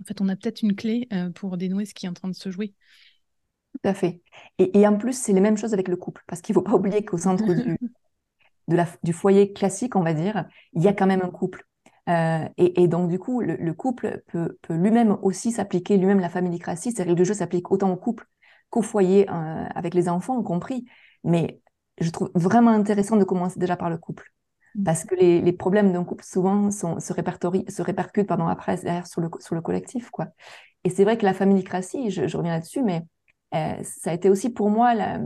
en 0.00 0.04
fait, 0.04 0.20
on 0.20 0.28
a 0.28 0.36
peut-être 0.36 0.62
une 0.62 0.76
clé 0.76 1.08
euh, 1.12 1.30
pour 1.30 1.56
dénouer 1.56 1.84
ce 1.84 1.94
qui 1.94 2.06
est 2.06 2.08
en 2.08 2.14
train 2.14 2.28
de 2.28 2.34
se 2.34 2.50
jouer. 2.50 2.74
Tout 3.72 3.88
à 3.88 3.94
fait. 3.94 4.22
Et, 4.58 4.86
en 4.86 4.96
plus, 4.96 5.12
c'est 5.12 5.32
les 5.32 5.40
mêmes 5.40 5.56
choses 5.56 5.72
avec 5.72 5.88
le 5.88 5.96
couple, 5.96 6.22
parce 6.26 6.40
qu'il 6.40 6.54
ne 6.54 6.60
faut 6.60 6.64
pas 6.64 6.72
oublier 6.76 7.04
qu'au 7.04 7.18
centre 7.18 7.52
du, 7.54 7.76
de 8.68 8.76
la, 8.76 8.86
du 9.02 9.12
foyer 9.12 9.52
classique, 9.52 9.96
on 9.96 10.02
va 10.02 10.14
dire, 10.14 10.46
il 10.72 10.82
y 10.82 10.88
a 10.88 10.92
quand 10.92 11.06
même 11.06 11.22
un 11.22 11.30
couple. 11.30 11.67
Euh, 12.08 12.48
et, 12.56 12.88
donc, 12.88 13.08
du 13.08 13.18
coup, 13.18 13.40
le, 13.40 13.72
couple 13.74 14.22
peut, 14.28 14.56
lui-même 14.70 15.18
aussi 15.22 15.52
s'appliquer, 15.52 15.96
lui-même 15.96 16.20
la 16.20 16.30
familicratie, 16.30 16.90
c'est-à-dire 16.90 17.14
que 17.14 17.18
le 17.18 17.24
jeu 17.24 17.34
s'applique 17.34 17.70
autant 17.70 17.90
au 17.92 17.96
couple 17.96 18.24
qu'au 18.70 18.82
foyer 18.82 19.28
euh, 19.30 19.64
avec 19.74 19.94
les 19.94 20.08
enfants, 20.08 20.42
compris. 20.42 20.86
Mais 21.24 21.60
je 22.00 22.10
trouve 22.10 22.30
vraiment 22.34 22.70
intéressant 22.70 23.16
de 23.16 23.24
commencer 23.24 23.60
déjà 23.60 23.76
par 23.76 23.90
le 23.90 23.98
couple. 23.98 24.32
Mmh. 24.74 24.84
Parce 24.84 25.04
que 25.04 25.14
les, 25.14 25.52
problèmes 25.52 25.92
d'un 25.92 26.04
couple, 26.04 26.24
souvent, 26.24 26.70
sont, 26.70 26.98
se, 26.98 27.12
se 27.12 27.82
répercutent 27.82 28.26
pardon, 28.26 28.46
après, 28.46 28.76
derrière, 28.76 29.06
sur 29.06 29.20
le, 29.20 29.28
sur 29.40 29.54
le 29.54 29.60
collectif. 29.60 30.10
Quoi. 30.10 30.28
Et 30.84 30.90
c'est 30.90 31.04
vrai 31.04 31.18
que 31.18 31.26
la 31.26 31.34
familicratie, 31.34 32.10
je, 32.10 32.26
je 32.26 32.36
reviens 32.36 32.52
là-dessus, 32.52 32.82
mais 32.82 33.02
euh, 33.54 33.82
ça 33.82 34.10
a 34.10 34.14
été 34.14 34.30
aussi 34.30 34.50
pour 34.50 34.70
moi 34.70 34.94
la, 34.94 35.20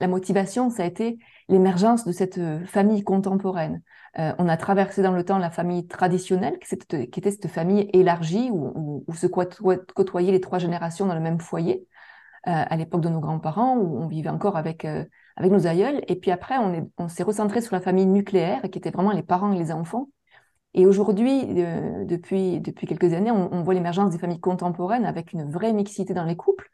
la 0.00 0.08
motivation, 0.08 0.70
ça 0.70 0.82
a 0.82 0.86
été 0.86 1.18
l'émergence 1.48 2.04
de 2.04 2.12
cette 2.12 2.38
euh, 2.38 2.64
famille 2.66 3.04
contemporaine. 3.04 3.82
Euh, 4.18 4.32
on 4.38 4.48
a 4.48 4.56
traversé 4.56 5.02
dans 5.02 5.12
le 5.12 5.24
temps 5.24 5.38
la 5.38 5.50
famille 5.50 5.86
traditionnelle, 5.86 6.58
qui 6.58 6.74
était, 6.74 7.30
cette 7.30 7.48
famille 7.48 7.88
élargie, 7.92 8.50
où, 8.52 9.04
se 9.14 9.26
côtoyaient 9.26 10.32
les 10.32 10.40
trois 10.40 10.58
générations 10.58 11.06
dans 11.06 11.14
le 11.14 11.20
même 11.20 11.40
foyer, 11.40 11.86
à 12.46 12.76
l'époque 12.76 13.00
de 13.00 13.08
nos 13.08 13.20
grands-parents, 13.20 13.78
où 13.78 13.98
on 13.98 14.06
vivait 14.06 14.28
encore 14.28 14.58
avec, 14.58 14.84
avec 14.84 15.50
nos 15.50 15.66
aïeuls. 15.66 16.02
Et 16.08 16.16
puis 16.16 16.30
après, 16.30 16.56
on 16.98 17.08
s'est 17.08 17.22
recentré 17.22 17.62
sur 17.62 17.74
la 17.74 17.80
famille 17.80 18.04
nucléaire, 18.04 18.60
qui 18.70 18.78
était 18.78 18.90
vraiment 18.90 19.12
les 19.12 19.22
parents 19.22 19.50
et 19.52 19.58
les 19.58 19.72
enfants. 19.72 20.10
Et 20.74 20.84
aujourd'hui, 20.84 21.46
depuis, 22.04 22.60
depuis 22.60 22.86
quelques 22.86 23.14
années, 23.14 23.30
on 23.30 23.62
voit 23.62 23.72
l'émergence 23.72 24.10
des 24.10 24.18
familles 24.18 24.40
contemporaines 24.40 25.06
avec 25.06 25.32
une 25.32 25.50
vraie 25.50 25.72
mixité 25.72 26.12
dans 26.12 26.24
les 26.24 26.36
couples 26.36 26.70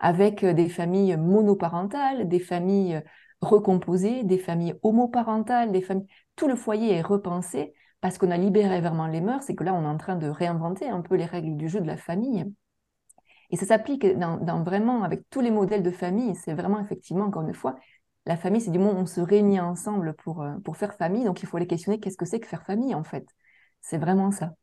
avec 0.00 0.42
euh, 0.42 0.52
des 0.52 0.68
familles 0.68 1.16
monoparentales, 1.16 2.28
des 2.28 2.40
familles 2.40 2.96
euh, 2.96 3.00
recomposées, 3.40 4.24
des 4.24 4.38
familles 4.38 4.74
homoparentales, 4.82 5.70
des 5.72 5.82
familles... 5.82 6.06
Tout 6.36 6.48
le 6.48 6.56
foyer 6.56 6.94
est 6.94 7.02
repensé 7.02 7.74
parce 8.00 8.18
qu'on 8.18 8.30
a 8.30 8.36
libéré 8.36 8.80
vraiment 8.80 9.06
les 9.06 9.20
mœurs 9.20 9.48
et 9.50 9.54
que 9.54 9.62
là, 9.62 9.74
on 9.74 9.82
est 9.82 9.86
en 9.86 9.98
train 9.98 10.16
de 10.16 10.26
réinventer 10.26 10.88
un 10.88 11.02
peu 11.02 11.14
les 11.16 11.26
règles 11.26 11.56
du 11.56 11.68
jeu 11.68 11.80
de 11.80 11.86
la 11.86 11.98
famille. 11.98 12.46
Et 13.50 13.56
ça 13.56 13.66
s'applique 13.66 14.06
dans, 14.18 14.62
vraiment 14.62 15.02
avec 15.02 15.28
tous 15.28 15.40
les 15.40 15.50
modèles 15.50 15.82
de 15.82 15.90
famille. 15.90 16.34
C'est 16.34 16.54
vraiment 16.54 16.80
effectivement, 16.80 17.26
encore 17.26 17.42
une 17.42 17.54
fois, 17.54 17.76
la 18.26 18.36
famille, 18.36 18.60
c'est 18.60 18.70
du 18.70 18.78
moment 18.78 18.98
où 18.98 19.02
on 19.02 19.06
se 19.06 19.20
réunit 19.20 19.60
ensemble 19.60 20.14
pour, 20.14 20.42
euh, 20.42 20.54
pour 20.64 20.76
faire 20.76 20.94
famille. 20.94 21.24
Donc, 21.24 21.42
il 21.42 21.46
faut 21.46 21.56
aller 21.56 21.66
questionner 21.66 22.00
qu'est-ce 22.00 22.16
que 22.16 22.26
c'est 22.26 22.40
que 22.40 22.46
faire 22.46 22.62
famille, 22.64 22.94
en 22.94 23.04
fait? 23.04 23.26
C'est 23.80 23.98
vraiment 23.98 24.30
ça. 24.30 24.54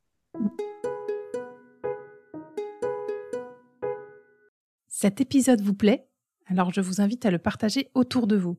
Cet 4.99 5.21
épisode 5.21 5.62
vous 5.62 5.75
plaît? 5.75 6.07
Alors 6.47 6.73
je 6.73 6.81
vous 6.81 7.01
invite 7.01 7.23
à 7.27 7.29
le 7.29 7.38
partager 7.38 7.91
autour 7.93 8.25
de 8.25 8.36
vous. 8.36 8.57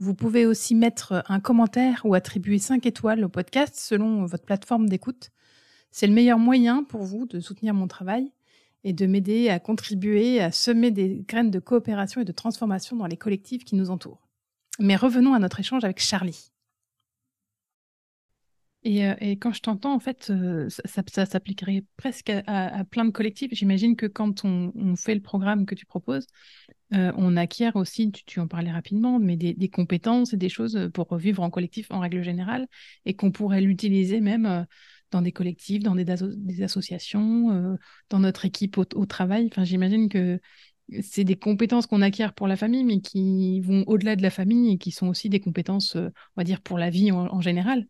Vous 0.00 0.12
pouvez 0.12 0.44
aussi 0.44 0.74
mettre 0.74 1.22
un 1.28 1.38
commentaire 1.38 2.00
ou 2.02 2.14
attribuer 2.14 2.58
5 2.58 2.84
étoiles 2.84 3.24
au 3.24 3.28
podcast 3.28 3.76
selon 3.76 4.26
votre 4.26 4.44
plateforme 4.44 4.88
d'écoute. 4.88 5.30
C'est 5.92 6.08
le 6.08 6.14
meilleur 6.14 6.40
moyen 6.40 6.82
pour 6.82 7.04
vous 7.04 7.26
de 7.26 7.38
soutenir 7.38 7.74
mon 7.74 7.86
travail 7.86 8.32
et 8.82 8.92
de 8.92 9.06
m'aider 9.06 9.50
à 9.50 9.60
contribuer 9.60 10.40
à 10.40 10.50
semer 10.50 10.90
des 10.90 11.24
graines 11.28 11.52
de 11.52 11.60
coopération 11.60 12.22
et 12.22 12.24
de 12.24 12.32
transformation 12.32 12.96
dans 12.96 13.06
les 13.06 13.16
collectifs 13.16 13.64
qui 13.64 13.76
nous 13.76 13.90
entourent. 13.90 14.26
Mais 14.80 14.96
revenons 14.96 15.32
à 15.32 15.38
notre 15.38 15.60
échange 15.60 15.84
avec 15.84 16.00
Charlie. 16.00 16.50
Euh, 18.86 19.14
et, 19.20 19.36
quand 19.38 19.52
je 19.52 19.60
t'entends, 19.60 19.94
en 19.94 19.98
fait, 19.98 20.30
euh, 20.30 20.68
ça, 20.68 21.26
s'appliquerait 21.26 21.84
presque 21.96 22.30
à, 22.30 22.84
plein 22.84 23.04
de 23.04 23.10
collectifs. 23.10 23.52
J'imagine 23.52 23.96
que 23.96 24.06
quand 24.06 24.44
on, 24.44 24.96
fait 24.96 25.14
le 25.14 25.20
programme 25.20 25.66
que 25.66 25.74
tu 25.74 25.84
proposes, 25.84 26.26
euh, 26.94 27.12
on 27.16 27.36
acquiert 27.36 27.76
aussi, 27.76 28.12
tu, 28.12 28.40
en 28.40 28.46
parlais 28.46 28.70
rapidement, 28.70 29.18
mais 29.18 29.36
des, 29.36 29.68
compétences 29.68 30.32
et 30.32 30.36
des 30.36 30.48
choses 30.48 30.90
pour 30.94 31.16
vivre 31.16 31.42
en 31.42 31.50
collectif 31.50 31.90
en 31.90 32.00
règle 32.00 32.22
générale, 32.22 32.66
et 33.04 33.14
qu'on 33.14 33.32
pourrait 33.32 33.60
l'utiliser 33.60 34.20
même 34.20 34.66
dans 35.10 35.22
des 35.22 35.32
collectifs, 35.32 35.82
dans 35.82 35.94
des, 35.96 36.62
associations, 36.62 37.76
dans 38.10 38.20
notre 38.20 38.44
équipe 38.44 38.78
au, 38.78 38.84
au 38.94 39.06
travail. 39.06 39.48
Enfin, 39.50 39.64
j'imagine 39.64 40.08
que 40.08 40.40
c'est 41.02 41.24
des 41.24 41.36
compétences 41.36 41.86
qu'on 41.86 42.00
acquiert 42.00 42.32
pour 42.32 42.48
la 42.48 42.56
famille, 42.56 42.84
mais 42.84 43.00
qui 43.00 43.60
vont 43.60 43.84
au-delà 43.86 44.16
de 44.16 44.22
la 44.22 44.30
famille 44.30 44.72
et 44.72 44.78
qui 44.78 44.92
sont 44.92 45.08
aussi 45.08 45.28
des 45.28 45.40
compétences, 45.40 45.96
on 45.96 46.10
va 46.36 46.44
dire, 46.44 46.60
pour 46.62 46.78
la 46.78 46.90
vie 46.90 47.12
en 47.12 47.40
général. 47.40 47.86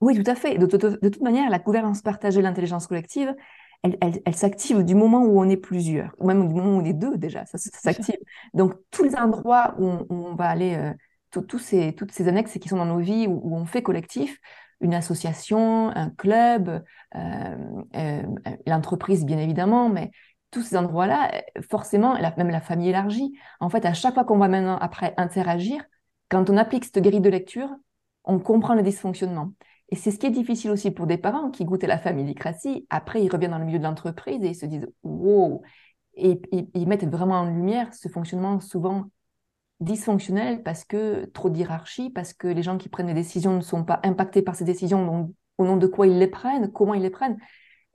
Oui, 0.00 0.22
tout 0.22 0.30
à 0.30 0.34
fait. 0.34 0.58
De, 0.58 0.66
toute 0.66 1.20
manière, 1.22 1.48
la 1.48 1.58
gouvernance 1.58 2.02
partagée, 2.02 2.42
l'intelligence 2.42 2.86
collective, 2.86 3.34
elle, 3.82 4.34
s'active 4.34 4.84
du 4.84 4.94
moment 4.94 5.22
où 5.22 5.40
on 5.40 5.48
est 5.48 5.56
plusieurs, 5.56 6.14
ou 6.18 6.26
même 6.26 6.48
du 6.48 6.54
moment 6.54 6.76
où 6.76 6.80
on 6.80 6.84
est 6.84 6.92
deux 6.92 7.16
déjà, 7.16 7.46
ça, 7.46 7.58
s'active. 7.58 8.18
Donc, 8.54 8.74
tous 8.90 9.04
les 9.04 9.16
endroits 9.16 9.74
où 9.78 9.90
on, 10.10 10.34
va 10.34 10.48
aller, 10.48 10.74
euh, 10.74 10.92
tous 11.30 11.58
ces, 11.58 11.94
toutes 11.94 12.12
ces 12.12 12.28
annexes 12.28 12.58
qui 12.58 12.68
sont 12.68 12.76
dans 12.76 12.86
nos 12.86 12.98
vies, 12.98 13.26
où, 13.26 13.56
on 13.56 13.64
fait 13.64 13.82
collectif, 13.82 14.38
une 14.80 14.94
association, 14.94 15.90
un 15.94 16.10
club, 16.10 16.82
euh, 17.14 17.56
euh, 17.96 18.22
l'entreprise, 18.66 19.24
bien 19.24 19.38
évidemment, 19.38 19.88
mais 19.88 20.10
tous 20.50 20.62
ces 20.62 20.76
endroits-là, 20.76 21.42
forcément, 21.70 22.18
même 22.36 22.50
la 22.50 22.60
famille 22.60 22.90
élargie, 22.90 23.32
en 23.60 23.68
fait, 23.70 23.84
à 23.84 23.94
chaque 23.94 24.14
fois 24.14 24.24
qu'on 24.24 24.38
va 24.38 24.48
maintenant 24.48 24.76
après 24.78 25.14
interagir, 25.16 25.84
quand 26.28 26.50
on 26.50 26.56
applique 26.56 26.84
cette 26.84 27.02
grille 27.02 27.20
de 27.20 27.30
lecture, 27.30 27.70
on 28.24 28.38
comprend 28.38 28.74
le 28.74 28.82
dysfonctionnement. 28.82 29.52
Et 29.90 29.96
c'est 29.96 30.10
ce 30.10 30.18
qui 30.18 30.26
est 30.26 30.30
difficile 30.30 30.70
aussi 30.70 30.90
pour 30.90 31.06
des 31.06 31.18
parents 31.18 31.50
qui 31.50 31.64
goûtent 31.64 31.84
la 31.84 31.98
familicratie. 31.98 32.86
Après, 32.90 33.22
ils 33.22 33.30
reviennent 33.30 33.52
dans 33.52 33.58
le 33.58 33.64
milieu 33.64 33.78
de 33.78 33.84
l'entreprise 33.84 34.42
et 34.42 34.48
ils 34.48 34.54
se 34.54 34.66
disent 34.66 34.88
wow. 35.04 35.62
Et, 36.14 36.40
ils 36.74 36.88
mettent 36.88 37.04
vraiment 37.04 37.40
en 37.40 37.46
lumière 37.46 37.94
ce 37.94 38.08
fonctionnement 38.08 38.58
souvent 38.60 39.10
dysfonctionnel 39.80 40.62
parce 40.62 40.84
que 40.84 41.26
trop 41.26 41.50
de 41.50 41.58
hiérarchie, 41.58 42.10
parce 42.10 42.32
que 42.32 42.48
les 42.48 42.62
gens 42.62 42.78
qui 42.78 42.88
prennent 42.88 43.06
les 43.06 43.14
décisions 43.14 43.54
ne 43.54 43.60
sont 43.60 43.84
pas 43.84 44.00
impactés 44.02 44.42
par 44.42 44.56
ces 44.56 44.64
décisions, 44.64 45.04
donc 45.04 45.32
au 45.58 45.64
nom 45.66 45.76
de 45.76 45.86
quoi 45.86 46.06
ils 46.06 46.18
les 46.18 46.26
prennent, 46.26 46.72
comment 46.72 46.94
ils 46.94 47.02
les 47.02 47.10
prennent. 47.10 47.38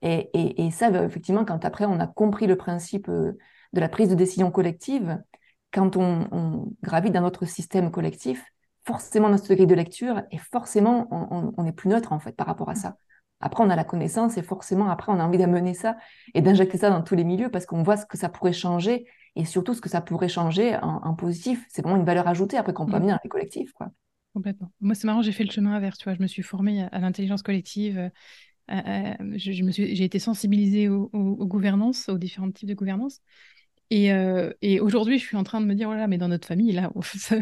Et, 0.04 0.72
ça, 0.72 0.90
bah, 0.90 1.04
effectivement, 1.04 1.46
quand 1.46 1.64
après 1.66 1.86
on 1.86 2.00
a 2.00 2.08
compris 2.08 2.48
le 2.48 2.56
principe 2.56 3.08
euh, 3.10 3.38
de 3.74 3.80
la 3.80 3.90
prise 3.90 4.10
de 4.10 4.16
décision 4.16 4.50
collective, 4.50 5.22
quand 5.72 5.96
on, 5.96 6.28
on 6.32 6.74
gravite 6.82 7.14
dans 7.14 7.22
notre 7.22 7.46
système 7.46 7.92
collectif, 7.92 8.44
forcément 8.86 9.30
notre 9.30 9.54
grille 9.54 9.68
de 9.68 9.76
lecture 9.76 10.24
et 10.32 10.38
forcément 10.38 11.08
on, 11.12 11.66
est 11.66 11.72
plus 11.72 11.90
neutre 11.90 12.14
en 12.14 12.20
fait 12.20 12.36
par 12.36 12.48
rapport 12.48 12.70
à 12.70 12.76
ça. 12.76 12.98
Après, 13.44 13.64
on 13.64 13.70
a 13.70 13.76
la 13.76 13.84
connaissance 13.84 14.38
et 14.38 14.44
forcément 14.44 14.90
après 14.90 15.12
on 15.12 15.20
a 15.20 15.24
envie 15.24 15.38
d'amener 15.38 15.74
ça 15.74 15.98
et 16.34 16.42
d'injecter 16.42 16.78
ça 16.78 16.90
dans 16.90 17.02
tous 17.02 17.16
les 17.16 17.24
milieux 17.24 17.50
parce 17.50 17.66
qu'on 17.66 17.84
voit 17.84 17.98
ce 17.98 18.06
que 18.06 18.18
ça 18.18 18.30
pourrait 18.30 18.54
changer 18.54 19.08
et 19.36 19.46
surtout 19.46 19.74
ce 19.74 19.82
que 19.82 19.90
ça 19.90 20.02
pourrait 20.02 20.30
changer 20.30 20.78
en, 20.82 21.14
positif. 21.16 21.66
C'est 21.70 21.82
vraiment 21.82 21.98
une 21.98 22.06
valeur 22.06 22.28
ajoutée 22.28 22.58
après 22.58 22.74
qu'on 22.74 22.86
peut 22.86 22.92
mmh. 22.92 22.96
amener 22.96 23.12
dans 23.14 23.20
les 23.24 23.30
collectifs. 23.30 23.72
Quoi. 23.74 23.92
Complètement. 24.34 24.72
Moi, 24.80 24.96
c'est 24.96 25.08
marrant, 25.08 25.22
j'ai 25.22 25.32
fait 25.32 25.44
le 25.44 25.52
chemin 25.52 25.74
inverse. 25.74 25.98
Tu 25.98 26.06
vois, 26.06 26.14
je 26.14 26.22
me 26.22 26.28
suis 26.28 26.44
formée 26.44 26.84
à, 26.92 27.00
l'intelligence 27.00 27.42
collective. 27.42 28.12
Euh, 28.70 29.14
je, 29.36 29.64
me 29.64 29.72
suis, 29.72 29.96
j'ai 29.96 30.04
été 30.04 30.20
sensibilisée 30.20 30.88
aux, 30.88 31.10
aux, 31.14 31.48
gouvernances, 31.48 32.10
aux 32.10 32.18
différents 32.18 32.52
types 32.52 32.70
de 32.70 32.74
gouvernance. 32.74 33.22
Euh, 33.92 34.54
et, 34.62 34.80
aujourd'hui, 34.80 35.20
je 35.20 35.26
suis 35.26 35.36
en 35.36 35.44
train 35.44 35.60
de 35.60 35.66
me 35.66 35.76
dire, 35.76 35.88
voilà, 35.88 36.06
oh 36.06 36.08
mais 36.08 36.18
dans 36.18 36.30
notre 36.30 36.48
famille, 36.48 36.72
là, 36.72 36.92
ça, 37.04 37.38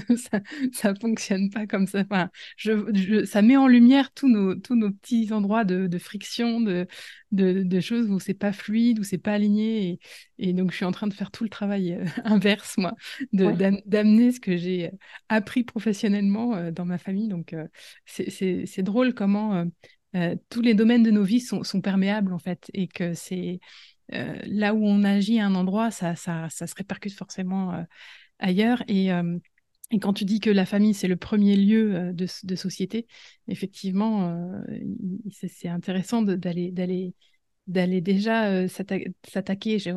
ça, 0.74 0.96
fonctionne 0.96 1.50
pas 1.50 1.68
comme 1.68 1.86
ça. 1.86 2.00
Enfin, 2.02 2.30
je, 2.58 3.24
ça 3.26 3.42
met 3.42 3.56
en 3.58 3.68
lumière 3.68 4.12
tous 4.14 4.28
nos, 4.28 4.56
tous 4.56 4.76
nos 4.76 4.92
petits 4.92 5.32
endroits 5.32 5.64
de, 5.64 5.98
friction, 6.00 6.60
de, 6.60 6.88
de, 7.32 7.80
choses 7.80 8.10
où 8.10 8.20
c'est 8.20 8.34
pas 8.34 8.52
fluide, 8.52 9.00
où 9.00 9.04
c'est 9.04 9.20
pas 9.20 9.34
aligné. 9.34 10.00
Et, 10.40 10.54
donc, 10.54 10.72
je 10.72 10.78
suis 10.78 10.86
en 10.86 10.92
train 10.92 11.08
de 11.08 11.14
faire 11.14 11.30
tout 11.32 11.44
le 11.44 11.50
travail 11.50 11.94
euh, 11.94 12.06
inverse, 12.24 12.78
moi, 12.78 12.96
d'amener 13.32 14.32
ce 14.32 14.40
que 14.40 14.58
j'ai 14.58 14.88
euh, 14.88 14.98
appris 15.30 15.64
professionnellement 15.64 16.72
dans 16.72 16.86
ma 16.86 16.98
famille. 16.98 17.28
Donc, 17.28 17.56
c'est 18.06 18.84
drôle 18.84 19.14
comment 19.14 19.66
tous 20.50 20.62
les 20.62 20.74
domaines 20.74 21.04
de 21.04 21.12
nos 21.12 21.24
vies 21.24 21.42
sont, 21.42 21.64
sont 21.64 21.82
perméables, 21.82 22.34
en 22.34 22.40
fait, 22.40 22.72
et 22.74 22.88
que 22.88 23.14
c'est 23.14 23.60
euh, 24.14 24.40
là 24.46 24.74
où 24.74 24.86
on 24.86 25.04
agit 25.04 25.40
à 25.40 25.46
un 25.46 25.56
endroit, 25.56 25.92
ça, 25.92 26.16
ça, 26.16 26.48
ça 26.50 26.68
se 26.68 26.76
répercute 26.76 27.14
forcément 27.14 27.74
euh, 27.74 27.84
ailleurs. 28.40 28.84
Et, 28.88 29.12
euh, 29.12 29.38
et, 29.92 30.00
quand 30.00 30.14
tu 30.14 30.26
dis 30.26 30.40
que 30.40 30.50
la 30.50 30.66
famille, 30.66 30.94
c'est 30.94 31.08
le 31.08 31.18
premier 31.18 31.56
lieu 31.56 32.14
de, 32.14 32.28
de 32.44 32.56
société, 32.56 33.08
effectivement, 33.48 34.62
c'est 35.32 35.68
intéressant 35.68 36.22
d'aller 36.22 36.72
d'aller 36.72 37.14
d'aller 37.68 38.02
déjà 38.02 38.68
s'attaquer, 38.68 39.78
c'est 39.80 39.94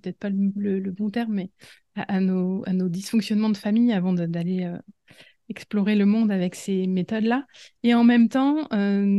peut-être 0.00 0.18
pas 0.18 0.30
le, 0.30 0.90
bon 0.90 1.10
terme, 1.10 1.34
mais 1.34 1.50
à, 1.94 2.20
nos, 2.20 2.62
à 2.66 2.72
nos 2.72 2.88
dysfonctionnements 2.88 3.50
de 3.50 3.58
famille 3.58 3.92
avant 3.92 4.14
d'aller 4.14 4.70
explorer 5.50 5.96
le 5.96 6.06
monde 6.06 6.30
avec 6.30 6.54
ces 6.54 6.86
méthodes-là. 6.86 7.46
Et 7.82 7.94
en 7.94 8.04
même 8.04 8.28
temps, 8.30 8.68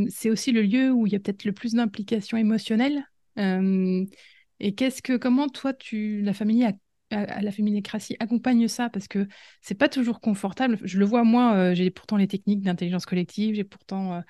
c'est 0.10 0.32
aussi 0.32 0.52
le 0.52 0.64
lieu 0.64 0.92
où 0.92 1.06
il 1.06 1.14
y 1.14 1.16
a 1.16 1.20
peut-être 1.20 1.46
le 1.46 1.52
plus 1.52 1.74
d'implication 1.74 2.38
émotionnelle 2.38 3.06
et 3.38 4.76
qu'est-ce 4.76 5.02
que, 5.02 5.18
comment 5.18 5.48
toi, 5.50 5.74
tu, 5.74 6.22
la 6.22 6.34
famille 6.34 6.64
à 6.64 7.42
la 7.42 7.52
féminicratie 7.52 8.16
accompagne 8.20 8.68
ça? 8.68 8.90
Parce 8.90 9.08
que 9.08 9.28
c'est 9.62 9.76
pas 9.76 9.90
toujours 9.90 10.22
confortable. 10.22 10.80
Je 10.84 10.98
le 10.98 11.06
vois 11.06 11.24
moi, 11.24 11.56
euh, 11.56 11.76
j'ai 11.76 11.90
pourtant 11.92 12.18
les 12.18 12.28
techniques 12.28 12.62
d'intelligence 12.62 13.06
collective, 13.06 13.56
j'ai 13.56 13.64
pourtant, 13.64 14.14
euh, 14.14 14.22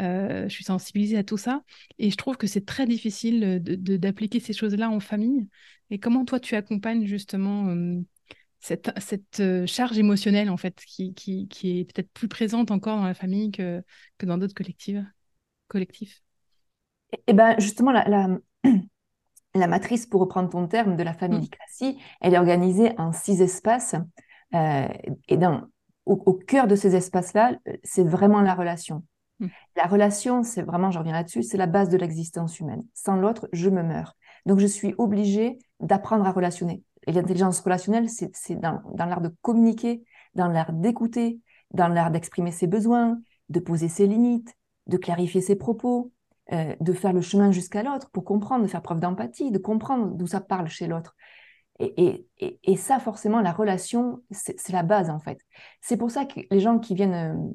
euh, 0.00 0.42
je 0.44 0.54
suis 0.54 0.64
sensibilisée 0.64 1.18
à 1.18 1.24
tout 1.24 1.36
ça, 1.36 1.62
et 1.98 2.10
je 2.10 2.16
trouve 2.16 2.36
que 2.36 2.46
c'est 2.46 2.64
très 2.64 2.86
difficile 2.86 3.60
d'appliquer 3.62 4.40
ces 4.40 4.52
choses-là 4.52 4.90
en 4.90 5.00
famille. 5.00 5.48
Et 5.90 5.98
comment 5.98 6.24
toi 6.24 6.38
tu 6.38 6.54
accompagnes 6.54 7.06
justement 7.06 7.74
cette, 8.60 8.90
cette 8.98 9.42
charge 9.66 9.98
émotionnelle 9.98 10.50
en 10.50 10.56
fait 10.56 10.82
qui, 10.86 11.14
qui, 11.14 11.48
qui 11.48 11.80
est 11.80 11.84
peut-être 11.84 12.10
plus 12.12 12.28
présente 12.28 12.70
encore 12.70 12.98
dans 12.98 13.06
la 13.06 13.14
famille 13.14 13.50
que, 13.50 13.82
que 14.18 14.26
dans 14.26 14.36
d'autres 14.36 14.54
collectifs 14.54 14.98
collectifs? 15.68 16.22
Et 17.12 17.20
eh 17.28 17.32
ben 17.32 17.58
justement 17.58 17.90
la 17.90 18.38
la 19.54 19.66
matrice, 19.66 20.06
pour 20.06 20.20
reprendre 20.20 20.48
ton 20.48 20.66
terme, 20.66 20.96
de 20.96 21.02
la 21.02 21.14
famille 21.14 21.50
mmh. 21.80 21.92
elle 22.20 22.34
est 22.34 22.38
organisée 22.38 22.92
en 22.98 23.12
six 23.12 23.42
espaces. 23.42 23.94
Euh, 24.54 24.88
et 25.28 25.36
dans, 25.36 25.62
au, 26.06 26.32
cœur 26.34 26.66
de 26.66 26.74
ces 26.74 26.96
espaces-là, 26.96 27.58
c'est 27.82 28.04
vraiment 28.04 28.40
la 28.40 28.54
relation. 28.54 29.04
Mm. 29.40 29.46
La 29.76 29.84
relation, 29.84 30.42
c'est 30.42 30.62
vraiment, 30.62 30.90
je 30.90 30.98
reviens 30.98 31.12
là-dessus, 31.12 31.42
c'est 31.42 31.58
la 31.58 31.66
base 31.66 31.88
de 31.88 31.96
l'existence 31.96 32.58
humaine. 32.60 32.84
Sans 32.94 33.16
l'autre, 33.16 33.48
je 33.52 33.68
me 33.68 33.82
meurs. 33.82 34.16
Donc, 34.46 34.58
je 34.58 34.66
suis 34.66 34.94
obligée 34.98 35.58
d'apprendre 35.80 36.26
à 36.26 36.32
relationner. 36.32 36.82
Et 37.06 37.12
l'intelligence 37.12 37.60
relationnelle, 37.60 38.08
c'est 38.08 38.56
dans, 38.56 38.80
dans 38.94 39.06
l'art 39.06 39.20
de 39.20 39.34
communiquer, 39.42 40.02
dans 40.34 40.48
l'art 40.48 40.72
d'écouter, 40.72 41.40
dans 41.72 41.88
l'art 41.88 42.10
d'exprimer 42.10 42.52
ses 42.52 42.66
besoins, 42.66 43.20
de 43.48 43.60
poser 43.60 43.88
ses 43.88 44.06
limites, 44.06 44.54
de 44.86 44.96
clarifier 44.96 45.40
ses 45.40 45.56
propos, 45.56 46.12
euh, 46.52 46.74
de 46.80 46.92
faire 46.92 47.12
le 47.12 47.20
chemin 47.20 47.52
jusqu'à 47.52 47.82
l'autre 47.82 48.10
pour 48.10 48.24
comprendre, 48.24 48.62
de 48.62 48.68
faire 48.68 48.82
preuve 48.82 49.00
d'empathie, 49.00 49.50
de 49.50 49.58
comprendre 49.58 50.14
d'où 50.14 50.26
ça 50.26 50.40
parle 50.40 50.68
chez 50.68 50.86
l'autre. 50.86 51.14
Et, 51.78 52.26
et, 52.38 52.58
et, 52.64 52.76
ça, 52.76 52.98
forcément, 52.98 53.40
la 53.40 53.52
relation, 53.52 54.22
c'est 54.30 54.72
la 54.72 54.82
base, 54.82 55.10
en 55.10 55.20
fait. 55.20 55.38
C'est 55.80 55.96
pour 55.96 56.10
ça 56.10 56.24
que 56.24 56.40
les 56.50 56.58
gens 56.58 56.80
qui 56.80 56.94
viennent 56.94 57.52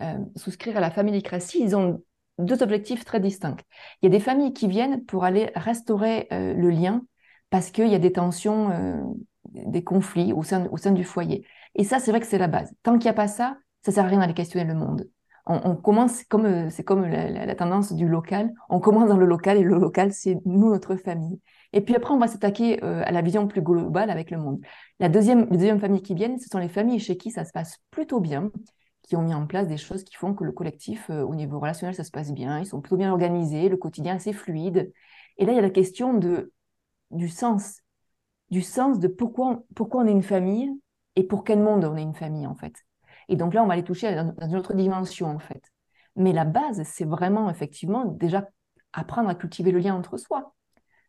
euh, 0.00 0.04
euh, 0.04 0.18
souscrire 0.36 0.76
à 0.76 0.80
la 0.80 0.90
familicratie, 0.90 1.60
ils 1.62 1.76
ont 1.76 2.02
deux 2.38 2.62
objectifs 2.62 3.04
très 3.06 3.20
distincts. 3.20 3.56
Il 4.02 4.06
y 4.06 4.08
a 4.08 4.10
des 4.10 4.20
familles 4.20 4.52
qui 4.52 4.68
viennent 4.68 5.04
pour 5.06 5.24
aller 5.24 5.50
restaurer 5.54 6.28
le 6.30 6.68
lien 6.68 7.00
parce 7.48 7.70
qu'il 7.70 7.88
y 7.88 7.94
a 7.94 7.98
des 7.98 8.12
tensions, 8.12 9.16
des 9.54 9.82
conflits 9.82 10.34
au 10.34 10.42
sein, 10.42 10.66
au 10.66 10.76
sein 10.76 10.92
du 10.92 11.04
foyer. 11.04 11.46
Et 11.76 11.84
ça, 11.84 11.98
c'est 11.98 12.10
vrai 12.10 12.20
que 12.20 12.26
c'est 12.26 12.36
la 12.36 12.48
base. 12.48 12.74
Tant 12.82 12.98
qu'il 12.98 13.04
n'y 13.04 13.10
a 13.10 13.14
pas 13.14 13.28
ça, 13.28 13.56
ça 13.82 13.92
sert 13.92 14.04
à 14.04 14.08
rien 14.08 14.18
d'aller 14.18 14.34
questionner 14.34 14.66
le 14.66 14.74
monde. 14.74 15.08
On, 15.48 15.76
commence 15.76 16.24
comme 16.24 16.44
euh, 16.44 16.70
c'est 16.70 16.82
comme 16.82 17.06
la, 17.06 17.54
tendance 17.54 17.92
du 17.92 18.08
local. 18.08 18.52
On 18.68 18.80
commence 18.80 19.08
dans 19.08 19.16
le 19.16 19.26
local 19.26 19.56
et 19.56 19.62
le 19.62 19.78
local, 19.78 20.12
c'est 20.12 20.38
nous, 20.44 20.70
notre 20.70 20.96
famille. 20.96 21.40
Et 21.72 21.80
puis 21.80 21.94
après, 21.94 22.12
on 22.12 22.18
va 22.18 22.26
s'attaquer 22.26 22.82
euh, 22.82 23.02
à 23.04 23.12
la 23.12 23.22
vision 23.22 23.46
plus 23.46 23.62
globale 23.62 24.10
avec 24.10 24.32
le 24.32 24.38
monde. 24.38 24.60
La 24.98 25.08
deuxième, 25.08 25.42
les 25.50 25.56
deuxième 25.58 25.78
famille 25.78 26.02
qui 26.02 26.14
viennent, 26.14 26.40
ce 26.40 26.48
sont 26.48 26.58
les 26.58 26.68
familles 26.68 26.98
chez 26.98 27.16
qui 27.16 27.30
ça 27.30 27.44
se 27.44 27.52
passe 27.52 27.78
plutôt 27.92 28.18
bien, 28.18 28.50
qui 29.02 29.14
ont 29.14 29.22
mis 29.22 29.34
en 29.34 29.46
place 29.46 29.68
des 29.68 29.76
choses 29.76 30.02
qui 30.02 30.16
font 30.16 30.34
que 30.34 30.42
le 30.42 30.50
collectif, 30.50 31.10
euh, 31.10 31.22
au 31.22 31.36
niveau 31.36 31.60
relationnel, 31.60 31.94
ça 31.94 32.02
se 32.02 32.10
passe 32.10 32.32
bien. 32.32 32.58
Ils 32.58 32.66
sont 32.66 32.80
plutôt 32.80 32.96
bien 32.96 33.12
organisés, 33.12 33.68
le 33.68 33.76
quotidien 33.76 34.16
assez 34.16 34.32
fluide. 34.32 34.92
Et 35.38 35.46
là, 35.46 35.52
il 35.52 35.56
y 35.56 35.60
a 35.60 35.62
la 35.62 35.70
question 35.70 36.14
de 36.14 36.52
du 37.12 37.28
sens, 37.28 37.82
du 38.50 38.62
sens 38.62 38.98
de 38.98 39.06
pourquoi, 39.06 39.62
pourquoi 39.76 40.02
on 40.02 40.06
est 40.06 40.12
une 40.12 40.24
famille 40.24 40.70
et 41.14 41.22
pour 41.22 41.44
quel 41.44 41.60
monde 41.60 41.84
on 41.84 41.96
est 41.96 42.02
une 42.02 42.14
famille 42.14 42.46
en 42.48 42.56
fait. 42.56 42.74
Et 43.28 43.36
donc 43.36 43.54
là, 43.54 43.62
on 43.62 43.66
va 43.66 43.74
aller 43.74 43.84
toucher 43.84 44.14
dans 44.14 44.48
une 44.48 44.56
autre 44.56 44.74
dimension 44.74 45.28
en 45.28 45.38
fait. 45.38 45.62
Mais 46.16 46.32
la 46.32 46.44
base, 46.44 46.82
c'est 46.84 47.04
vraiment 47.04 47.50
effectivement 47.50 48.04
déjà 48.04 48.48
apprendre 48.92 49.28
à 49.28 49.34
cultiver 49.34 49.72
le 49.72 49.78
lien 49.78 49.94
entre 49.94 50.16
soi. 50.16 50.54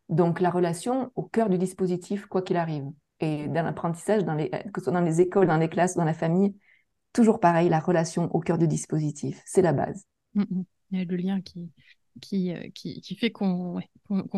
Donc 0.10 0.40
la 0.40 0.50
relation 0.50 1.12
au 1.16 1.24
cœur 1.24 1.50
du 1.50 1.58
dispositif, 1.58 2.26
quoi 2.26 2.42
qu'il 2.42 2.58
arrive. 2.58 2.86
Et 3.20 3.48
dans 3.48 3.64
l'apprentissage, 3.64 4.26
dans 4.26 4.36
les, 4.36 4.50
que 4.50 4.80
ce 4.80 4.86
soit 4.86 4.94
dans 4.94 5.02
les 5.02 5.22
écoles, 5.22 5.48
dans 5.48 5.58
les 5.58 5.70
classes, 5.70 5.96
dans 5.96 6.04
la 6.04 6.14
famille, 6.14 6.56
toujours 7.14 7.40
pareil, 7.40 7.70
la 7.70 7.80
relation 7.80 8.34
au 8.36 8.40
cœur 8.40 8.58
du 8.58 8.68
dispositif, 8.68 9.42
c'est 9.46 9.62
la 9.62 9.74
base. 9.74 10.06
Mm, 10.34 10.42
mm. 10.42 10.64
Il 10.92 11.00
y 11.00 11.02
a 11.02 11.06
le 11.06 11.16
lien 11.18 11.42
qui, 11.42 11.72
qui, 12.22 12.54
euh, 12.54 12.70
qui, 12.74 13.02
qui 13.02 13.16
fait 13.16 13.32
qu'on 13.32 13.82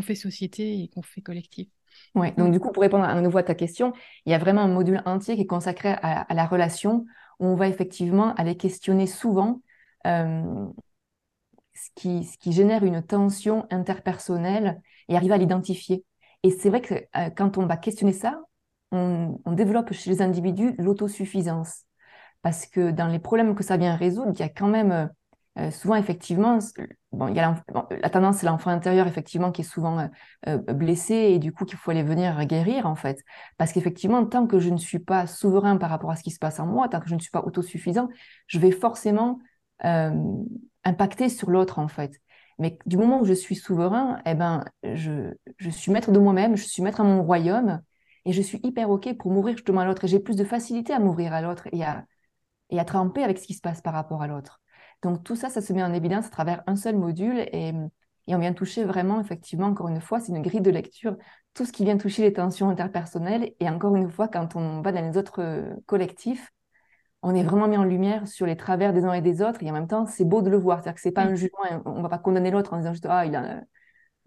fait 0.01 0.15
société 0.15 0.83
et 0.83 0.87
qu'on 0.89 1.01
fait 1.01 1.21
collectif. 1.21 1.67
Ouais, 2.15 2.33
donc 2.37 2.51
du 2.51 2.59
coup, 2.59 2.71
pour 2.71 2.81
répondre 2.81 3.03
à 3.03 3.19
nouveau 3.21 3.37
à 3.39 3.43
ta 3.43 3.55
question, 3.55 3.93
il 4.25 4.31
y 4.31 4.35
a 4.35 4.37
vraiment 4.37 4.61
un 4.61 4.67
module 4.67 5.01
entier 5.05 5.35
qui 5.35 5.41
est 5.41 5.47
consacré 5.47 5.89
à, 5.89 6.33
la 6.33 6.45
relation, 6.45 7.05
on 7.39 7.55
va 7.55 7.67
effectivement 7.67 8.33
aller 8.35 8.55
questionner 8.57 9.07
souvent 9.07 9.61
euh, 10.07 10.67
ce, 11.73 11.89
qui, 11.95 12.23
ce 12.23 12.37
qui 12.37 12.51
génère 12.51 12.83
une 12.83 13.01
tension 13.03 13.65
interpersonnelle 13.69 14.81
et 15.07 15.15
arriver 15.15 15.33
à 15.33 15.37
l'identifier. 15.37 16.05
Et 16.43 16.51
c'est 16.51 16.69
vrai 16.69 16.81
que 16.81 16.95
euh, 16.95 17.29
quand 17.35 17.57
on 17.57 17.65
va 17.65 17.77
questionner 17.77 18.13
ça, 18.13 18.41
on, 18.91 19.39
on 19.45 19.51
développe 19.53 19.93
chez 19.93 20.09
les 20.09 20.21
individus 20.21 20.75
l'autosuffisance. 20.77 21.83
Parce 22.41 22.65
que 22.65 22.91
dans 22.91 23.07
les 23.07 23.19
problèmes 23.19 23.55
que 23.55 23.63
ça 23.63 23.77
vient 23.77 23.95
résoudre, 23.95 24.31
il 24.33 24.39
y 24.39 24.43
a 24.43 24.49
quand 24.49 24.67
même 24.69 25.09
euh, 25.59 25.71
souvent, 25.71 25.95
effectivement, 25.95 26.59
la 27.11 28.09
tendance, 28.09 28.37
c'est 28.37 28.45
l'enfant 28.45 28.69
intérieur, 28.69 29.07
effectivement, 29.07 29.51
qui 29.51 29.61
est 29.61 29.63
souvent 29.65 29.99
euh, 29.99 30.07
euh, 30.47 30.57
blessé 30.73 31.13
et 31.15 31.39
du 31.39 31.51
coup 31.51 31.65
qu'il 31.65 31.77
faut 31.77 31.91
aller 31.91 32.03
venir 32.03 32.45
guérir, 32.45 32.85
en 32.85 32.95
fait. 32.95 33.23
Parce 33.57 33.73
qu'effectivement, 33.73 34.25
tant 34.25 34.47
que 34.47 34.59
je 34.59 34.69
ne 34.69 34.77
suis 34.77 34.99
pas 34.99 35.27
souverain 35.27 35.77
par 35.77 35.89
rapport 35.89 36.11
à 36.11 36.15
ce 36.15 36.23
qui 36.23 36.31
se 36.31 36.39
passe 36.39 36.59
en 36.59 36.65
moi, 36.65 36.87
tant 36.87 36.99
que 36.99 37.09
je 37.09 37.15
ne 37.15 37.19
suis 37.19 37.31
pas 37.31 37.41
autosuffisant, 37.41 38.09
je 38.47 38.59
vais 38.59 38.71
forcément 38.71 39.39
impacter 40.83 41.29
sur 41.29 41.49
l'autre, 41.49 41.79
en 41.79 41.87
fait. 41.87 42.19
Mais 42.59 42.77
du 42.85 42.97
moment 42.97 43.21
où 43.21 43.25
je 43.25 43.33
suis 43.33 43.55
souverain, 43.55 44.21
eh 44.25 44.35
ben, 44.35 44.65
je, 44.83 45.33
suis 45.71 45.91
maître 45.91 46.11
de 46.11 46.19
moi-même, 46.19 46.57
je 46.57 46.65
suis 46.65 46.81
maître 46.83 47.01
à 47.01 47.03
mon 47.05 47.23
royaume 47.23 47.81
et 48.25 48.33
je 48.33 48.41
suis 48.41 48.59
hyper 48.63 48.89
OK 48.89 49.15
pour 49.17 49.31
m'ouvrir 49.31 49.55
justement 49.55 49.81
à 49.81 49.85
l'autre. 49.85 50.03
Et 50.05 50.07
j'ai 50.09 50.19
plus 50.19 50.35
de 50.35 50.43
facilité 50.43 50.93
à 50.93 50.99
m'ouvrir 50.99 51.33
à 51.33 51.41
l'autre 51.41 51.67
et 51.71 51.83
à, 51.83 52.05
et 52.69 52.79
à 52.79 52.85
tremper 52.85 53.23
avec 53.23 53.39
ce 53.39 53.47
qui 53.47 53.53
se 53.53 53.61
passe 53.61 53.81
par 53.81 53.93
rapport 53.93 54.21
à 54.21 54.27
l'autre. 54.27 54.61
Donc 55.01 55.23
tout 55.23 55.35
ça, 55.35 55.49
ça 55.49 55.61
se 55.61 55.73
met 55.73 55.83
en 55.83 55.93
évidence 55.93 56.27
à 56.27 56.29
travers 56.29 56.63
un 56.67 56.75
seul 56.75 56.95
module 56.95 57.39
et, 57.39 57.73
on 58.31 58.37
vient 58.37 58.53
toucher 58.53 58.83
vraiment, 58.83 59.19
effectivement, 59.19 59.65
encore 59.67 59.87
une 59.87 60.01
fois, 60.01 60.19
c'est 60.19 60.31
une 60.31 60.43
grille 60.43 60.61
de 60.61 60.69
lecture, 60.69 61.17
tout 61.55 61.65
ce 61.65 61.71
qui 61.71 61.83
vient 61.83 61.97
toucher 61.97 62.21
les 62.21 62.31
tensions 62.31 62.69
interpersonnelles. 62.69 63.53
Et 63.59 63.67
encore 63.67 63.95
une 63.95 64.07
fois, 64.07 64.27
quand 64.27 64.55
on 64.55 64.81
va 64.81 64.91
dans 64.91 65.01
les 65.01 65.17
autres 65.17 65.41
euh, 65.41 65.73
collectifs, 65.87 66.51
on 67.21 67.33
est 67.33 67.41
vraiment 67.41 67.67
mis 67.67 67.77
en 67.77 67.83
lumière 67.83 68.27
sur 68.27 68.45
les 68.45 68.55
travers 68.55 68.93
des 68.93 69.03
uns 69.03 69.13
et 69.13 69.21
des 69.21 69.41
autres. 69.41 69.63
Et 69.63 69.69
en 69.71 69.73
même 69.73 69.87
temps, 69.87 70.05
c'est 70.05 70.25
beau 70.25 70.43
de 70.43 70.49
le 70.51 70.57
voir. 70.57 70.83
C'est-à-dire 70.83 70.95
que 70.95 71.01
c'est 71.01 71.11
pas 71.11 71.23
un 71.23 71.33
jugement, 71.33 71.59
on 71.85 71.97
ne 71.97 72.01
va 72.03 72.09
pas 72.09 72.19
condamner 72.19 72.51
l'autre 72.51 72.73
en 72.73 72.77
disant 72.77 72.93
juste, 72.93 73.07
ah, 73.09 73.25
il 73.25 73.35
a, 73.35 73.61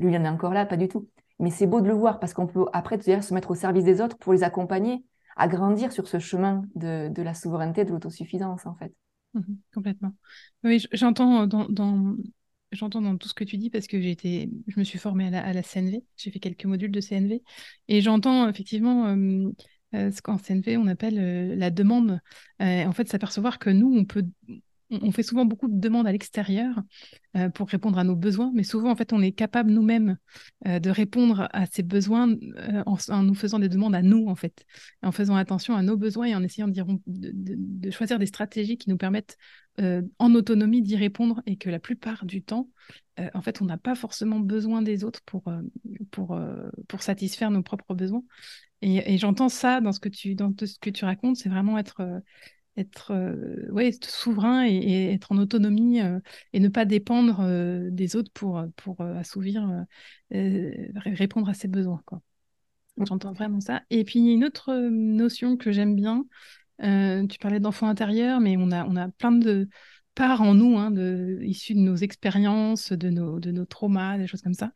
lui, 0.01 0.13
il 0.13 0.19
en 0.19 0.25
est 0.25 0.29
encore 0.29 0.53
là, 0.53 0.67
pas 0.67 0.77
du 0.77 0.89
tout. 0.89 1.09
Mais 1.39 1.51
c'est 1.51 1.67
beau 1.67 1.81
de 1.81 1.87
le 1.87 1.95
voir 1.95 2.19
parce 2.19 2.35
qu'on 2.35 2.47
peut 2.47 2.67
après 2.73 3.01
se 3.01 3.35
mettre 3.35 3.51
au 3.51 3.55
service 3.55 3.85
des 3.85 4.01
autres 4.01 4.19
pour 4.19 4.33
les 4.33 4.43
accompagner 4.43 5.05
à 5.37 5.49
grandir 5.49 5.93
sur 5.93 6.09
ce 6.09 6.19
chemin 6.19 6.63
de, 6.75 7.09
de 7.09 7.23
la 7.23 7.35
souveraineté, 7.35 7.85
de 7.85 7.91
l'autosuffisance, 7.91 8.67
en 8.67 8.75
fait. 8.75 8.93
Mhm, 9.35 9.59
complètement. 9.73 10.15
Oui, 10.63 10.85
j'entends 10.93 11.47
dans, 11.47 11.67
dans, 11.69 12.17
j'entends 12.71 13.01
dans 13.01 13.17
tout 13.17 13.29
ce 13.29 13.35
que 13.35 13.45
tu 13.45 13.57
dis 13.57 13.71
parce 13.71 13.87
que 13.87 13.97
été, 13.97 14.51
je 14.67 14.79
me 14.79 14.85
suis 14.85 14.99
formée 14.99 15.35
à 15.35 15.53
la, 15.53 15.63
CNV, 15.63 16.05
j'ai 16.17 16.31
fait 16.31 16.39
quelques 16.41 16.67
modules 16.67 16.91
de 16.93 17.01
CNV 17.01 17.43
et 17.89 18.01
j'entends 18.03 18.49
effectivement 18.49 19.07
euh, 19.07 19.51
euh, 19.95 20.11
ce 20.11 20.21
qu'en 20.21 20.37
CNV 20.39 20.77
on 20.77 20.87
appelle 20.87 21.19
euh, 21.19 21.57
la 21.57 21.71
demande. 21.71 22.21
en 22.61 22.93
fait, 22.93 23.09
s'apercevoir 23.09 23.59
que 23.59 23.71
nous, 23.71 23.95
on 23.97 24.05
peut 24.05 24.25
on 25.01 25.13
fait 25.13 25.23
souvent 25.23 25.45
beaucoup 25.45 25.69
de 25.69 25.79
demandes 25.79 26.07
à 26.07 26.13
l'extérieur 26.13 26.75
euh, 27.37 27.49
pour 27.49 27.69
répondre 27.69 27.99
à 27.99 28.05
nos 28.05 28.17
besoins, 28.17 28.51
mais 28.55 28.63
souvent, 28.63 28.91
en 28.91 28.97
fait, 28.97 29.13
on 29.13 29.23
est 29.23 29.33
capable 29.33 29.71
nous-mêmes 29.71 30.19
euh, 30.67 30.79
de 30.79 30.91
répondre 30.91 31.49
à 31.53 31.67
ces 31.67 31.83
besoins 31.83 32.29
euh, 32.31 32.83
en, 32.87 33.23
nous 33.23 33.35
faisant 33.35 33.59
des 33.59 33.69
demandes 33.69 33.95
à 33.95 34.03
nous, 34.03 34.27
en 34.29 34.35
fait, 34.35 34.67
en 35.03 35.13
faisant 35.13 35.37
attention 35.37 35.75
à 35.75 35.83
nos 35.83 35.97
besoins 35.97 36.27
et 36.27 36.35
en 36.35 36.43
essayant 36.43 36.69
de, 36.69 37.91
choisir 37.91 38.19
des 38.19 38.27
stratégies 38.27 38.77
qui 38.77 38.91
nous 38.91 38.99
permettent 38.99 39.37
en 40.19 40.35
autonomie 40.35 40.83
d'y 40.83 40.97
répondre 40.97 41.41
et 41.47 41.57
que 41.57 41.71
la 41.71 41.79
plupart 41.79 42.27
du 42.27 42.43
temps, 42.43 42.69
en 43.33 43.41
fait, 43.41 43.63
on 43.63 43.65
n'a 43.65 43.79
pas 43.79 43.95
forcément 43.95 44.39
besoin 44.39 44.83
des 44.83 45.03
autres 45.03 45.23
pour, 45.25 45.45
satisfaire 47.01 47.51
nos 47.51 47.63
propres 47.63 47.95
besoins. 47.95 48.23
Et, 48.83 49.17
j'entends 49.17 49.49
ça 49.49 49.81
dans 49.81 49.93
ce 49.93 50.01
que 50.01 50.11
tu 50.91 51.05
racontes, 51.07 51.37
c'est 51.37 51.49
vraiment 51.49 51.79
être 51.79 52.23
être, 52.77 53.13
euh, 53.13 53.71
ouais, 53.71 53.89
être 53.89 54.09
souverain 54.09 54.67
et, 54.67 55.13
être 55.13 55.33
en 55.33 55.39
autonomie 55.39 56.01
euh, 56.01 56.19
et 56.53 56.61
ne 56.61 56.69
pas 56.69 56.85
dépendre 56.85 57.41
euh, 57.41 57.89
des 57.91 58.17
autres 58.17 58.31
pour, 58.33 58.63
pour 58.77 59.01
assouvir, 59.01 59.85
répondre 60.31 61.49
à 61.49 61.55
ses 61.55 61.69
besoins. 61.69 62.03
Quoi. 62.07 62.21
J'entends 62.99 63.33
vraiment 63.33 63.61
ça. 63.61 63.83
Et 63.91 64.05
puis, 64.05 64.33
une 64.33 64.45
autre 64.45 64.73
notion 64.91 65.57
que 65.57 65.73
j'aime 65.73 65.95
bien, 65.95 66.25
tu 66.81 67.39
parlais 67.39 67.61
d'enfant 67.61 67.89
intérieur, 67.89 68.41
mais 68.41 68.57
on 68.59 68.71
a, 68.71 68.85
on 68.87 68.97
a 68.97 69.09
plein 69.09 69.33
de, 69.33 69.69
part 70.15 70.43
en 70.43 70.55
nous, 70.55 70.77
hein, 70.79 70.91
de, 70.91 71.39
issu 71.43 71.75
de 71.75 71.79
nos 71.79 71.97
expériences, 71.97 72.93
de 72.93 73.09
nos, 73.09 73.41
de 73.41 73.51
nos 73.51 73.65
traumas, 73.65 74.19
des 74.19 74.27
choses 74.27 74.43
comme 74.43 74.55
ça. 74.55 74.73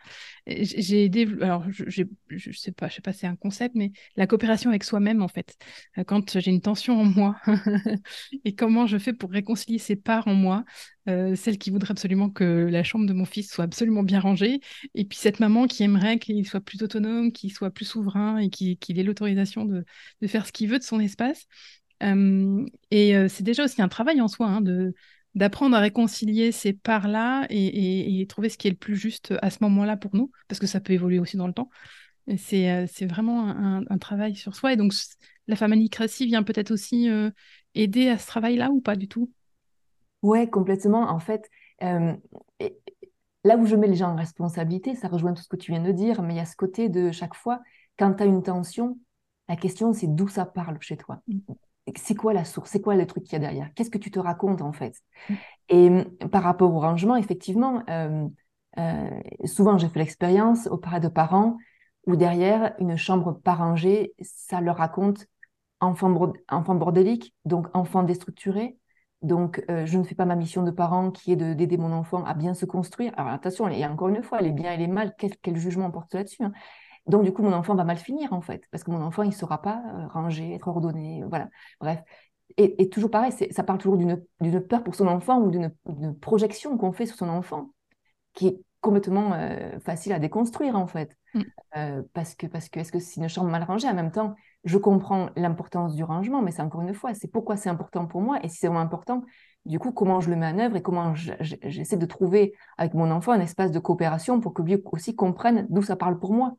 J'ai 0.47 1.11
alors 1.43 1.65
je, 1.71 1.85
je, 2.29 2.53
sais 2.53 2.73
pas, 2.73 2.89
je 2.89 2.95
sais 2.95 3.03
pas, 3.03 3.13
c'est 3.13 3.27
un 3.27 3.37
concept, 3.37 3.75
mais 3.75 3.93
la 4.17 4.27
coopération 4.27 4.71
avec 4.71 4.85
soi-même 4.85 5.23
en 5.23 5.29
fait. 5.29 5.57
Euh, 5.99 6.05
quand 6.05 6.39
j'ai 6.39 6.51
une 6.51 6.61
tension 6.63 6.99
en 7.01 7.05
moi 7.05 7.37
et 8.45 8.55
comment 8.55 8.87
je 8.87 8.99
fais 8.99 9.13
pour 9.13 9.31
réconcilier 9.31 9.79
ces 9.79 9.97
parts 9.97 10.27
en 10.27 10.35
moi, 10.35 10.65
euh, 11.09 11.35
celle 11.35 11.59
qui 11.59 11.71
voudrait 11.71 11.93
absolument 11.93 12.31
que 12.31 12.45
la 12.71 12.83
chambre 12.83 13.07
de 13.07 13.13
mon 13.13 13.27
fils 13.27 13.51
soit 13.51 13.65
absolument 13.65 14.03
bien 14.03 14.21
rangée, 14.21 14.61
et 14.95 15.05
puis 15.05 15.19
cette 15.19 15.41
maman 15.41 15.67
qui 15.67 15.83
aimerait 15.83 16.19
qu'il 16.19 16.47
soit 16.47 16.61
plus 16.61 16.83
autonome, 16.83 17.33
qu'il 17.33 17.53
soit 17.53 17.71
plus 17.71 17.85
souverain 17.85 18.39
et 18.39 18.49
qu'il 18.49 18.99
ait 18.99 19.03
l'autorisation 19.03 19.67
de, 19.67 19.85
de, 20.23 20.27
faire 20.27 20.47
ce 20.47 20.53
qu'il 20.53 20.69
veut 20.71 20.79
de 20.79 20.85
son 20.85 20.99
espace. 20.99 21.47
Euh, 22.03 22.67
et 22.91 23.15
c'est 23.29 23.43
déjà 23.43 23.65
aussi 23.65 23.81
un 23.81 23.89
travail 23.89 24.21
en 24.21 24.29
soi 24.29 24.47
hein, 24.47 24.61
de 24.61 24.95
d'apprendre 25.37 25.77
à 25.77 25.81
réconcilier 25.81 26.51
ces 26.51 26.73
parts-là 26.73 27.47
et, 27.51 28.27
trouver 28.29 28.49
ce 28.49 28.57
qui 28.59 28.67
est 28.67 28.71
le 28.71 28.77
plus 28.77 28.97
juste 28.97 29.35
à 29.43 29.51
ce 29.51 29.59
moment-là 29.61 29.97
pour 29.97 30.17
nous, 30.17 30.33
parce 30.49 30.59
que 30.59 30.67
ça 30.67 30.81
peut 30.81 30.95
évoluer 30.95 31.19
aussi 31.19 31.37
dans 31.37 31.47
le 31.47 31.53
temps. 31.53 31.69
C'est 32.39 32.71
euh, 32.73 32.87
vraiment 33.03 33.47
un, 33.49 33.99
travail 33.99 34.35
sur 34.35 34.57
soi. 34.57 34.73
Et 34.73 34.77
donc, 34.77 34.93
la 35.47 35.55
familicratie 35.55 36.27
vient 36.27 36.43
peut-être 36.43 36.73
aussi 36.73 37.09
euh, 37.09 37.31
aider 37.75 38.09
à 38.09 38.19
ce 38.19 38.27
travail-là 38.27 38.71
ou 38.71 38.81
pas 38.81 38.97
du 38.97 39.07
tout? 39.07 39.31
Ouais, 40.23 40.49
complètement. 40.49 41.03
En 41.03 41.21
fait, 41.21 41.49
euh, 41.83 42.15
là 43.45 43.57
où 43.59 43.67
je 43.67 43.77
mets 43.77 43.89
les 43.89 43.95
gens 43.95 44.11
en 44.11 44.17
responsabilité, 44.17 44.95
ça 44.97 45.09
rejoint 45.09 45.35
tout 45.35 45.43
ce 45.43 45.49
que 45.49 45.57
tu 45.57 45.71
viens 45.71 45.83
de 45.83 45.93
dire, 45.93 46.23
mais 46.23 46.35
il 46.35 46.39
y 46.39 46.41
a 46.41 46.47
ce 46.47 46.57
côté 46.57 46.89
de 46.89 47.13
chaque 47.13 47.35
fois, 47.35 47.61
quand 47.99 48.15
tu 48.15 48.23
as 48.23 48.27
une 48.27 48.43
tension, 48.43 48.99
la 49.49 49.57
question 49.57 49.93
c'est 49.93 50.09
d'où 50.09 50.29
ça 50.29 50.47
parle 50.47 50.79
chez 50.81 50.97
toi. 50.97 51.23
Mm. 51.87 51.93
c'est 51.97 52.15
quoi 52.15 52.33
la 52.33 52.45
source? 52.45 52.71
C'est 52.71 52.81
quoi 52.81 52.95
le 52.95 53.07
truc 53.07 53.25
qu'il 53.25 53.35
y 53.35 53.37
a 53.37 53.41
derrière? 53.41 53.71
Qu'est-ce 53.75 53.91
que 53.91 53.99
tu 53.99 54.11
te 54.11 54.19
racontes 54.19 54.63
en 54.63 54.73
fait? 54.73 54.95
Mm. 55.29 55.35
Et 55.69 55.89
hum, 55.89 56.05
par 56.29 56.43
rapport 56.43 56.75
au 56.75 56.81
rangement, 56.81 57.17
effectivement, 57.17 57.83
euh, 57.89 58.27
euh, 58.79 59.11
souvent 59.45 59.79
j'ai 59.79 59.89
fait 59.89 60.01
l'expérience 60.01 60.67
auprès 60.69 61.01
de 61.01 61.09
parents 61.09 61.57
où 62.07 62.17
derrière 62.17 62.75
une 62.79 62.97
chambre 62.97 63.33
pas 63.33 63.55
rangée, 63.55 64.15
ça 64.21 64.61
leur 64.61 64.77
raconte 64.77 65.27
enfant, 65.81 66.33
enfant 66.49 66.75
bordélique, 66.75 67.35
donc 67.45 67.69
enfant 67.75 68.03
déstructuré. 68.03 68.79
Donc, 69.23 69.65
euh, 69.71 69.87
je 69.87 69.99
ne 69.99 70.05
fais 70.05 70.15
pas 70.15 70.27
ma 70.27 70.37
mission 70.37 70.63
de 70.63 70.71
parent 70.71 71.11
qui 71.11 71.33
est 71.33 71.37
d'aider 71.37 71.79
mon 71.79 71.93
enfant 71.93 72.25
à 72.25 72.35
bien 72.35 72.55
se 72.55 72.67
construire. 72.67 73.13
Alors, 73.17 73.33
attention, 73.33 73.69
il 73.69 73.79
y 73.79 73.83
a 73.83 73.91
encore 73.91 74.09
une 74.09 74.23
fois, 74.23 74.41
les 74.41 74.53
biens 74.53 74.73
et 74.73 74.77
les 74.77 74.87
mal, 74.87 75.15
quel, 75.19 75.57
jugement 75.57 75.87
on 75.87 75.91
porte 75.91 76.15
là-dessus 76.15 76.45
hein. 76.45 76.53
Donc, 77.07 77.25
du 77.25 77.33
coup, 77.33 77.43
mon 77.43 77.53
enfant 77.53 77.75
va 77.75 77.85
mal 77.85 77.99
finir, 77.99 78.33
en 78.33 78.41
fait, 78.41 78.65
parce 78.71 78.85
que 78.85 78.91
mon 78.91 79.03
enfant, 79.03 79.23
il 79.23 79.29
ne 79.29 79.35
saura 79.35 79.63
pas 79.63 79.83
euh, 79.95 80.07
ranger, 80.09 80.55
être 80.55 80.69
ordonné, 80.69 81.23
voilà. 81.29 81.49
Bref. 81.81 82.01
Et, 82.59 82.89
toujours 82.89 83.11
pareil, 83.11 83.33
ça 83.51 83.65
parle 83.65 83.79
toujours 83.79 83.99
d'une 83.99 84.61
peur 84.63 84.85
pour 84.85 84.95
son 84.95 85.09
enfant 85.09 85.41
ou 85.41 85.51
d'une 85.51 85.73
projection 86.21 86.79
qu'on 86.79 86.93
fait 86.93 87.07
sur 87.07 87.17
son 87.17 87.29
enfant, 87.29 87.71
qui 88.35 88.47
est 88.49 88.61
complètement 88.81 89.33
euh, 89.35 89.79
facile 89.81 90.13
à 90.13 90.19
déconstruire, 90.19 90.77
en 90.77 90.87
fait. 90.87 91.17
Mm. 91.35 91.43
Euh, 91.77 92.03
parce 92.15 92.35
que, 92.35 92.47
parce 92.47 92.69
que 92.69 92.81
est-ce 92.81 92.93
que 92.93 92.99
c'est 92.99 93.21
une 93.21 93.29
chambre 93.29 93.51
mal 93.51 93.65
rangée? 93.65 93.89
En 93.89 93.95
même 93.95 94.13
temps, 94.13 94.35
je 94.65 94.79
comprends 94.79 95.31
l'importance 95.37 95.95
du 95.95 96.05
rangement, 96.05 96.41
mais 96.41 96.51
c'est 96.51 96.63
encore 96.63 96.83
une 96.83 96.95
fois, 96.95 97.15
c'est 97.15 97.29
pourquoi 97.29 97.57
c'est 97.57 97.69
important 97.69 98.07
pour 98.07 98.21
moi. 98.21 98.39
Et 98.43 98.49
si 98.49 98.59
c'est 98.59 98.69
vraiment 98.69 98.81
important, 98.81 99.23
du 99.65 99.79
coup, 99.79 99.93
comment 99.93 100.21
je 100.21 100.31
le 100.31 100.37
mets 100.37 100.47
en 100.47 100.59
œuvre 100.59 100.77
et 100.77 100.83
comment 100.83 101.15
j'essaie 101.15 101.97
de 101.97 102.07
trouver 102.07 102.55
avec 102.79 102.95
mon 102.95 103.11
enfant 103.11 103.33
un 103.33 103.41
espace 103.41 103.73
de 103.73 103.79
coopération 103.81 104.41
pour 104.41 104.55
que 104.55 104.63
lui 104.63 104.81
aussi 104.93 105.17
comprenne 105.17 105.67
d'où 105.69 105.83
ça 105.83 105.97
parle 105.97 106.19
pour 106.19 106.33
moi. 106.33 106.57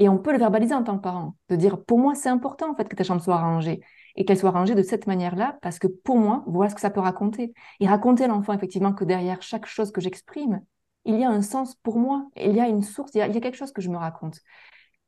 Et 0.00 0.08
on 0.08 0.18
peut 0.18 0.32
le 0.32 0.38
verbaliser 0.38 0.74
en 0.74 0.82
tant 0.82 0.96
que 0.96 1.02
parent, 1.02 1.36
de 1.50 1.56
dire 1.56 1.84
pour 1.84 1.98
moi 1.98 2.14
c'est 2.16 2.30
important 2.30 2.70
en 2.72 2.74
fait 2.74 2.88
que 2.88 2.96
ta 2.96 3.04
chambre 3.04 3.22
soit 3.22 3.36
rangée 3.36 3.80
et 4.16 4.24
qu'elle 4.24 4.38
soit 4.38 4.50
rangée 4.50 4.74
de 4.74 4.82
cette 4.82 5.06
manière-là 5.06 5.58
parce 5.62 5.78
que 5.78 5.86
pour 5.86 6.16
moi 6.16 6.42
voilà 6.46 6.70
ce 6.70 6.74
que 6.74 6.80
ça 6.80 6.90
peut 6.90 7.00
raconter. 7.00 7.52
Et 7.80 7.86
raconter 7.86 8.24
à 8.24 8.28
l'enfant 8.28 8.54
effectivement 8.54 8.94
que 8.94 9.04
derrière 9.04 9.42
chaque 9.42 9.66
chose 9.66 9.92
que 9.92 10.00
j'exprime 10.00 10.62
il 11.04 11.18
y 11.18 11.24
a 11.24 11.30
un 11.30 11.42
sens 11.42 11.76
pour 11.76 11.98
moi. 11.98 12.28
Il 12.36 12.52
y 12.52 12.60
a 12.60 12.68
une 12.68 12.82
source 12.82 13.12
il 13.14 13.18
y 13.18 13.20
a, 13.20 13.28
il 13.28 13.34
y 13.34 13.36
a 13.36 13.40
quelque 13.40 13.56
chose 13.56 13.72
que 13.72 13.82
je 13.82 13.90
me 13.90 13.98
raconte. 13.98 14.40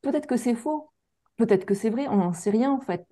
Peut-être 0.03 0.27
que 0.27 0.37
c'est 0.37 0.55
faux 0.55 0.92
Peut-être 1.43 1.65
que 1.65 1.75
c'est 1.75 1.91
vrai, 1.91 2.07
on 2.07 2.19
n'en 2.19 2.33
sait 2.33 2.51
rien 2.51 2.71
en 2.71 2.79
fait. 2.79 3.05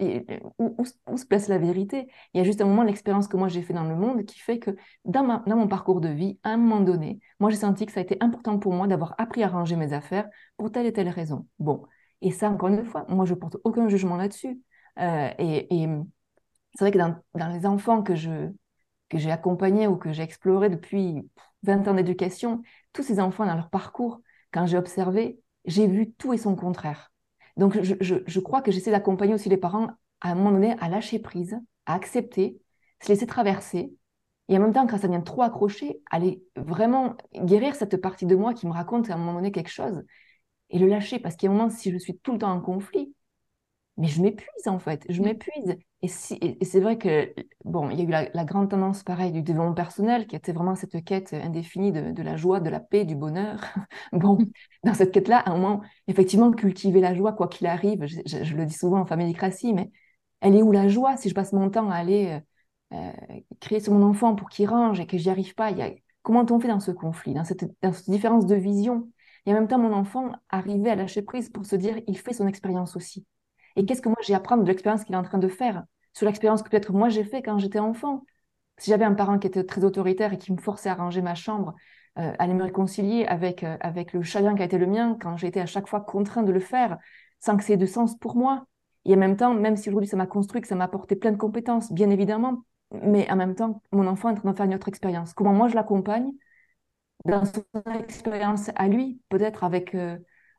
Où, 0.61 0.85
se 0.85 1.27
place 1.27 1.49
la 1.49 1.59
vérité? 1.59 2.07
Il 2.33 2.39
y 2.39 2.41
a 2.41 2.45
juste 2.45 2.61
un 2.61 2.65
moment 2.65 2.85
l'expérience 2.85 3.27
que 3.27 3.37
moi 3.37 3.49
j'ai 3.49 3.61
fait 3.61 3.73
dans 3.73 3.83
le 3.83 3.97
monde 3.97 4.25
qui 4.25 4.39
fait 4.39 4.61
que 4.61 4.71
dans, 5.05 5.43
mon 5.49 5.67
parcours 5.67 6.01
de 6.01 6.11
vie, 6.11 6.39
à 6.45 6.51
un 6.51 6.57
moment 6.57 6.81
donné, 6.81 7.19
moi 7.41 7.51
j'ai 7.51 7.57
senti 7.57 7.87
que 7.87 7.93
ça 7.93 7.99
a 7.99 8.05
été 8.05 8.17
important 8.21 8.61
pour 8.61 8.73
moi 8.73 8.87
d'avoir 8.87 9.17
appris 9.19 9.43
à 9.43 9.49
ranger 9.49 9.75
mes 9.75 9.93
affaires 9.93 10.29
pour 10.57 10.71
telle 10.71 10.87
et 10.87 10.93
telle 10.93 11.09
raison. 11.09 11.49
Bon, 11.59 11.83
et 12.21 12.31
ça 12.31 12.49
encore 12.49 12.69
une 12.69 12.85
fois, 12.85 13.05
moi 13.09 13.25
je 13.25 13.35
porte 13.35 13.57
aucun 13.65 13.89
jugement 13.89 14.17
là-dessus. 14.17 14.61
Euh, 15.01 15.31
et, 15.41 15.89
c'est 16.75 16.85
vrai 16.85 16.93
que 16.93 16.99
dans, 16.99 17.17
les 17.49 17.67
enfants 17.67 18.05
que 18.05 18.15
j'ai 18.15 19.33
accompagnés 19.33 19.89
ou 19.89 19.97
que 19.97 20.13
j'ai 20.13 20.23
explorés 20.23 20.69
depuis 20.71 21.29
20 21.65 21.89
ans 21.89 21.95
d'éducation, 21.95 22.63
tous 22.93 23.03
ces 23.03 23.19
enfants 23.19 23.45
dans 23.45 23.57
leur 23.57 23.71
parcours, 23.71 24.21
quand 24.53 24.67
j'ai 24.67 24.79
observé, 24.79 25.41
j'ai 25.65 25.89
vu 25.89 26.13
tout 26.13 26.33
et 26.33 26.39
son 26.39 26.55
contraire. 26.55 27.11
Donc, 27.57 27.79
je, 27.83 28.41
crois 28.41 28.63
que 28.63 28.71
j'essaie 28.71 28.91
d'accompagner 28.91 29.35
aussi 29.35 29.49
les 29.49 29.57
parents 29.57 29.89
à 30.21 30.33
un 30.33 30.35
moment 30.35 30.53
donné 30.53 30.77
à 30.81 30.89
lâcher 30.89 31.19
prise, 31.19 31.59
à 31.87 31.95
accepter, 31.95 32.61
se 33.03 33.09
laisser 33.09 33.27
traverser, 33.27 33.93
et 34.51 34.57
en 34.57 34.61
même 34.61 34.73
temps, 34.73 34.87
quand 34.87 34.99
ça 34.99 35.07
vient 35.07 35.21
trop 35.21 35.43
accrocher, 35.43 36.03
aller 36.11 36.43
vraiment 36.57 37.17
guérir 37.37 37.77
cette 37.77 37.97
partie 37.99 38.27
de 38.27 38.35
moi 38.35 38.53
qui 38.53 38.67
me 38.67 38.73
raconte 38.73 39.09
à 39.09 39.15
un 39.15 39.17
moment 39.17 39.35
donné 39.35 39.53
quelque 39.53 39.71
chose 39.71 40.03
et 40.71 40.81
le 40.81 40.89
lâcher. 40.89 41.21
Parce 41.21 41.37
a 41.41 41.47
un 41.47 41.51
moment, 41.51 41.71
si 41.71 41.93
je 41.93 41.99
suis 41.99 42.19
tout 42.19 42.33
le 42.33 42.39
temps 42.39 42.51
en 42.51 42.61
conflit, 42.61 43.15
mais 44.01 44.09
je 44.09 44.23
m'épuise 44.23 44.67
en 44.67 44.79
fait, 44.79 45.05
je 45.09 45.23
m'épuise. 45.23 45.77
Et, 46.03 46.09
si, 46.09 46.39
et, 46.41 46.65
c'est 46.65 46.81
vrai 46.81 46.97
que, 46.97 47.33
bon, 47.65 47.91
il 47.91 47.99
y 47.99 48.01
a 48.01 48.05
eu 48.23 48.31
la, 48.33 48.45
grande 48.45 48.71
tendance, 48.71 49.03
pareil, 49.03 49.31
du 49.33 49.43
développement 49.43 49.75
personnel, 49.75 50.27
qui 50.27 50.35
était 50.35 50.53
vraiment 50.53 50.75
cette 50.75 51.05
quête 51.05 51.35
indéfinie 51.35 51.93
de, 51.93 52.23
la 52.23 52.37
joie, 52.37 52.61
de 52.61 52.71
la 52.71 52.81
paix, 52.81 53.05
du 53.05 53.15
bonheur. 53.15 53.61
bon, 54.13 54.39
dans 54.85 54.95
cette 54.95 55.13
quête-là, 55.13 55.39
à 55.41 55.51
un 55.51 55.59
moment, 55.59 55.83
effectivement, 56.09 56.51
cultiver 56.51 57.01
la 57.01 57.15
joie, 57.15 57.35
quoi 57.35 57.49
qu'il 57.49 57.67
arrive, 57.67 58.07
je, 58.07 58.55
le 58.55 58.65
dis 58.65 58.75
souvent 58.75 59.01
en 59.01 59.07
familicratie, 59.07 59.75
mais 59.75 59.91
elle 60.41 60.57
est 60.57 60.63
où 60.63 60.73
la 60.73 60.89
joie 60.89 61.17
si 61.19 61.29
je 61.29 61.35
passe 61.35 61.53
mon 61.53 61.69
temps 61.69 61.91
à 61.91 61.97
aller 61.97 62.41
euh, 62.95 62.97
euh, 62.97 63.41
créer 63.61 63.81
sur 63.81 63.93
mon 63.93 64.03
enfant 64.03 64.35
pour 64.35 64.49
qu'il 64.49 64.69
range 64.69 64.99
et 65.01 65.07
que 65.07 65.19
j'y 65.19 65.29
arrive 65.31 65.55
pas? 65.55 65.71
Y 65.71 65.83
a... 65.83 65.91
Comment 66.23 66.47
on 66.51 66.61
fait 66.61 66.69
dans 66.69 66.81
ce 66.81 66.91
conflit, 66.91 67.35
dans 67.35 67.45
cette, 67.45 67.65
dans 67.83 67.93
cette 67.93 68.11
différence 68.11 68.47
de 68.47 68.55
vision? 68.57 69.11
Et 69.47 69.53
en 69.53 69.55
même 69.55 69.69
temps, 69.69 69.79
mon 69.79 69.93
enfant 69.93 70.33
arriver 70.49 70.91
à 70.91 70.97
lâcher 70.97 71.23
prise 71.23 71.51
pour 71.51 71.67
se 71.67 71.77
dire, 71.77 72.01
il 72.07 72.19
fait 72.19 72.33
son 72.33 72.47
expérience 72.47 72.97
aussi. 72.97 73.27
Et 73.81 73.87
qu'est-ce 73.87 74.03
que 74.03 74.11
moi 74.11 74.19
j'ai 74.21 74.35
à 74.35 74.37
apprendre 74.37 74.63
de 74.63 74.69
l'expérience 74.69 75.05
qu'il 75.05 75.15
est 75.15 75.19
en 75.19 75.23
train 75.23 75.39
de 75.39 75.49
faire 75.49 75.85
Sur 76.13 76.27
l'expérience 76.27 76.63
que 76.63 76.69
peut-être 76.69 76.93
moi 76.93 77.09
j'ai 77.09 77.25
fait 77.25 77.41
quand 77.41 77.59
j'étais 77.59 77.79
enfant? 77.79 78.27
Si 78.77 78.91
j'avais 78.91 79.07
un 79.07 79.15
parent 79.15 79.39
qui 79.39 79.47
était 79.47 79.65
très 79.65 79.85
autoritaire 79.85 80.35
et 80.35 80.37
qui 80.37 80.53
me 80.53 80.59
forçait 80.59 80.91
à 80.91 80.95
ranger 80.95 81.23
ma 81.23 81.35
chambre, 81.35 81.75
euh, 82.19 82.31
aller 82.39 82.53
me 82.53 82.63
réconcilier 82.63 83.25
avec, 83.25 83.65
euh, 83.65 83.79
avec 83.81 84.13
le 84.13 84.23
chagrin 84.23 84.55
qui 84.55 84.61
a 84.61 84.67
été 84.67 84.77
le 84.77 84.87
mien 84.87 85.17
quand 85.19 85.39
j'ai 85.39 85.47
été 85.47 85.63
à 85.63 85.65
chaque 85.67 85.89
fois 85.89 86.03
contraint 86.03 86.43
de 86.43 86.53
le 86.53 86.61
faire, 86.61 86.99
sans 87.41 87.57
que 87.57 87.65
ça 87.65 87.73
ait 87.73 87.79
de 87.79 87.87
sens 87.87 88.19
pour 88.19 88.37
moi. 88.37 88.67
Et 89.07 89.15
en 89.15 89.17
même 89.17 89.39
temps, 89.39 89.55
même 89.55 89.77
si 89.77 89.89
aujourd'hui 89.89 90.11
ça 90.11 90.19
m'a 90.19 90.27
construit, 90.27 90.61
que 90.61 90.69
ça 90.69 90.75
m'a 90.75 90.85
apporté 90.85 91.17
plein 91.17 91.33
de 91.33 91.39
compétences, 91.39 91.91
bien 91.91 92.11
évidemment, 92.11 92.65
mais 92.91 93.31
en 93.31 93.37
même 93.37 93.55
temps, 93.55 93.81
mon 93.93 94.07
enfant 94.07 94.29
est 94.29 94.33
en 94.33 94.35
train 94.43 94.51
de 94.51 94.57
faire 94.59 94.67
une 94.67 94.75
autre 94.75 94.89
expérience. 94.89 95.33
Comment 95.33 95.55
moi 95.55 95.69
je 95.69 95.75
l'accompagne 95.75 96.33
dans 97.25 97.47
son 97.47 97.65
expérience 97.99 98.69
à 98.75 98.89
lui, 98.89 99.23
peut-être 99.31 99.65
avec, 99.65 99.95
euh, 99.95 100.19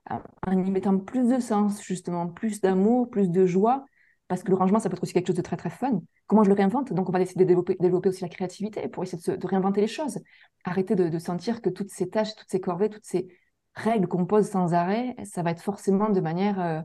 en 0.09 0.51
y 0.51 0.71
mettant 0.71 0.97
plus 0.97 1.29
de 1.29 1.39
sens, 1.39 1.83
justement, 1.83 2.27
plus 2.27 2.61
d'amour, 2.61 3.09
plus 3.09 3.29
de 3.29 3.45
joie, 3.45 3.85
parce 4.27 4.43
que 4.43 4.49
le 4.49 4.55
rangement, 4.55 4.79
ça 4.79 4.89
peut 4.89 4.95
être 4.95 5.03
aussi 5.03 5.11
quelque 5.11 5.27
chose 5.27 5.35
de 5.35 5.41
très, 5.41 5.57
très 5.57 5.69
fun. 5.69 6.01
Comment 6.25 6.43
je 6.43 6.49
le 6.49 6.55
réinvente? 6.55 6.93
Donc, 6.93 7.09
on 7.09 7.11
va 7.11 7.19
essayer 7.19 7.37
de 7.37 7.43
développer, 7.43 8.07
aussi 8.07 8.21
la 8.21 8.29
créativité 8.29 8.87
pour 8.87 9.03
essayer 9.03 9.37
de, 9.37 9.45
réinventer 9.45 9.81
les 9.81 9.87
choses. 9.87 10.19
Arrêter 10.63 10.95
de, 10.95 11.19
sentir 11.19 11.61
que 11.61 11.69
toutes 11.69 11.89
ces 11.89 12.09
tâches, 12.09 12.33
toutes 12.35 12.49
ces 12.49 12.61
corvées, 12.61 12.89
toutes 12.89 13.03
ces 13.03 13.27
règles 13.75 14.07
qu'on 14.07 14.25
pose 14.25 14.47
sans 14.47 14.73
arrêt, 14.73 15.15
ça 15.25 15.43
va 15.43 15.51
être 15.51 15.61
forcément 15.61 16.09
de 16.09 16.21
manière 16.21 16.61
euh, 16.61 16.81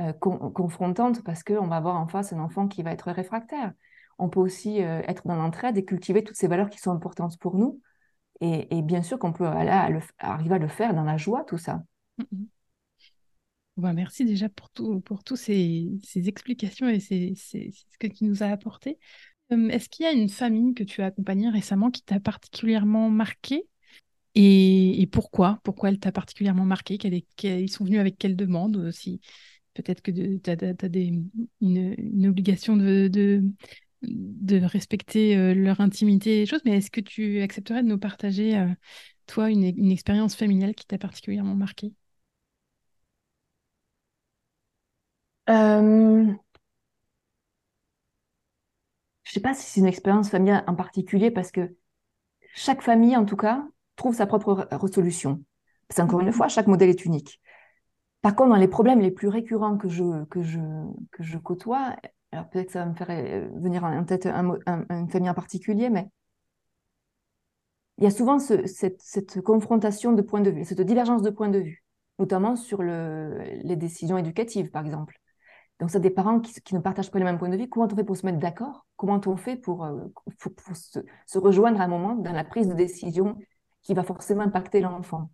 euh, 0.00 0.12
confrontante 0.12 1.24
parce 1.24 1.42
qu'on 1.42 1.68
va 1.68 1.76
avoir 1.76 1.96
en 1.96 2.06
face 2.06 2.34
un 2.34 2.38
enfant 2.38 2.68
qui 2.68 2.82
va 2.82 2.92
être 2.92 3.10
réfractaire. 3.10 3.72
On 4.18 4.28
peut 4.28 4.40
aussi 4.40 4.82
euh, 4.82 5.00
être 5.08 5.26
dans 5.26 5.36
l'entraide 5.36 5.78
et 5.78 5.86
cultiver 5.86 6.22
toutes 6.22 6.36
ces 6.36 6.48
valeurs 6.48 6.68
qui 6.68 6.78
sont 6.80 6.92
importantes 6.92 7.38
pour 7.38 7.56
nous. 7.56 7.80
Et, 8.42 8.82
bien 8.82 9.02
sûr 9.02 9.18
qu'on 9.18 9.32
peut 9.32 9.46
arriver 9.46 10.54
à 10.54 10.58
le 10.58 10.68
faire 10.68 10.94
dans 10.94 11.04
la 11.04 11.16
joie, 11.16 11.44
tout 11.44 11.58
ça. 11.58 11.82
Bah, 13.76 13.92
merci 13.94 14.24
déjà 14.24 14.48
pour, 14.48 14.68
tout, 14.70 15.00
pour 15.00 15.24
tous 15.24 15.36
ces, 15.36 15.90
explications 16.14 16.88
et 16.88 17.00
c'est 17.00 17.34
ce 17.34 17.98
que 17.98 18.06
tu 18.06 18.24
nous 18.24 18.42
as 18.42 18.48
apporté. 18.48 18.98
Est-ce 19.50 19.88
qu'il 19.88 20.04
y 20.04 20.08
a 20.08 20.12
une 20.12 20.28
famille 20.28 20.74
que 20.74 20.84
tu 20.84 21.02
as 21.02 21.06
accompagnée 21.06 21.48
récemment 21.48 21.90
qui 21.90 22.02
t'a 22.02 22.20
particulièrement 22.20 23.10
marqué 23.10 23.64
et, 24.36 25.08
pourquoi? 25.10 25.58
Pourquoi 25.64 25.88
elle 25.88 25.98
t'a 25.98 26.12
particulièrement 26.12 26.64
marqué 26.64 26.98
Ils 27.42 27.70
sont 27.70 27.84
venus 27.84 28.00
avec 28.00 28.16
quelle 28.16 28.36
demande 28.36 28.76
aussi 28.76 29.20
Peut-être 29.74 30.02
que 30.02 30.10
tu 30.10 30.50
as, 30.50 30.56
une, 31.60 32.26
obligation 32.26 32.76
de, 32.76 33.08
de, 34.02 34.64
respecter 34.64 35.36
euh, 35.36 35.54
leur 35.54 35.80
intimité 35.80 36.42
et 36.42 36.46
choses, 36.46 36.62
mais 36.64 36.76
est-ce 36.76 36.90
que 36.90 37.00
tu 37.00 37.40
accepterais 37.40 37.82
de 37.82 37.88
nous 37.88 37.98
partager, 37.98 38.56
euh, 38.58 38.68
toi, 39.26 39.50
une, 39.50 39.64
une 39.64 39.90
expérience 39.90 40.36
familiale 40.36 40.74
qui 40.74 40.86
t'a 40.86 40.98
particulièrement 40.98 41.54
marqué 41.54 41.92
Euh, 45.50 46.24
je 49.24 49.30
ne 49.30 49.34
sais 49.34 49.40
pas 49.40 49.54
si 49.54 49.68
c'est 49.70 49.80
une 49.80 49.86
expérience 49.86 50.30
familiale 50.30 50.64
en 50.66 50.74
particulier 50.74 51.30
parce 51.30 51.50
que 51.50 51.74
chaque 52.54 52.82
famille, 52.82 53.16
en 53.16 53.24
tout 53.24 53.36
cas, 53.36 53.66
trouve 53.96 54.14
sa 54.14 54.26
propre 54.26 54.68
résolution. 54.70 55.42
C'est 55.90 56.02
encore 56.02 56.20
une 56.20 56.26
mhm. 56.26 56.32
fois, 56.32 56.48
chaque 56.48 56.66
modèle 56.66 56.90
est 56.90 57.04
unique. 57.04 57.40
Par 58.22 58.34
contre, 58.34 58.50
dans 58.50 58.56
les 58.56 58.68
problèmes 58.68 59.00
les 59.00 59.10
plus 59.10 59.28
récurrents 59.28 59.76
que 59.76 59.88
je, 59.88 60.24
que 60.26 60.42
je, 60.42 60.60
que 61.10 61.22
je 61.22 61.38
côtoie, 61.38 61.96
alors 62.32 62.48
peut-être 62.48 62.66
que 62.66 62.72
ça 62.72 62.84
va 62.84 62.90
me 62.90 62.94
faire 62.94 63.10
euh, 63.10 63.48
venir 63.56 63.84
en 63.84 64.04
tête 64.04 64.26
une 64.26 65.08
famille 65.10 65.30
en 65.30 65.34
particulier, 65.34 65.90
mais 65.90 66.08
il 67.98 68.04
y 68.04 68.06
a 68.06 68.10
souvent 68.10 68.38
cette, 68.38 69.00
cette, 69.00 69.40
confrontation 69.42 70.12
de 70.12 70.22
points 70.22 70.40
de 70.40 70.50
vue, 70.50 70.64
cette 70.64 70.80
divergence 70.80 71.22
de 71.22 71.30
points 71.30 71.50
de 71.50 71.58
vue, 71.58 71.84
notamment 72.18 72.56
sur 72.56 72.82
le, 72.82 73.38
les 73.62 73.76
décisions 73.76 74.16
éducatives, 74.16 74.70
par 74.70 74.84
exemple. 74.84 75.19
Donc, 75.80 75.90
c'est 75.90 76.00
des 76.00 76.10
parents 76.10 76.40
qui, 76.40 76.74
ne 76.74 76.78
partagent 76.78 77.10
pas 77.10 77.18
le 77.18 77.24
même 77.24 77.38
point 77.38 77.48
de 77.48 77.56
vue. 77.56 77.68
Comment 77.68 77.86
on 77.90 77.96
fait 77.96 78.04
pour 78.04 78.16
se 78.16 78.26
mettre 78.26 78.38
d'accord? 78.38 78.86
Comment 78.96 79.18
on 79.26 79.36
fait 79.36 79.56
pour, 79.56 79.84
euh, 79.84 80.06
se, 80.74 81.38
rejoindre 81.38 81.80
à 81.80 81.84
un 81.84 81.88
moment 81.88 82.14
dans 82.14 82.32
la 82.32 82.44
prise 82.44 82.68
de 82.68 82.74
décision 82.74 83.38
qui 83.82 83.94
va 83.94 84.02
forcément 84.02 84.42
impacter 84.42 84.80
l'enfant? 84.82 85.30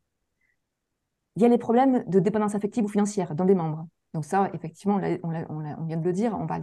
Il 1.34 1.42
y 1.42 1.44
a 1.44 1.48
les 1.48 1.58
problèmes 1.58 2.04
de 2.06 2.20
dépendance 2.20 2.54
affective 2.54 2.84
ou 2.84 2.88
financière 2.88 3.34
dans 3.34 3.44
des 3.44 3.56
membres. 3.56 3.88
Donc 4.14 4.24
ça, 4.24 4.48
effectivement, 4.54 5.00
on, 5.24 5.84
vient 5.84 5.96
de 5.96 6.04
le 6.04 6.12
dire, 6.12 6.34
on 6.38 6.46
va 6.46 6.58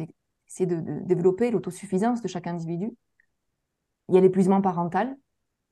essayer 0.48 0.66
de, 0.66 1.02
développer 1.04 1.52
l'autosuffisance 1.52 2.22
de 2.22 2.28
chaque 2.30 2.48
individu. 2.48 2.90
Il 4.08 4.16
y 4.16 4.18
a 4.18 4.22
l'épuisement 4.22 4.62
parental, 4.62 5.16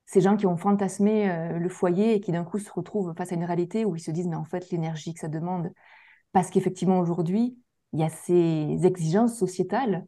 ces 0.05 0.19
gens 0.19 0.35
qui 0.35 0.45
ont 0.45 0.57
fantasmé 0.57 1.29
euh, 1.29 1.57
le 1.57 1.69
foyer 1.69 2.15
et 2.15 2.19
qui 2.19 2.33
d'un 2.33 2.43
coup 2.43 2.59
se 2.59 2.71
retrouvent 2.71 3.13
face 3.15 3.31
à 3.31 3.35
une 3.35 3.45
réalité 3.45 3.85
où 3.85 3.95
ils 3.95 4.01
se 4.01 4.11
disent 4.11 4.27
mais 4.27 4.35
en 4.35 4.43
fait 4.43 4.69
l'énergie 4.69 5.13
que 5.13 5.19
ça 5.19 5.27
demande 5.27 5.71
parce 6.33 6.49
qu'effectivement 6.49 6.99
aujourd'hui 6.99 7.57
il 7.93 7.99
y 7.99 8.03
a 8.03 8.09
ces 8.09 8.85
exigences 8.85 9.37
sociétales 9.37 10.05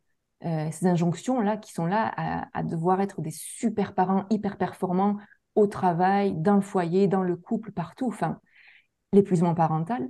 ces 0.72 0.88
injonctions-là 0.88 1.58
qui 1.58 1.72
sont 1.72 1.86
là 1.86 2.12
à, 2.54 2.64
devoir 2.64 3.02
être 3.02 3.22
des 3.22 3.32
super 3.32 3.94
parents 3.94 4.26
hyper 4.30 4.58
performants 4.58 5.18
au 5.56 5.68
travail, 5.68 6.34
dans 6.36 6.56
le 6.56 6.62
foyer, 6.62 7.08
dans 7.08 7.24
le 7.24 7.36
couple, 7.36 7.72
partout, 7.72 8.08
enfin, 8.08 8.40
l'épuisement 9.14 9.54
parental. 9.56 10.10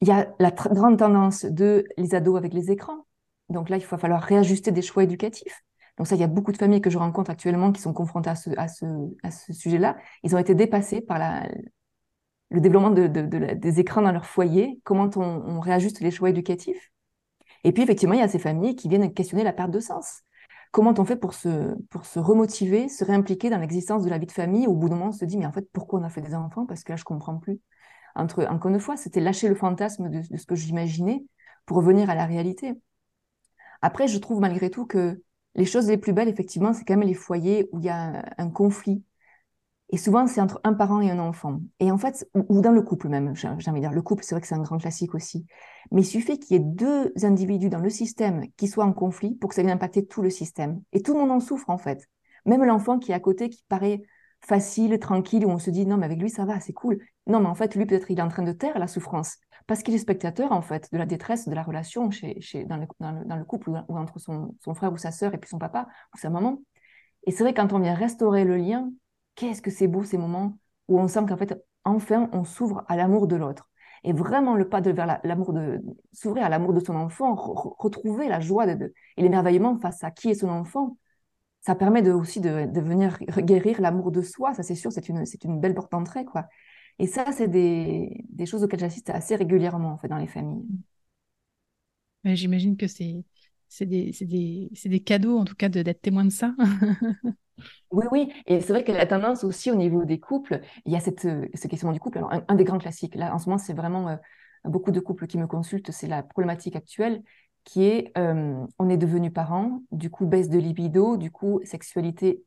Il 0.00 0.08
y 0.08 0.10
a 0.10 0.34
la 0.40 0.50
grande 0.50 0.98
tendance 0.98 1.44
de 1.44 1.84
les 1.96 2.14
ados 2.14 2.36
avec 2.36 2.52
les 2.52 2.70
écrans. 2.70 3.06
Donc 3.48 3.68
là, 3.68 3.76
il 3.76 3.86
va 3.86 3.98
falloir 3.98 4.22
réajuster 4.22 4.72
des 4.72 4.82
choix 4.82 5.04
éducatifs. 5.04 5.62
Donc 5.98 6.06
ça, 6.06 6.16
il 6.16 6.20
y 6.20 6.24
a 6.24 6.28
beaucoup 6.28 6.52
de 6.52 6.56
familles 6.56 6.80
que 6.80 6.90
je 6.90 6.98
rencontre 6.98 7.30
actuellement 7.30 7.70
qui 7.70 7.82
sont 7.82 7.92
confrontées 7.92 8.30
à 8.30 8.34
ce, 8.34 8.50
à 8.56 8.66
ce, 8.66 8.86
à 9.22 9.30
ce 9.30 9.52
sujet-là. 9.52 9.96
Ils 10.22 10.34
ont 10.34 10.38
été 10.38 10.54
dépassés 10.54 11.02
par 11.02 11.18
la, 11.18 11.46
le 12.52 12.60
développement 12.60 12.90
de, 12.90 13.06
des 13.06 13.80
écrans 13.80 14.02
dans 14.02 14.12
leur 14.12 14.26
foyer, 14.26 14.80
comment 14.84 15.10
on, 15.16 15.60
réajuste 15.60 16.00
les 16.00 16.10
choix 16.10 16.30
éducatifs. 16.30 16.92
Et 17.64 17.72
puis, 17.72 17.82
effectivement, 17.82 18.14
il 18.14 18.20
y 18.20 18.22
a 18.22 18.28
ces 18.28 18.38
familles 18.38 18.76
qui 18.76 18.88
viennent 18.88 19.12
questionner 19.12 19.44
la 19.44 19.52
perte 19.52 19.70
de 19.70 19.80
sens. 19.80 20.22
Comment 20.70 20.94
on 20.98 21.04
fait 21.04 21.16
pour 21.16 21.34
se, 21.34 21.74
pour 21.90 22.06
se 22.06 22.18
remotiver, 22.18 22.88
se 22.88 23.04
réimpliquer 23.04 23.50
dans 23.50 23.58
l'existence 23.58 24.04
de 24.04 24.10
la 24.10 24.18
vie 24.18 24.26
de 24.26 24.32
famille 24.32 24.66
Au 24.66 24.74
bout 24.74 24.88
d'un 24.88 24.96
moment, 24.96 25.10
on 25.10 25.12
se 25.12 25.24
dit, 25.24 25.36
mais 25.36 25.46
en 25.46 25.52
fait, 25.52 25.68
pourquoi 25.72 26.00
on 26.00 26.02
a 26.02 26.08
fait 26.08 26.22
des 26.22 26.34
enfants? 26.34 26.66
Parce 26.66 26.82
que 26.82 26.92
là, 26.92 26.96
je 26.96 27.04
comprends 27.04 27.38
plus 27.38 27.60
encore 28.14 28.70
une 28.70 28.80
fois, 28.80 28.96
c'était 28.96 29.20
lâcher 29.20 29.48
le 29.48 29.54
fantasme 29.54 30.08
de, 30.08 30.36
ce 30.36 30.46
que 30.46 30.54
j'imaginais 30.54 31.24
pour 31.66 31.78
revenir 31.78 32.10
à 32.10 32.14
la 32.14 32.26
réalité. 32.26 32.74
Après, 33.80 34.08
je 34.08 34.18
trouve 34.18 34.40
malgré 34.40 34.70
tout 34.70 34.86
que 34.86 35.22
les 35.54 35.64
choses 35.64 35.88
les 35.88 35.98
plus 35.98 36.12
belles, 36.12 36.28
effectivement, 36.28 36.72
c'est 36.72 36.84
quand 36.84 36.96
même 36.96 37.08
les 37.08 37.14
foyers 37.14 37.68
où 37.72 37.78
il 37.78 37.84
y 37.84 37.88
a 37.88 38.24
un 38.38 38.50
conflit. 38.50 39.02
Et 39.92 39.98
souvent, 39.98 40.26
c'est 40.26 40.40
entre 40.40 40.58
un 40.64 40.72
parent 40.72 41.02
et 41.02 41.10
un 41.10 41.18
enfant. 41.18 41.60
Et 41.78 41.90
en 41.90 41.98
fait, 41.98 42.26
ou, 42.34 42.62
dans 42.62 42.72
le 42.72 42.80
couple 42.80 43.08
même, 43.08 43.36
j'ai 43.36 43.48
envie 43.48 43.64
de 43.64 43.78
dire. 43.80 43.92
Le 43.92 44.00
couple, 44.02 44.24
c'est 44.24 44.34
vrai 44.34 44.40
que 44.40 44.46
c'est 44.46 44.54
un 44.54 44.62
grand 44.62 44.78
classique 44.78 45.14
aussi. 45.14 45.46
Mais 45.90 46.00
il 46.00 46.06
suffit 46.06 46.38
qu'il 46.38 46.56
y 46.56 46.60
ait 46.60 46.64
deux 46.64 47.12
individus 47.22 47.68
dans 47.68 47.78
le 47.78 47.90
système 47.90 48.46
qui 48.56 48.68
soient 48.68 48.86
en 48.86 48.94
conflit 48.94 49.34
pour 49.34 49.50
que 49.50 49.54
ça 49.54 49.62
vienne 49.62 49.74
impacter 49.74 50.06
tout 50.06 50.22
le 50.22 50.30
système. 50.30 50.80
Et 50.92 51.02
tout 51.02 51.12
le 51.12 51.20
monde 51.20 51.30
en 51.30 51.40
souffre, 51.40 51.68
en 51.68 51.76
fait. 51.76 52.08
Même 52.46 52.64
l'enfant 52.64 52.98
qui 52.98 53.12
est 53.12 53.14
à 53.14 53.20
côté, 53.20 53.50
qui 53.50 53.64
paraît 53.68 54.02
facile, 54.40 54.98
tranquille, 54.98 55.44
où 55.44 55.50
on 55.50 55.58
se 55.58 55.70
dit 55.70 55.84
non, 55.84 55.98
mais 55.98 56.06
avec 56.06 56.20
lui, 56.20 56.30
ça 56.30 56.46
va, 56.46 56.58
c'est 56.58 56.72
cool. 56.72 56.98
Non, 57.26 57.40
mais 57.40 57.48
en 57.48 57.54
fait, 57.54 57.74
lui, 57.74 57.84
peut-être, 57.84 58.10
il 58.10 58.18
est 58.18 58.22
en 58.22 58.28
train 58.28 58.42
de 58.42 58.52
taire 58.52 58.78
la 58.78 58.88
souffrance 58.88 59.36
parce 59.66 59.82
qu'il 59.82 59.94
est 59.94 59.98
spectateur, 59.98 60.52
en 60.52 60.62
fait, 60.62 60.88
de 60.92 60.98
la 60.98 61.06
détresse 61.06 61.48
de 61.48 61.54
la 61.54 61.62
relation 61.62 62.10
chez, 62.10 62.40
chez, 62.40 62.64
dans, 62.64 62.78
le, 62.78 62.86
dans, 62.98 63.36
le, 63.36 63.44
couple 63.44 63.70
ou, 63.70 63.96
entre 63.96 64.18
son, 64.18 64.54
son, 64.58 64.74
frère 64.74 64.92
ou 64.92 64.96
sa 64.96 65.12
sœur 65.12 65.34
et 65.34 65.38
puis 65.38 65.48
son 65.48 65.58
papa 65.58 65.86
ou 66.14 66.18
sa 66.18 66.30
maman. 66.30 66.60
Et 67.26 67.30
c'est 67.30 67.44
vrai, 67.44 67.54
quand 67.54 67.72
on 67.72 67.78
vient 67.78 67.94
restaurer 67.94 68.44
le 68.44 68.56
lien, 68.56 68.90
qu'est-ce 69.34 69.62
que 69.62 69.70
c'est 69.70 69.88
beau 69.88 70.04
ces 70.04 70.18
moments 70.18 70.58
où 70.88 70.98
on 71.00 71.08
sent 71.08 71.24
qu'en 71.28 71.36
fait, 71.36 71.54
enfin, 71.84 72.28
on 72.32 72.44
s'ouvre 72.44 72.84
à 72.88 72.96
l'amour 72.96 73.26
de 73.26 73.36
l'autre. 73.36 73.70
Et 74.04 74.12
vraiment, 74.12 74.56
le 74.56 74.68
pas 74.68 74.80
de 74.80 74.90
vers 74.90 75.20
l'amour 75.22 75.52
de 75.52 75.80
s'ouvrir 76.12 76.44
à 76.44 76.48
l'amour 76.48 76.72
de 76.72 76.80
son 76.80 76.96
enfant, 76.96 77.34
retrouver 77.34 78.28
la 78.28 78.40
joie 78.40 78.66
de, 78.74 78.92
et 79.16 79.22
l'émerveillement 79.22 79.78
face 79.78 80.02
à 80.02 80.10
qui 80.10 80.30
est 80.30 80.34
son 80.34 80.48
enfant, 80.48 80.96
ça 81.60 81.76
permet 81.76 82.08
aussi 82.10 82.40
de, 82.40 82.68
venir 82.80 83.18
guérir 83.38 83.80
l'amour 83.80 84.10
de 84.10 84.20
soi. 84.22 84.54
Ça, 84.54 84.64
c'est 84.64 84.74
sûr, 84.74 84.90
c'est 84.90 85.08
une, 85.08 85.22
une 85.44 85.60
belle 85.60 85.74
porte 85.74 85.92
d'entrée, 85.92 86.24
quoi. 86.24 86.48
Et 86.98 87.06
ça, 87.06 87.30
c'est 87.32 87.48
des, 87.48 88.24
des 88.28 88.46
choses 88.46 88.64
auxquelles 88.64 88.80
j'assiste 88.80 89.10
assez 89.10 89.36
régulièrement, 89.36 89.92
en 89.92 89.98
fait, 89.98 90.08
dans 90.08 90.16
les 90.16 90.26
familles. 90.26 90.66
J'imagine 92.24 92.76
que 92.76 92.88
c'est, 92.88 93.24
c'est 93.68 93.86
des, 93.86 94.12
des, 94.20 94.70
des, 94.84 95.00
cadeaux, 95.00 95.38
en 95.38 95.44
tout 95.44 95.54
cas, 95.54 95.68
d'être 95.68 96.02
témoin 96.02 96.24
de 96.24 96.30
ça. 96.30 96.54
oui, 97.90 98.06
oui. 98.10 98.32
Et 98.46 98.60
c'est 98.60 98.72
vrai 98.72 98.84
que 98.84 98.92
la 98.92 99.06
tendance 99.06 99.44
aussi 99.44 99.70
au 99.70 99.76
niveau 99.76 100.04
des 100.04 100.18
couples, 100.18 100.60
il 100.84 100.92
y 100.92 100.96
a 100.96 101.00
cette, 101.00 101.20
ce 101.20 101.68
questionnement 101.68 101.92
du 101.92 102.00
couple. 102.00 102.18
Alors, 102.18 102.32
un, 102.48 102.54
des 102.54 102.64
grands 102.64 102.78
classiques, 102.78 103.14
là, 103.14 103.34
en 103.34 103.38
ce 103.38 103.48
moment, 103.48 103.58
c'est 103.58 103.74
vraiment 103.74 104.08
euh, 104.08 104.16
beaucoup 104.64 104.90
de 104.90 105.00
couples 105.00 105.26
qui 105.26 105.38
me 105.38 105.46
consultent, 105.46 105.90
c'est 105.90 106.08
la 106.08 106.22
problématique 106.22 106.76
actuelle 106.76 107.22
qui 107.64 107.84
est 107.84 108.12
euh, 108.18 108.66
on 108.78 108.88
est 108.88 108.96
devenu 108.96 109.30
parents, 109.30 109.82
du 109.92 110.10
coup 110.10 110.26
baisse 110.26 110.48
de 110.48 110.58
libido, 110.58 111.16
du 111.16 111.30
coup 111.30 111.60
sexualité 111.64 112.42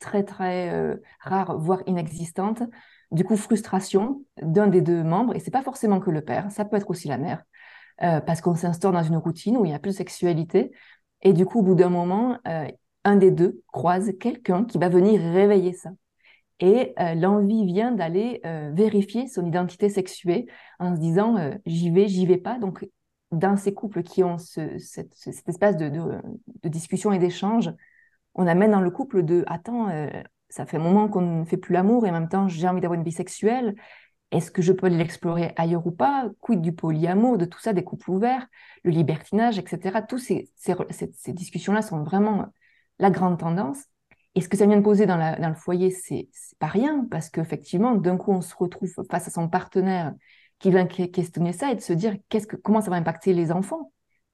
très 0.00 0.22
très 0.22 0.70
euh, 0.70 0.96
rare, 1.20 1.58
voire 1.58 1.80
inexistante, 1.86 2.62
du 3.10 3.24
coup 3.24 3.36
frustration 3.36 4.22
d'un 4.42 4.66
des 4.66 4.82
deux 4.82 5.02
membres, 5.02 5.34
et 5.34 5.40
c'est 5.40 5.50
pas 5.50 5.62
forcément 5.62 6.00
que 6.00 6.10
le 6.10 6.22
père, 6.22 6.50
ça 6.50 6.64
peut 6.64 6.76
être 6.76 6.90
aussi 6.90 7.08
la 7.08 7.16
mère, 7.16 7.42
euh, 8.02 8.20
parce 8.20 8.40
qu'on 8.40 8.54
s'instaure 8.54 8.92
dans 8.92 9.02
une 9.02 9.16
routine 9.16 9.56
où 9.56 9.64
il 9.64 9.68
n'y 9.68 9.74
a 9.74 9.78
plus 9.78 9.92
de 9.92 9.96
sexualité, 9.96 10.72
et 11.22 11.32
du 11.32 11.46
coup 11.46 11.60
au 11.60 11.62
bout 11.62 11.74
d'un 11.74 11.88
moment, 11.88 12.38
un 13.04 13.16
des 13.16 13.30
deux 13.30 13.62
croise 13.72 14.12
quelqu'un 14.18 14.64
qui 14.64 14.78
va 14.78 14.88
venir 14.88 15.20
réveiller 15.20 15.72
ça. 15.72 15.90
Et 16.60 16.94
l'envie 17.16 17.66
vient 17.66 17.92
d'aller 17.92 18.40
vérifier 18.72 19.26
son 19.26 19.44
identité 19.44 19.88
sexuée 19.88 20.46
en 20.78 20.94
se 20.94 21.00
disant 21.00 21.36
j'y 21.66 21.90
vais, 21.90 22.06
j'y 22.06 22.26
vais 22.26 22.38
pas. 22.38 22.58
Donc 22.58 22.86
dans 23.34 23.56
ces 23.56 23.74
couples 23.74 24.02
qui 24.02 24.22
ont 24.22 24.38
cet 24.38 25.12
espace 25.46 25.76
de, 25.76 26.20
discussion 26.64 27.12
et 27.12 27.18
d'échange, 27.18 27.70
on 28.34 28.46
amène 28.46 28.72
dans 28.72 28.80
le 28.80 28.90
couple 28.90 29.22
de 29.22 29.44
attends, 29.46 29.88
euh, 29.90 30.08
ça 30.48 30.66
fait 30.66 30.76
un 30.76 30.80
moment 30.80 31.08
qu'on 31.08 31.40
ne 31.40 31.44
fait 31.44 31.56
plus 31.56 31.72
l'amour 31.72 32.06
et 32.06 32.10
en 32.10 32.12
même 32.12 32.28
temps 32.28 32.48
j'ai 32.48 32.66
envie 32.68 32.80
d'avoir 32.80 32.98
une 32.98 33.04
vie 33.04 33.12
sexuelle. 33.12 33.74
Est-ce 34.30 34.50
que 34.50 34.62
je 34.62 34.72
peux 34.72 34.88
l'explorer 34.88 35.52
ailleurs 35.56 35.86
ou 35.86 35.92
pas? 35.92 36.28
Quid 36.40 36.60
du 36.60 36.72
polyamour, 36.72 37.38
de 37.38 37.44
tout 37.44 37.60
ça, 37.60 37.72
des 37.72 37.84
couples 37.84 38.10
ouverts, 38.10 38.48
le 38.82 38.90
libertinage, 38.90 39.58
etc. 39.58 40.00
Ces, 40.16 40.50
ces, 40.56 41.32
discussions-là 41.32 41.82
sont 41.82 42.02
vraiment 42.02 42.46
la 42.98 43.10
grande 43.10 43.38
tendance. 43.38 43.84
Et 44.34 44.40
ce 44.40 44.48
que 44.48 44.56
ça 44.56 44.66
vient 44.66 44.76
de 44.76 44.82
poser 44.82 45.06
dans, 45.06 45.16
le 45.16 45.54
foyer, 45.54 45.90
c'est 45.90 46.28
pas 46.58 46.66
rien, 46.66 47.06
parce 47.10 47.30
qu'effectivement, 47.30 47.94
d'un 47.94 48.16
coup, 48.16 48.32
on 48.32 48.40
se 48.40 48.54
retrouve 48.56 48.92
face 49.10 49.28
à 49.28 49.30
son 49.30 49.48
partenaire 49.48 50.12
qui 50.58 50.70
vient 50.70 50.86
questionner 50.86 51.52
ça 51.52 51.70
et 51.70 51.76
de 51.76 51.80
se 51.80 51.92
dire 51.92 52.16
que, 52.28 52.56
comment 52.56 52.80
ça 52.80 52.90
va 52.90 52.96
impacter 52.96 53.32
les 53.32 53.52
enfants? 53.52 53.92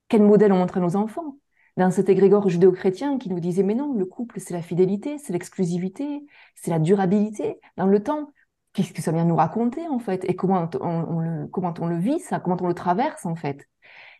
Quel 0.09 0.23
modèle 0.23 0.53
on 0.53 0.59
montre 0.59 0.79
à 0.79 0.81
nos 0.81 0.97
enfants? 0.97 1.37
Dans 1.77 1.91
cet 1.91 2.09
égrégore 2.09 2.49
judéo-chrétien 2.49 3.19
qui 3.19 3.31
nous 3.31 3.41
disait 3.41 3.63
mais 3.63 3.75
non, 3.75 3.95
le 3.95 4.05
couple 4.05 4.41
c'est 4.41 4.55
la 4.55 4.63
fidélité, 4.63 5.19
c'est 5.19 5.33
l'exclusivité, 5.33 6.27
c'est 6.55 6.71
la 6.71 6.79
durabilité. 6.79 7.61
Dans 7.77 7.87
le 7.87 8.03
temps. 8.03 8.33
Qu'est-ce 8.73 8.93
que 8.93 9.03
ça 9.03 9.11
vient 9.11 9.25
nous 9.25 9.35
raconter 9.35 9.89
en 9.89 9.99
fait? 9.99 10.25
Et 10.29 10.37
comment 10.37 10.69
on, 10.81 11.19
le, 11.19 11.49
comment 11.49 11.75
on 11.81 11.89
le 11.89 11.99
vit 11.99 12.21
ça? 12.21 12.39
Comment 12.39 12.57
on 12.61 12.69
le 12.69 12.75
traverse 12.75 13.27
en 13.27 13.35
fait? 13.35 13.67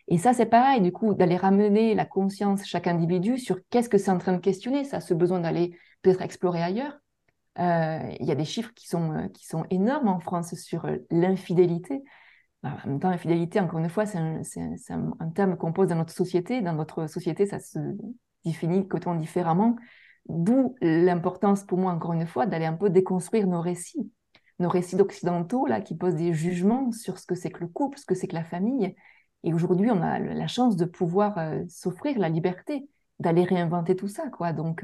Et 0.07 0.17
ça, 0.17 0.33
c'est 0.33 0.45
pareil, 0.45 0.81
du 0.81 0.91
coup, 0.91 1.13
d'aller 1.13 1.37
ramener 1.37 1.95
la 1.95 2.05
conscience 2.05 2.65
chaque 2.65 2.87
individu 2.87 3.37
sur 3.37 3.59
qu'est-ce 3.69 3.89
que 3.89 3.97
c'est 3.97 4.11
en 4.11 4.17
train 4.17 4.33
de 4.33 4.39
questionner, 4.39 4.83
ça, 4.83 4.99
ce 4.99 5.13
besoin 5.13 5.39
d'aller 5.39 5.77
peut-être 6.01 6.21
explorer 6.21 6.61
ailleurs, 6.61 6.97
euh, 7.59 7.99
il 8.19 8.25
y 8.25 8.31
a 8.31 8.35
des 8.35 8.45
chiffres 8.45 8.73
qui 8.73 8.87
sont, 8.87 9.11
euh, 9.11 9.27
qui 9.27 9.45
sont 9.45 9.65
énormes 9.69 10.07
en 10.07 10.19
France 10.19 10.55
sur 10.55 10.85
euh, 10.85 10.97
l'infidélité. 11.09 12.01
Bah, 12.63 12.77
en 12.85 12.87
même 12.87 12.99
temps, 12.99 13.09
l'infidélité, 13.09 13.59
encore 13.59 13.79
une 13.79 13.89
fois, 13.89 14.05
c'est 14.05 14.17
un, 14.17 14.41
un, 15.19 15.29
terme 15.29 15.57
qu'on 15.57 15.73
pose 15.73 15.89
dans 15.89 15.95
notre 15.95 16.13
société. 16.13 16.61
Dans 16.61 16.73
notre 16.73 17.07
société, 17.07 17.45
ça 17.45 17.59
se 17.59 17.79
définit 18.45 18.83
complètement 18.83 19.15
différemment. 19.15 19.75
D'où 20.27 20.75
l'importance 20.81 21.63
pour 21.63 21.77
moi, 21.77 21.91
encore 21.91 22.13
une 22.13 22.27
fois, 22.27 22.45
d'aller 22.45 22.65
un 22.65 22.73
peu 22.73 22.89
déconstruire 22.89 23.47
nos 23.47 23.61
récits. 23.61 24.11
Nos 24.59 24.69
récits 24.69 25.01
occidentaux, 25.01 25.65
là, 25.65 25.81
qui 25.81 25.97
posent 25.97 26.15
des 26.15 26.33
jugements 26.33 26.91
sur 26.91 27.17
ce 27.17 27.25
que 27.25 27.35
c'est 27.35 27.49
que 27.49 27.61
le 27.61 27.67
couple, 27.67 27.97
ce 27.97 28.05
que 28.05 28.15
c'est 28.15 28.27
que 28.27 28.35
la 28.35 28.43
famille. 28.43 28.95
Et 29.43 29.53
aujourd'hui, 29.53 29.89
on 29.91 30.01
a 30.01 30.19
la 30.19 30.47
chance 30.47 30.75
de 30.75 30.85
pouvoir 30.85 31.37
s'offrir 31.67 32.19
la 32.19 32.29
liberté 32.29 32.87
d'aller 33.19 33.43
réinventer 33.43 33.95
tout 33.95 34.07
ça, 34.07 34.29
quoi. 34.29 34.51
Donc, 34.53 34.83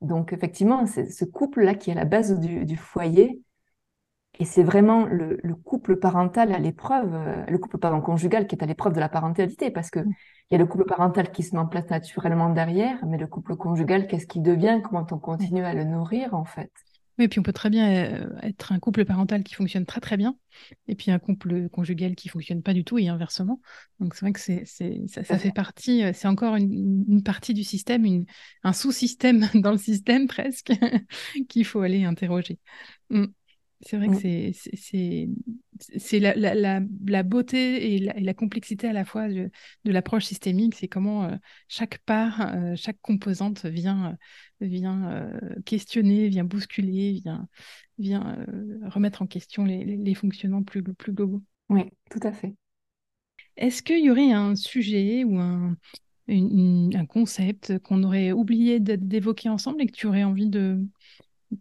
donc 0.00 0.32
effectivement, 0.32 0.86
c'est 0.86 1.10
ce 1.10 1.24
couple-là 1.24 1.74
qui 1.74 1.90
est 1.90 1.92
à 1.92 1.96
la 1.96 2.04
base 2.04 2.38
du, 2.38 2.76
foyer. 2.76 3.42
Et 4.38 4.44
c'est 4.44 4.62
vraiment 4.62 5.04
le, 5.04 5.38
couple 5.54 5.96
parental 5.96 6.54
à 6.54 6.58
l'épreuve, 6.58 7.12
euh, 7.14 7.44
le 7.46 7.58
couple 7.58 7.78
pardon, 7.78 8.00
conjugal 8.00 8.46
qui 8.46 8.54
est 8.54 8.62
à 8.62 8.66
l'épreuve 8.66 8.94
de 8.94 9.00
la 9.00 9.10
parentalité, 9.10 9.70
parce 9.70 9.90
que 9.90 10.00
mm. 10.00 10.12
il 10.50 10.52
y 10.52 10.54
a 10.54 10.58
le 10.58 10.66
couple 10.66 10.84
parental 10.84 11.30
qui 11.30 11.42
se 11.42 11.54
met 11.54 11.60
en 11.60 11.66
place 11.66 11.90
naturellement 11.90 12.48
derrière, 12.48 13.04
mais 13.06 13.18
le 13.18 13.26
couple 13.26 13.56
conjugal, 13.56 14.06
qu'est-ce 14.06 14.26
qu'il 14.26 14.42
devient 14.42 14.80
Comment 14.82 15.06
on 15.10 15.18
continue 15.18 15.64
à 15.64 15.74
le 15.74 15.84
nourrir 15.84 16.32
en 16.32 16.44
fait? 16.44 16.70
Et 17.24 17.28
puis 17.28 17.40
on 17.40 17.42
peut 17.42 17.52
très 17.52 17.70
bien 17.70 17.90
euh, 17.90 18.28
être 18.42 18.72
un 18.72 18.78
couple 18.78 19.04
parental 19.04 19.42
qui 19.42 19.54
fonctionne 19.54 19.86
très 19.86 20.00
très 20.00 20.16
bien, 20.16 20.36
et 20.88 20.94
puis 20.94 21.10
un 21.10 21.18
couple 21.18 21.68
conjugal 21.68 22.14
qui 22.14 22.28
fonctionne 22.28 22.62
pas 22.62 22.74
du 22.74 22.84
tout, 22.84 22.98
et 22.98 23.08
inversement. 23.08 23.60
Donc 23.98 24.14
c'est 24.14 24.20
vrai 24.20 24.32
que 24.32 24.40
ça, 24.40 25.38
fait 25.38 25.52
partie, 25.52 26.02
euh, 26.04 26.12
c'est 26.14 26.28
encore 26.28 26.56
une, 26.56 27.22
partie 27.24 27.54
du 27.54 27.64
système, 27.64 28.06
un 28.62 28.72
sous-système 28.72 29.46
dans 29.54 29.72
le 29.72 29.78
système 29.78 30.26
presque, 30.26 30.72
qu'il 31.48 31.64
faut 31.64 31.80
aller 31.80 32.04
interroger. 32.04 32.58
Mm. 33.10 33.26
C'est 33.82 33.96
vrai 33.96 34.08
que 34.08 34.14
c'est, 34.14 34.52
c'est, 34.52 35.28
c'est 35.78 36.20
la, 36.20 36.34
la, 36.34 36.80
la, 37.06 37.22
beauté 37.22 37.94
et 37.94 37.98
la, 37.98 38.16
et 38.16 38.20
la, 38.20 38.34
complexité 38.34 38.88
à 38.88 38.92
la 38.92 39.06
fois 39.06 39.28
de, 39.28 39.50
de 39.84 39.92
l'approche 39.92 40.26
systémique, 40.26 40.74
c'est 40.74 40.88
comment 40.88 41.24
euh, 41.24 41.36
chaque 41.66 41.98
part, 41.98 42.54
euh, 42.54 42.74
chaque 42.76 43.00
composante 43.00 43.64
vient, 43.64 44.18
euh, 44.62 44.66
vient 44.66 45.30
questionner, 45.64 46.28
vient 46.28 46.44
bousculer, 46.44 47.20
vient, 47.24 47.48
vient 47.98 48.44
remettre 48.84 49.22
en 49.22 49.26
question 49.26 49.64
les, 49.64 49.84
les, 49.84 50.14
fonctionnements 50.14 50.62
plus, 50.62 50.82
plus 50.82 51.12
globaux. 51.12 51.42
Oui, 51.70 51.84
tout 52.10 52.20
à 52.22 52.32
fait. 52.32 52.54
Est-ce 53.56 53.82
qu'il 53.82 54.04
y 54.04 54.10
aurait 54.10 54.32
un 54.32 54.56
sujet 54.56 55.24
ou 55.24 55.38
un, 55.38 55.74
un 56.28 57.06
concept 57.06 57.78
qu'on 57.78 58.02
aurait 58.02 58.32
oublié 58.32 58.78
d'évoquer 58.78 59.48
ensemble 59.48 59.80
et 59.80 59.86
que 59.86 59.92
tu 59.92 60.06
aurais 60.06 60.24
envie 60.24 60.48
de, 60.48 60.84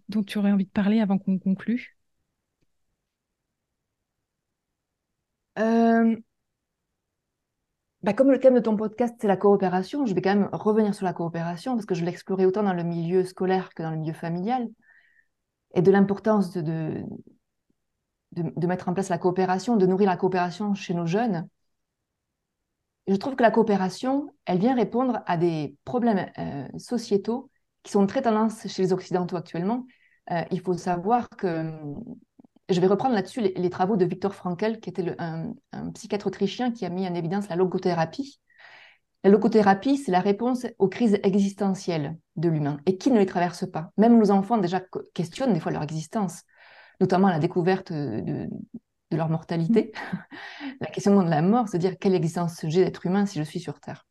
dont 0.09 0.23
tu 0.23 0.37
aurais 0.37 0.51
envie 0.51 0.65
de 0.65 0.69
parler 0.69 0.99
avant 0.99 1.17
qu'on 1.17 1.39
conclue? 1.39 1.98
Euh, 5.59 6.15
bah, 8.03 8.13
comme 8.13 8.31
le 8.31 8.39
thème 8.39 8.55
de 8.55 8.59
ton 8.61 8.77
podcast, 8.77 9.15
c'est 9.19 9.27
la 9.27 9.35
coopération, 9.35 10.05
je 10.05 10.13
vais 10.13 10.21
quand 10.21 10.33
même 10.35 10.49
revenir 10.53 10.95
sur 10.95 11.05
la 11.05 11.13
coopération 11.13 11.73
parce 11.75 11.85
que 11.85 11.95
je 11.95 12.05
l'explorais 12.05 12.45
autant 12.45 12.63
dans 12.63 12.73
le 12.73 12.83
milieu 12.83 13.25
scolaire 13.25 13.73
que 13.73 13.83
dans 13.83 13.91
le 13.91 13.97
milieu 13.97 14.13
familial 14.13 14.69
et 15.73 15.81
de 15.81 15.91
l'importance 15.91 16.51
de, 16.53 17.03
mettre 18.35 18.89
en 18.89 18.93
place 18.93 19.09
la 19.09 19.17
coopération, 19.17 19.75
de 19.75 19.85
nourrir 19.85 20.07
la 20.09 20.17
coopération 20.17 20.73
chez 20.75 20.93
nos 20.93 21.05
jeunes. 21.05 21.47
je 23.07 23.15
trouve 23.15 23.35
que 23.35 23.43
la 23.43 23.51
coopération, 23.51 24.29
elle 24.45 24.59
vient 24.59 24.75
répondre 24.75 25.21
à 25.25 25.37
des 25.37 25.75
problèmes 25.83 26.31
euh, 26.37 26.67
sociétaux 26.77 27.49
qui 27.83 27.91
sont 27.91 28.05
très 28.07 28.21
tendance 28.21 28.67
chez 28.67 28.83
les 28.83 28.93
Occidentaux 28.93 29.35
actuellement. 29.35 29.85
Euh, 30.31 30.43
il 30.51 30.61
faut 30.61 30.73
savoir 30.73 31.29
que 31.29 31.71
je 32.69 32.79
vais 32.79 32.87
reprendre 32.87 33.15
là-dessus 33.15 33.41
les, 33.41 33.69
travaux 33.69 33.97
de 33.97 34.05
Victor 34.05 34.35
Frankl, 34.35 34.79
qui 34.79 34.89
était 34.89 35.15
un, 35.19 35.53
psychiatre 35.93 36.27
autrichien 36.27 36.71
qui 36.71 36.85
a 36.85 36.89
mis 36.89 37.07
en 37.07 37.13
évidence 37.13 37.49
la 37.49 37.55
logothérapie. 37.55 38.39
La 39.23 39.29
logothérapie, 39.29 39.97
c'est 39.97 40.11
la 40.11 40.21
réponse 40.21 40.65
aux 40.77 40.87
crises 40.87 41.19
existentielles 41.23 42.17
de 42.35 42.47
l'humain. 42.47 42.79
Et 42.85 42.97
qui 42.97 43.11
ne 43.11 43.19
les 43.19 43.25
traverse 43.25 43.69
pas? 43.69 43.91
Même 43.97 44.17
nos 44.17 44.31
enfants 44.31 44.57
déjà 44.57 44.81
questionnent 45.13 45.53
des 45.53 45.59
fois 45.59 45.71
leur 45.71 45.83
existence, 45.83 46.43
notamment 47.01 47.27
la 47.27 47.39
découverte 47.39 47.91
de, 47.91 48.47
leur 49.11 49.29
mortalité. 49.29 49.91
la 50.79 50.87
question 50.87 51.21
de 51.23 51.29
la 51.29 51.41
mort, 51.41 51.67
c'est 51.67 51.79
dire 51.79 51.97
quelle 51.99 52.15
existence 52.15 52.63
j'ai 52.67 52.85
d'être 52.85 53.05
humain 53.05 53.25
si 53.25 53.39
je 53.39 53.43
suis 53.43 53.59
sur 53.59 53.79
Terre. 53.79 54.05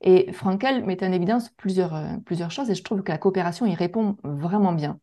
Et 0.00 0.32
Frankel 0.32 0.84
met 0.84 1.04
en 1.04 1.12
évidence 1.12 1.50
plusieurs, 1.50 1.94
euh, 1.94 2.16
plusieurs 2.24 2.50
choses 2.50 2.70
et 2.70 2.74
je 2.74 2.82
trouve 2.82 3.02
que 3.02 3.12
la 3.12 3.18
coopération 3.18 3.66
y 3.66 3.74
répond 3.74 4.16
vraiment 4.24 4.72
bien. 4.72 4.98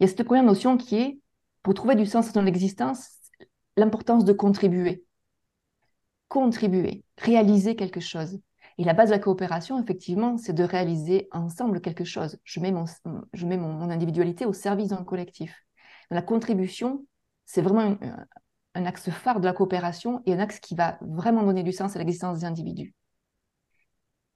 Il 0.00 0.04
y 0.04 0.06
a 0.06 0.08
cette 0.08 0.24
première 0.24 0.42
notion 0.42 0.76
qui 0.76 0.96
est 0.96 1.21
pour 1.62 1.74
trouver 1.74 1.94
du 1.94 2.06
sens 2.06 2.32
dans 2.32 2.42
l'existence, 2.42 3.08
l'importance 3.76 4.24
de 4.24 4.32
contribuer. 4.32 5.04
Contribuer, 6.28 7.04
réaliser 7.18 7.76
quelque 7.76 8.00
chose. 8.00 8.38
Et 8.78 8.84
la 8.84 8.94
base 8.94 9.10
de 9.10 9.14
la 9.14 9.18
coopération, 9.18 9.80
effectivement, 9.82 10.38
c'est 10.38 10.54
de 10.54 10.64
réaliser 10.64 11.28
ensemble 11.30 11.80
quelque 11.80 12.04
chose. 12.04 12.38
Je 12.44 12.60
mets 12.60 12.72
mon, 12.72 12.86
je 13.32 13.46
mets 13.46 13.58
mon, 13.58 13.90
individualité 13.90 14.46
au 14.46 14.52
service 14.52 14.88
d'un 14.88 15.04
collectif. 15.04 15.54
La 16.10 16.22
contribution, 16.22 17.06
c'est 17.44 17.62
vraiment 17.62 17.96
un, 18.74 18.86
axe 18.86 19.10
phare 19.10 19.40
de 19.40 19.44
la 19.44 19.52
coopération 19.52 20.22
et 20.26 20.32
un 20.32 20.38
axe 20.38 20.58
qui 20.58 20.74
va 20.74 20.98
vraiment 21.02 21.42
donner 21.42 21.62
du 21.62 21.72
sens 21.72 21.94
à 21.96 21.98
l'existence 21.98 22.40
des 22.40 22.44
individus. 22.46 22.94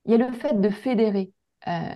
Il 0.04 0.12
y 0.12 0.14
a 0.14 0.18
le 0.18 0.32
fait 0.32 0.60
de 0.60 0.68
fédérer, 0.68 1.32
euh, 1.66 1.94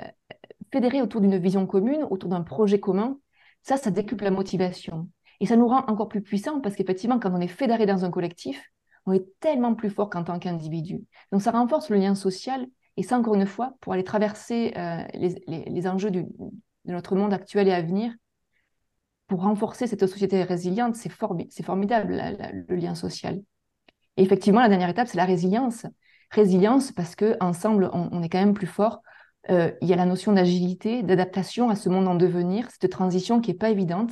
fédérer 0.72 1.03
autour 1.03 1.20
d'une 1.20 1.37
vision 1.37 1.66
commune, 1.66 2.07
autour 2.11 2.31
d'un 2.31 2.43
projet 2.43 2.81
commun. 2.81 3.18
Ça, 3.62 3.76
ça 3.76 3.91
décuple 3.91 4.24
la 4.24 4.31
motivation. 4.31 5.09
Et 5.41 5.47
ça 5.47 5.57
nous 5.57 5.66
rend 5.66 5.84
encore 5.86 6.09
plus 6.09 6.22
puissants 6.22 6.61
parce 6.61 6.76
qu'effectivement, 6.76 7.18
quand 7.18 7.32
on 7.32 7.41
est 7.41 7.49
fédéré 7.49 7.86
dans 7.86 8.05
un 8.05 8.11
collectif, 8.11 8.62
on 9.07 9.12
est 9.12 9.26
tellement 9.41 9.74
plus 9.74 9.91
fort 9.91 10.11
qu'en 10.11 10.24
tant 10.24 10.38
qu'individu. 10.38 11.03
Donc 11.32 11.43
ça 11.43 11.51
renforce 11.51 11.88
le 11.88 11.97
lien 11.97 12.14
social 12.14 12.66
et 12.97 13.03
ça, 13.03 13.18
encore 13.18 13.34
une 13.34 13.47
fois, 13.47 13.74
pour 13.80 13.95
aller 13.95 14.05
traverser 14.05 14.74
euh, 14.76 15.03
les, 15.14 15.88
enjeux 15.88 16.11
de 16.11 16.26
notre 16.84 17.16
monde 17.16 17.32
actuel 17.32 17.68
et 17.68 17.72
à 17.72 17.80
venir, 17.80 18.12
pour 19.26 19.43
renforcer 19.43 19.86
cette 19.86 20.07
société 20.07 20.43
résiliente, 20.43 20.97
c'est 20.97 21.09
formidable 21.62 22.20
le 22.68 22.76
lien 22.76 22.95
social. 22.95 23.41
Et 24.16 24.22
effectivement, 24.22 24.61
la 24.61 24.68
dernière 24.68 24.88
étape, 24.88 25.07
c'est 25.07 25.16
la 25.16 25.24
résilience. 25.24 25.86
Résilience 26.30 26.93
parce 26.93 27.14
qu'ensemble, 27.16 27.88
on, 27.93 28.09
on 28.12 28.22
est 28.22 28.28
quand 28.28 28.41
même 28.41 28.55
plus 28.55 28.66
fort. 28.66 29.01
Euh, 29.49 29.72
il 29.80 29.88
y 29.88 29.93
a 29.93 29.97
la 29.97 30.05
notion 30.05 30.32
d'agilité, 30.32 31.03
d'adaptation 31.03 31.70
à 31.70 31.76
ce 31.76 31.88
monde 31.88 32.07
en 32.07 32.14
devenir, 32.14 32.68
cette 32.70 32.91
transition 32.91 33.41
qui 33.41 33.53
n'est 33.53 33.57
pas 33.57 33.70
évidente. 33.70 34.11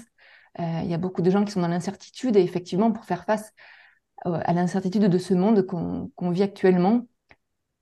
Euh, 0.60 0.80
il 0.82 0.90
y 0.90 0.94
a 0.94 0.98
beaucoup 0.98 1.22
de 1.22 1.30
gens 1.30 1.44
qui 1.44 1.52
sont 1.52 1.60
dans 1.60 1.68
l'incertitude 1.68 2.36
et 2.36 2.42
effectivement, 2.42 2.92
pour 2.92 3.04
faire 3.04 3.24
face 3.24 3.52
euh, 4.26 4.40
à 4.44 4.52
l'incertitude 4.52 5.04
de 5.04 5.18
ce 5.18 5.34
monde 5.34 5.64
qu'on 5.66 6.30
vit 6.30 6.42
actuellement, 6.42 7.06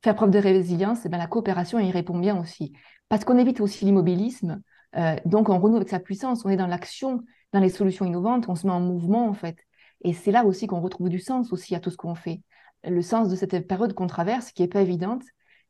faire 0.03 0.15
preuve 0.15 0.31
de 0.31 0.39
résilience, 0.39 0.99
et 0.99 1.03
eh 1.07 1.09
bien, 1.09 1.19
la 1.19 1.27
coopération 1.27 1.79
y 1.79 1.91
répond 1.91 2.19
bien 2.19 2.39
aussi. 2.39 2.73
Parce 3.09 3.25
qu'on 3.25 3.39
évite 3.39 3.61
aussi 3.61 3.85
l'immobilisme, 3.85 4.63
euh, 4.97 5.17
donc 5.25 5.49
on 5.49 5.59
renoue 5.59 5.77
avec 5.77 5.89
sa 5.89 6.01
puissance, 6.01 6.45
on 6.45 6.49
est 6.49 6.57
dans 6.57 6.67
l'action, 6.67 7.23
dans 7.53 7.61
les 7.61 7.69
solutions 7.69 8.05
innovantes, 8.05 8.49
on 8.49 8.55
se 8.55 8.67
met 8.67 8.73
en 8.73 8.81
mouvement 8.81 9.29
en 9.29 9.35
fait. 9.35 9.57
Et 10.03 10.13
c'est 10.13 10.31
là 10.31 10.45
aussi 10.45 10.67
qu'on 10.67 10.81
retrouve 10.81 11.09
du 11.09 11.19
sens 11.19 11.53
aussi 11.53 11.75
à 11.75 11.81
tout 11.81 11.91
ce 11.91 11.97
qu'on 11.97 12.15
fait. 12.15 12.43
Le 12.85 13.03
sens 13.03 13.29
de 13.29 13.37
cette 13.37 13.67
période 13.67 13.95
qu'on 13.95 14.07
traverse, 14.07 14.53
qui 14.53 14.63
n'est 14.63 14.69
pas 14.69 14.83
évidente, 14.83 15.23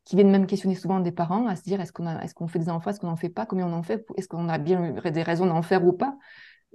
qui 0.05 0.17
viennent 0.17 0.31
même 0.31 0.47
questionner 0.47 0.75
souvent 0.75 1.01
des 1.01 1.13
parents, 1.13 1.47
à 1.47 1.57
se 1.57 1.63
dire 1.63 1.81
est-ce 1.81 1.93
qu'on 1.93 2.07
est 2.07 2.49
fait 2.49 2.59
des 2.59 2.69
enfants, 2.69 2.91
est-ce 2.91 3.01
qu'on 3.01 3.09
n'en 3.09 3.17
fait 3.17 3.29
pas, 3.29 3.47
combien 3.47 3.67
on 3.67 3.73
en 3.73 3.83
fait, 3.83 4.07
est-ce 4.17 4.29
qu'on 4.29 4.49
a 4.49 4.59
bien 4.59 4.93
des 4.93 5.23
raisons 5.23 5.47
d'en 5.47 5.63
faire 5.63 5.85
ou 5.85 5.93
pas? 5.93 6.17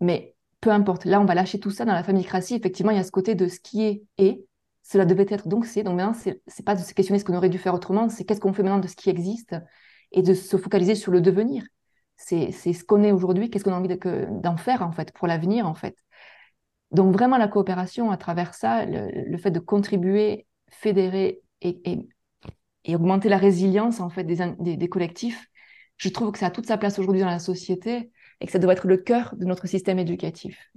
Mais 0.02 0.36
peu 0.60 0.72
importe, 0.72 1.06
là, 1.06 1.22
on 1.22 1.26
va 1.26 1.36
lâcher 1.36 1.60
tout 1.60 1.72
ça 1.72 1.86
dans 1.86 1.93
la 1.93 2.04
famille 2.04 2.26
Crassi. 2.26 2.56
Effectivement, 2.56 2.91
il 2.91 2.97
y 2.97 2.99
a 2.99 3.04
ce 3.04 3.12
côté 3.12 3.36
de 3.36 3.47
ce 3.47 3.60
qui 3.60 3.84
est 3.84 4.04
et 4.18 4.45
cela 4.84 5.06
devait 5.06 5.28
être 5.30 5.47
donc 5.47 5.66
c'est. 5.66 5.84
Donc 5.84 5.95
maintenant, 5.95 6.14
c'est, 6.14 6.66
pas 6.66 6.76
de 6.76 6.82
se 6.82 6.93
questionner 6.93 7.20
ce 7.20 7.26
qu'on 7.26 7.36
aurait 7.36 7.49
dû 7.49 7.58
faire 7.58 7.74
autrement, 7.74 8.10
c'est 8.10 8.26
qu'est-ce 8.26 8.41
qu'on 8.41 8.54
fait 8.54 8.64
maintenant 8.64 8.80
de 8.80 8.88
ce 8.88 8.95
qui 8.95 9.10
existe 9.10 9.56
et 10.12 10.22
de 10.22 10.34
se 10.34 10.58
focaliser 10.58 10.95
sur 10.95 11.12
le 11.12 11.22
devenir. 11.22 11.64
C'est, 12.18 12.52
ce 12.52 12.84
qu'on 12.84 13.02
est 13.04 13.12
aujourd'hui, 13.12 13.49
qu'est-ce 13.49 13.64
qu'on 13.64 13.74
a 13.74 13.78
envie 13.78 13.97
d'en 13.97 14.58
faire 14.58 14.84
en 14.84 14.91
fait 14.91 15.12
pour 15.12 15.28
l'avenir 15.28 15.66
en 15.66 15.74
fait. 15.74 15.95
Donc 16.91 17.14
vraiment 17.14 17.38
la 17.38 17.47
coopération 17.47 18.12
à 18.12 18.18
travers 18.18 18.54
ça, 18.54 18.86
le, 18.86 19.38
fait 19.38 19.49
de 19.49 19.60
contribuer, 19.60 20.45
fédérer 20.70 21.41
et, 21.62 21.82
et, 22.84 22.95
augmenter 22.95 23.30
la 23.30 23.38
résilience 23.38 24.02
en 24.02 24.10
fait 24.10 24.24
des, 24.24 24.78
des 24.78 24.89
collectifs, 24.89 25.47
je 25.97 26.10
trouve 26.10 26.32
que 26.32 26.39
ça 26.39 26.47
a 26.47 26.52
toute 26.52 26.66
sa 26.66 26.78
place 26.78 26.99
aujourd'hui 26.99 27.22
dans 27.22 27.28
la 27.28 27.39
société 27.39 28.12
et 28.42 28.48
que 28.48 28.52
ça 28.52 28.60
doit 28.60 28.74
être 28.74 28.88
le 28.88 28.98
cœur 28.98 29.36
de 29.38 29.46
notre 29.46 29.68
système 29.68 30.00
éducatif. 30.00 30.72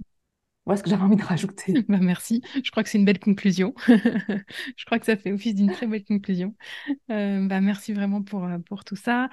Voilà 0.65 0.77
ce 0.77 0.83
que 0.83 0.89
j'avais 0.89 1.01
envie 1.01 1.15
de 1.15 1.23
rajouter. 1.23 1.73
bah 1.89 1.97
merci, 1.99 2.41
je 2.63 2.71
crois 2.71 2.83
que 2.83 2.89
c'est 2.89 2.97
une 2.97 3.05
belle 3.05 3.19
conclusion. 3.19 3.73
je 3.87 4.85
crois 4.85 4.99
que 4.99 5.05
ça 5.05 5.17
fait 5.17 5.31
office 5.31 5.55
d'une 5.55 5.71
très 5.71 5.87
belle 5.87 6.05
conclusion. 6.05 6.55
Euh, 7.11 7.45
bah 7.45 7.61
merci 7.61 7.93
vraiment 7.93 8.21
pour, 8.21 8.45
euh, 8.45 8.59
pour 8.59 8.83
tout 8.83 8.95
ça. 8.95 9.29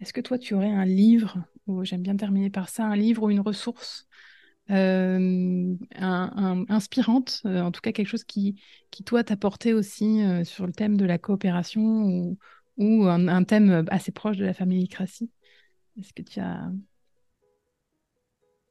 Est-ce 0.00 0.12
que 0.12 0.20
toi, 0.20 0.36
tu 0.36 0.54
aurais 0.54 0.70
un 0.70 0.84
livre, 0.84 1.38
ou 1.66 1.84
j'aime 1.84 2.02
bien 2.02 2.16
terminer 2.16 2.50
par 2.50 2.68
ça, 2.68 2.84
un 2.84 2.96
livre 2.96 3.22
ou 3.22 3.30
une 3.30 3.40
ressource 3.40 4.08
euh, 4.70 5.74
inspirante, 6.00 7.42
en 7.44 7.70
tout 7.70 7.80
cas 7.80 7.92
quelque 7.92 8.08
chose 8.08 8.24
qui, 8.24 8.60
qui 8.90 9.04
toi, 9.04 9.22
porté 9.22 9.74
aussi 9.74 10.22
sur 10.44 10.66
le 10.66 10.72
thème 10.72 10.96
de 10.96 11.04
la 11.04 11.18
coopération 11.18 11.82
ou, 11.82 12.38
ou 12.78 13.04
un, 13.06 13.44
thème 13.44 13.84
assez 13.90 14.12
proche 14.12 14.36
de 14.36 14.44
la 14.44 14.54
familicratie 14.54 15.30
Est-ce 15.98 16.12
que 16.12 16.22
tu 16.22 16.40
as... 16.40 16.70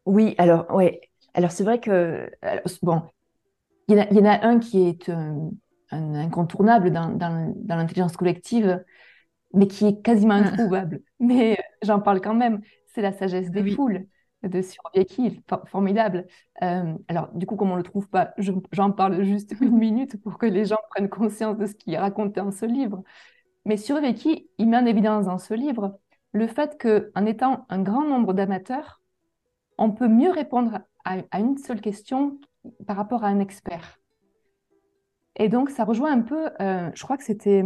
Oui, 0.05 0.33
alors, 0.37 0.73
ouais. 0.73 1.01
alors 1.33 1.51
c'est 1.51 1.63
vrai 1.63 1.79
que, 1.79 2.29
bon, 2.81 3.03
il 3.87 3.97
y, 3.97 4.19
en 4.19 4.25
a 4.25 4.45
un 4.45 4.59
qui 4.59 4.87
est 4.87 5.09
un, 5.09 5.51
incontournable 5.91 6.91
dans, 6.91 7.09
dans, 7.09 7.53
l'intelligence 7.67 8.17
collective, 8.17 8.83
mais 9.53 9.67
qui 9.67 9.85
est 9.85 10.01
quasiment 10.01 10.35
introuvable. 10.35 11.01
mais 11.19 11.59
j'en 11.83 11.99
parle 11.99 12.21
quand 12.21 12.33
même, 12.33 12.61
c'est 12.87 13.01
la 13.01 13.11
sagesse 13.11 13.51
des 13.51 13.71
foules 13.71 14.07
de 14.43 14.61
Suroviecki, 14.61 15.41
formidable. 15.67 16.25
Euh, 16.63 16.93
alors, 17.07 17.29
du 17.33 17.45
coup, 17.45 17.55
comme 17.55 17.69
on 17.69 17.75
ne 17.75 17.79
le 17.79 17.83
trouve 17.83 18.09
pas, 18.09 18.33
j'en 18.71 18.91
parle 18.91 19.23
juste 19.23 19.55
une 19.61 19.77
minute 19.77 20.21
pour 20.21 20.37
que 20.37 20.45
les 20.45 20.65
gens 20.65 20.79
prennent 20.89 21.09
conscience 21.09 21.57
de 21.57 21.65
ce 21.65 21.75
qui 21.75 21.93
est 21.93 21.99
raconté 21.99 22.41
dans 22.41 22.51
ce 22.51 22.65
livre. 22.65 23.03
Mais 23.65 23.77
Surveki, 23.77 24.49
il 24.57 24.69
met 24.69 24.77
en 24.77 24.85
évidence 24.85 25.25
dans 25.25 25.37
ce 25.37 25.53
livre 25.53 25.99
le 26.33 26.47
fait 26.47 26.81
qu'en 26.81 27.25
étant 27.25 27.65
un 27.69 27.81
grand 27.81 28.05
nombre 28.05 28.33
d'amateurs, 28.33 29.01
on 29.77 29.91
peut 29.91 30.07
mieux 30.07 30.31
répondre 30.31 30.79
à, 31.03 31.39
une 31.39 31.57
seule 31.57 31.81
question 31.81 32.39
par 32.85 32.95
rapport 32.95 33.23
à 33.23 33.27
un 33.27 33.39
expert. 33.39 33.99
Et 35.35 35.49
donc, 35.49 35.69
ça 35.69 35.83
rejoint 35.83 36.11
un 36.11 36.21
peu, 36.21 36.49
euh, 36.61 36.89
je 36.93 37.03
crois 37.03 37.17
que 37.17 37.23
c'était 37.23 37.63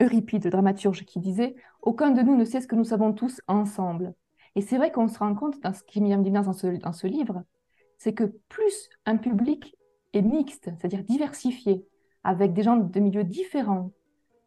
Euripide, 0.00 0.44
le 0.44 0.50
dramaturge, 0.50 1.04
qui 1.04 1.20
disait 1.20 1.54
Aucun 1.82 2.10
de 2.10 2.22
nous 2.22 2.36
ne 2.36 2.44
sait 2.44 2.60
ce 2.60 2.66
que 2.66 2.74
nous 2.74 2.84
savons 2.84 3.12
tous 3.12 3.40
ensemble. 3.46 4.14
Et 4.56 4.62
c'est 4.62 4.76
vrai 4.76 4.90
qu'on 4.90 5.08
se 5.08 5.18
rend 5.18 5.34
compte, 5.34 5.60
dans 5.60 5.72
ce 5.72 5.82
qui 5.84 6.00
mis 6.00 6.14
en 6.14 6.20
évidence 6.20 6.46
dans 6.46 6.52
ce, 6.52 6.66
dans 6.66 6.92
ce 6.92 7.06
livre, 7.06 7.44
c'est 7.98 8.14
que 8.14 8.24
plus 8.48 8.88
un 9.06 9.16
public 9.16 9.76
est 10.12 10.22
mixte, 10.22 10.64
c'est-à-dire 10.64 11.04
diversifié, 11.04 11.86
avec 12.24 12.52
des 12.52 12.62
gens 12.62 12.76
de 12.76 13.00
milieux 13.00 13.24
différents, 13.24 13.92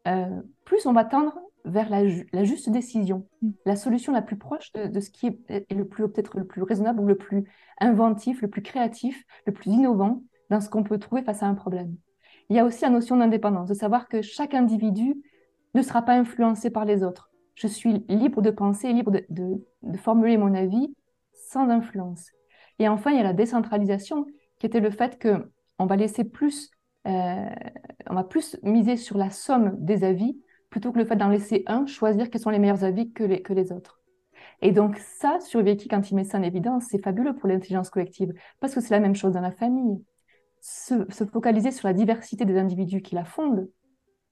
euh, 0.07 0.41
plus 0.65 0.85
on 0.85 0.93
va 0.93 1.05
tendre 1.05 1.37
vers 1.65 1.89
la, 1.89 2.05
juste 2.43 2.69
décision, 2.69 3.27
mm. 3.41 3.51
la 3.65 3.75
solution 3.75 4.11
la 4.11 4.21
plus 4.21 4.37
proche 4.37 4.71
de, 4.73 4.99
ce 4.99 5.09
qui 5.09 5.27
est, 5.27 5.73
le 5.73 5.87
plus 5.87 6.07
peut-être 6.09 6.37
le 6.37 6.45
plus 6.45 6.61
raisonnable 6.63 6.99
ou 6.99 7.07
le 7.07 7.15
plus 7.15 7.45
inventif, 7.79 8.41
le 8.41 8.49
plus 8.49 8.61
créatif, 8.61 9.23
le 9.45 9.53
plus 9.53 9.71
innovant 9.71 10.23
dans 10.49 10.59
ce 10.59 10.69
qu'on 10.69 10.83
peut 10.83 10.99
trouver 10.99 11.23
face 11.23 11.43
à 11.43 11.47
un 11.47 11.55
problème. 11.55 11.95
Il 12.49 12.55
y 12.55 12.59
a 12.59 12.65
aussi 12.65 12.81
la 12.81 12.89
notion 12.89 13.15
d'indépendance, 13.15 13.69
de 13.69 13.73
savoir 13.73 14.09
que 14.09 14.21
chaque 14.21 14.53
individu 14.53 15.15
ne 15.73 15.81
sera 15.81 16.01
pas 16.01 16.13
influencé 16.13 16.69
par 16.69 16.85
les 16.85 17.03
autres. 17.03 17.31
Je 17.55 17.67
suis 17.67 18.03
libre 18.09 18.41
de 18.41 18.51
penser, 18.51 18.91
libre 18.91 19.11
de, 19.11 19.65
de 19.81 19.97
formuler 19.97 20.37
mon 20.37 20.53
avis 20.53 20.93
sans 21.33 21.69
influence. 21.69 22.31
Et 22.79 22.87
enfin, 22.87 23.11
il 23.11 23.17
y 23.17 23.19
a 23.19 23.23
la 23.23 23.33
décentralisation, 23.33 24.25
qui 24.59 24.65
était 24.65 24.79
le 24.79 24.89
fait 24.89 25.17
que 25.17 25.49
on 25.79 25.85
va 25.85 25.95
laisser 25.95 26.23
plus 26.23 26.72
euh, 27.05 27.49
on 28.09 28.15
va 28.15 28.23
plus 28.23 28.57
miser 28.63 28.97
sur 28.97 29.17
la 29.17 29.29
somme 29.29 29.75
des 29.77 30.03
avis 30.03 30.37
plutôt 30.69 30.91
que 30.91 30.99
le 30.99 31.05
fait 31.05 31.15
d'en 31.15 31.29
laisser 31.29 31.63
un, 31.67 31.85
choisir 31.85 32.29
quels 32.29 32.41
sont 32.41 32.49
les 32.49 32.59
meilleurs 32.59 32.83
avis 32.83 33.11
que 33.11 33.23
les, 33.23 33.41
que 33.41 33.53
les 33.53 33.71
autres. 33.71 34.01
Et 34.61 34.71
donc 34.71 34.97
ça, 34.97 35.39
sur 35.39 35.61
Vicky, 35.61 35.87
quand 35.87 36.09
il 36.09 36.15
met 36.15 36.23
ça 36.23 36.39
en 36.39 36.43
évidence, 36.43 36.85
c'est 36.89 37.03
fabuleux 37.03 37.35
pour 37.35 37.47
l'intelligence 37.47 37.89
collective, 37.89 38.33
parce 38.59 38.73
que 38.73 38.81
c'est 38.81 38.93
la 38.93 38.99
même 38.99 39.15
chose 39.15 39.33
dans 39.33 39.41
la 39.41 39.51
famille. 39.51 40.03
Se, 40.61 41.05
se, 41.11 41.25
focaliser 41.25 41.71
sur 41.71 41.87
la 41.87 41.93
diversité 41.93 42.45
des 42.45 42.57
individus 42.57 43.01
qui 43.01 43.15
la 43.15 43.25
fondent, 43.25 43.69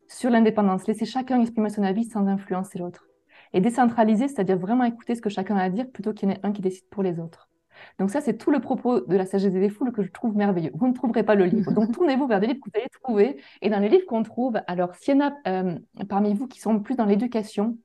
sur 0.07 0.29
l'indépendance, 0.29 0.87
laisser 0.87 1.05
chacun 1.05 1.41
exprimer 1.41 1.69
son 1.69 1.83
avis 1.83 2.05
sans 2.05 2.25
influencer 2.27 2.79
l'autre. 2.79 3.07
Et 3.53 3.59
décentraliser, 3.59 4.29
c'est-à-dire 4.29 4.57
vraiment 4.57 4.85
écouter 4.85 5.15
ce 5.15 5.21
que 5.21 5.29
chacun 5.29 5.57
a 5.57 5.63
à 5.63 5.69
dire 5.69 5.89
plutôt 5.91 6.13
qu'il 6.13 6.29
y 6.29 6.31
en 6.31 6.35
ait 6.35 6.39
un 6.43 6.53
qui 6.53 6.61
décide 6.61 6.87
pour 6.89 7.03
les 7.03 7.19
autres. 7.19 7.50
Donc 7.99 8.09
ça, 8.09 8.21
c'est 8.21 8.37
tout 8.37 8.51
le 8.51 8.59
propos 8.59 9.01
de 9.01 9.15
la 9.15 9.25
sagesse 9.25 9.53
des 9.53 9.69
foules 9.69 9.91
que 9.91 10.03
je 10.03 10.11
trouve 10.11 10.35
merveilleux. 10.35 10.71
Vous 10.75 10.87
ne 10.87 10.93
trouverez 10.93 11.23
pas 11.23 11.35
le 11.35 11.45
livre. 11.45 11.71
Donc 11.73 11.91
tournez-vous 11.93 12.27
vers 12.27 12.39
des 12.39 12.47
livres 12.47 12.59
que 12.59 12.69
vous 12.69 12.79
allez 12.79 12.89
trouver. 13.03 13.41
Et 13.61 13.69
dans 13.69 13.79
les 13.79 13.89
livres 13.89 14.05
qu'on 14.07 14.23
trouve, 14.23 14.59
alors 14.67 14.95
s'il 14.95 15.15
y 15.15 15.17
en 15.17 15.27
a 15.27 15.33
euh, 15.47 15.79
parmi 16.09 16.33
vous 16.33 16.47
qui 16.47 16.59
sont 16.59 16.79
plus 16.79 16.95
dans 16.95 17.05
l'éducation, 17.05 17.77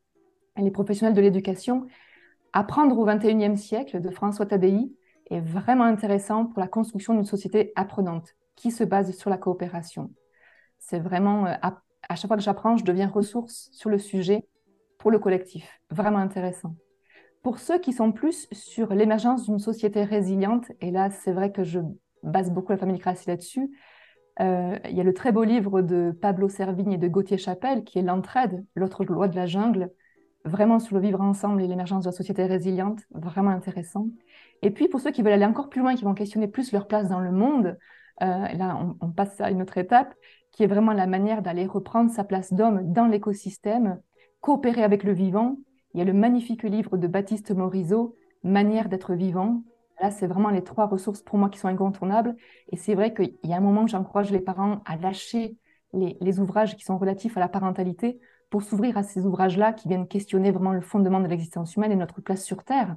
les 0.57 0.71
professionnels 0.71 1.15
de 1.15 1.21
l'éducation, 1.21 1.87
Apprendre 2.59 2.99
au 2.99 3.05
XXIe 3.05 3.59
siècle 3.59 4.01
de 4.01 4.09
François 4.09 4.47
Tadei 4.47 4.91
est 5.29 5.41
vraiment 5.41 5.85
intéressant 5.85 6.47
pour 6.47 6.59
la 6.59 6.69
construction 6.69 7.13
d'une 7.13 7.27
société 7.27 7.71
apprenante 7.77 8.35
qui 8.55 8.71
se 8.71 8.83
base 8.83 9.15
sur 9.15 9.29
la 9.29 9.37
coopération. 9.37 10.11
C'est 10.79 10.99
vraiment, 10.99 11.45
euh, 11.45 11.53
à, 11.61 11.83
à 12.09 12.17
chaque 12.17 12.29
fois 12.29 12.39
que 12.39 12.43
j'apprends, 12.43 12.79
je 12.79 12.85
deviens 12.87 13.09
ressource 13.09 13.69
sur 13.73 13.91
le 13.91 13.99
sujet 13.99 14.47
pour 14.97 15.11
le 15.11 15.19
collectif. 15.19 15.69
Vraiment 15.91 16.17
intéressant. 16.17 16.75
Pour 17.47 17.61
ceux 17.61 17.79
qui 17.79 17.93
sont 17.93 18.11
plus 18.11 18.49
sur 18.51 18.93
l'émergence 18.93 19.45
d'une 19.45 19.61
société 19.61 20.03
résiliente, 20.03 20.73
et 20.81 20.91
là 20.91 21.11
c'est 21.11 21.31
vrai 21.31 21.53
que 21.53 21.63
je 21.63 21.79
base 22.25 22.51
beaucoup 22.51 22.73
la 22.73 22.77
famille 22.77 22.99
Crassi 22.99 23.29
là-dessus, 23.29 23.71
euh, 24.41 24.77
il 24.91 24.97
y 24.97 25.01
a 25.01 25.05
le 25.05 25.15
très 25.15 25.31
beau 25.31 25.45
livre 25.45 25.81
de 25.81 26.11
Pablo 26.11 26.49
Servigne 26.49 26.95
et 26.95 26.99
de 26.99 27.07
Gauthier 27.07 27.39
Chapelle 27.39 27.85
qui 27.85 28.01
est 28.01 28.03
L'entraide, 28.03 28.65
l'autre 28.75 29.05
loi 29.05 29.29
de 29.29 29.37
la 29.37 29.47
jungle, 29.47 29.93
vraiment 30.45 30.81
sur 30.81 30.97
le 30.97 31.03
vivre 31.03 31.21
ensemble 31.21 31.63
et 31.63 31.69
l'émergence 31.69 32.03
de 32.03 32.09
la 32.09 32.17
société 32.17 32.45
résiliente, 32.47 33.03
vraiment 33.13 33.51
intéressant. 33.51 34.09
Et 34.63 34.73
puis 34.73 34.89
pour 34.89 34.99
ceux 34.99 35.13
qui 35.13 35.23
veulent 35.23 35.35
aller 35.35 35.45
encore 35.45 35.69
plus 35.69 35.83
loin, 35.83 35.95
qui 35.95 36.03
vont 36.03 36.15
questionner 36.15 36.49
plus 36.49 36.73
leur 36.73 36.89
place 36.89 37.09
dans 37.09 37.21
le 37.21 37.31
monde, 37.31 37.79
euh, 38.23 38.49
là 38.55 38.77
on, 38.83 38.97
on, 39.01 39.13
passe 39.13 39.41
à 39.41 39.53
une 39.53 39.63
autre 39.63 39.79
étape, 39.79 40.17
qui 40.51 40.65
est 40.65 40.67
vraiment 40.67 40.93
la 40.93 41.07
manière 41.07 41.43
d'aller 41.43 41.67
reprendre 41.67 42.11
sa 42.11 42.25
place 42.25 42.53
d'homme 42.53 42.93
dans 42.93 43.07
l'écosystème, 43.07 44.01
coopérer 44.41 44.83
avec 44.83 45.05
le 45.05 45.13
vivant 45.13 45.59
il 45.97 46.01
y 46.01 46.03
a 46.03 46.05
le 46.05 46.13
magnifique 46.13 46.63
livre 46.63 46.99
de 46.99 47.07
Baptiste 47.07 47.53
Morisot, 47.53 48.15
Manière 48.45 48.91
d'être 48.91 49.15
vivant. 49.15 49.63
Là, 50.03 50.11
c'est 50.11 50.27
vraiment 50.27 50.51
les 50.51 50.63
trois 50.63 50.87
ressources 50.87 51.23
pour 51.23 51.39
moi 51.39 51.49
qui 51.49 51.59
sont 51.59 51.69
incontournables. 51.69 52.37
Et 52.71 52.77
c'est 52.77 52.95
vrai 52.95 53.15
qu'il 53.15 53.33
y 53.45 53.55
a 53.55 53.57
un 53.57 53.61
moment 53.61 53.85
où 53.85 53.89
j'encourage 53.89 54.31
les 54.31 54.41
parents 54.41 54.83
à 54.85 54.97
lâcher 54.97 55.57
les, 55.95 56.19
les, 56.21 56.39
ouvrages 56.39 56.77
qui 56.77 56.85
sont 56.85 56.99
relatifs 56.99 57.39
à 57.39 57.41
la 57.41 57.49
parentalité 57.49 58.21
pour 58.51 58.63
s'ouvrir 58.63 58.99
à 58.99 59.03
ces 59.05 59.25
ouvrages-là 59.25 59.73
qui 59.73 59.89
viennent 59.89 60.07
questionner 60.07 60.51
vraiment 60.51 60.75
le 60.75 60.83
fondement 60.83 61.19
de 61.19 61.29
l'existence 61.29 61.77
humaine 61.77 61.93
et 61.93 61.97
notre 61.97 62.21
place 62.21 62.45
sur 62.45 62.63
Terre. 62.63 62.95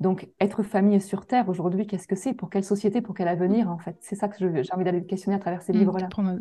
Donc, 0.00 0.28
être 0.38 0.62
famille 0.62 1.00
sur 1.00 1.24
Terre 1.24 1.48
aujourd'hui, 1.48 1.86
qu'est-ce 1.86 2.06
que 2.06 2.16
c'est? 2.16 2.34
Pour 2.34 2.50
quelle 2.50 2.64
société? 2.64 3.00
Pour 3.00 3.14
quel 3.14 3.28
avenir, 3.28 3.70
en 3.70 3.78
fait? 3.78 3.96
C'est 4.00 4.16
ça 4.16 4.28
que 4.28 4.36
j'ai 4.38 4.72
envie 4.74 4.84
d'aller 4.84 5.06
questionner 5.06 5.36
à 5.36 5.40
travers 5.40 5.62
ces 5.62 5.72
mmh, 5.72 5.78
livres-là. 5.78 6.06
Prendre, 6.08 6.38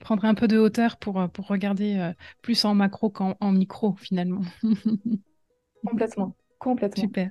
prendre, 0.00 0.24
un 0.26 0.34
peu 0.34 0.48
de 0.48 0.58
hauteur 0.58 0.98
pour, 0.98 1.30
pour 1.30 1.46
regarder 1.46 1.96
euh, 1.96 2.12
plus 2.42 2.62
en 2.66 2.74
macro 2.74 3.08
qu'en 3.08 3.34
micro, 3.52 3.94
finalement. 3.96 4.42
Complètement. 5.86 6.36
Complètement. 6.58 7.02
Super. 7.02 7.30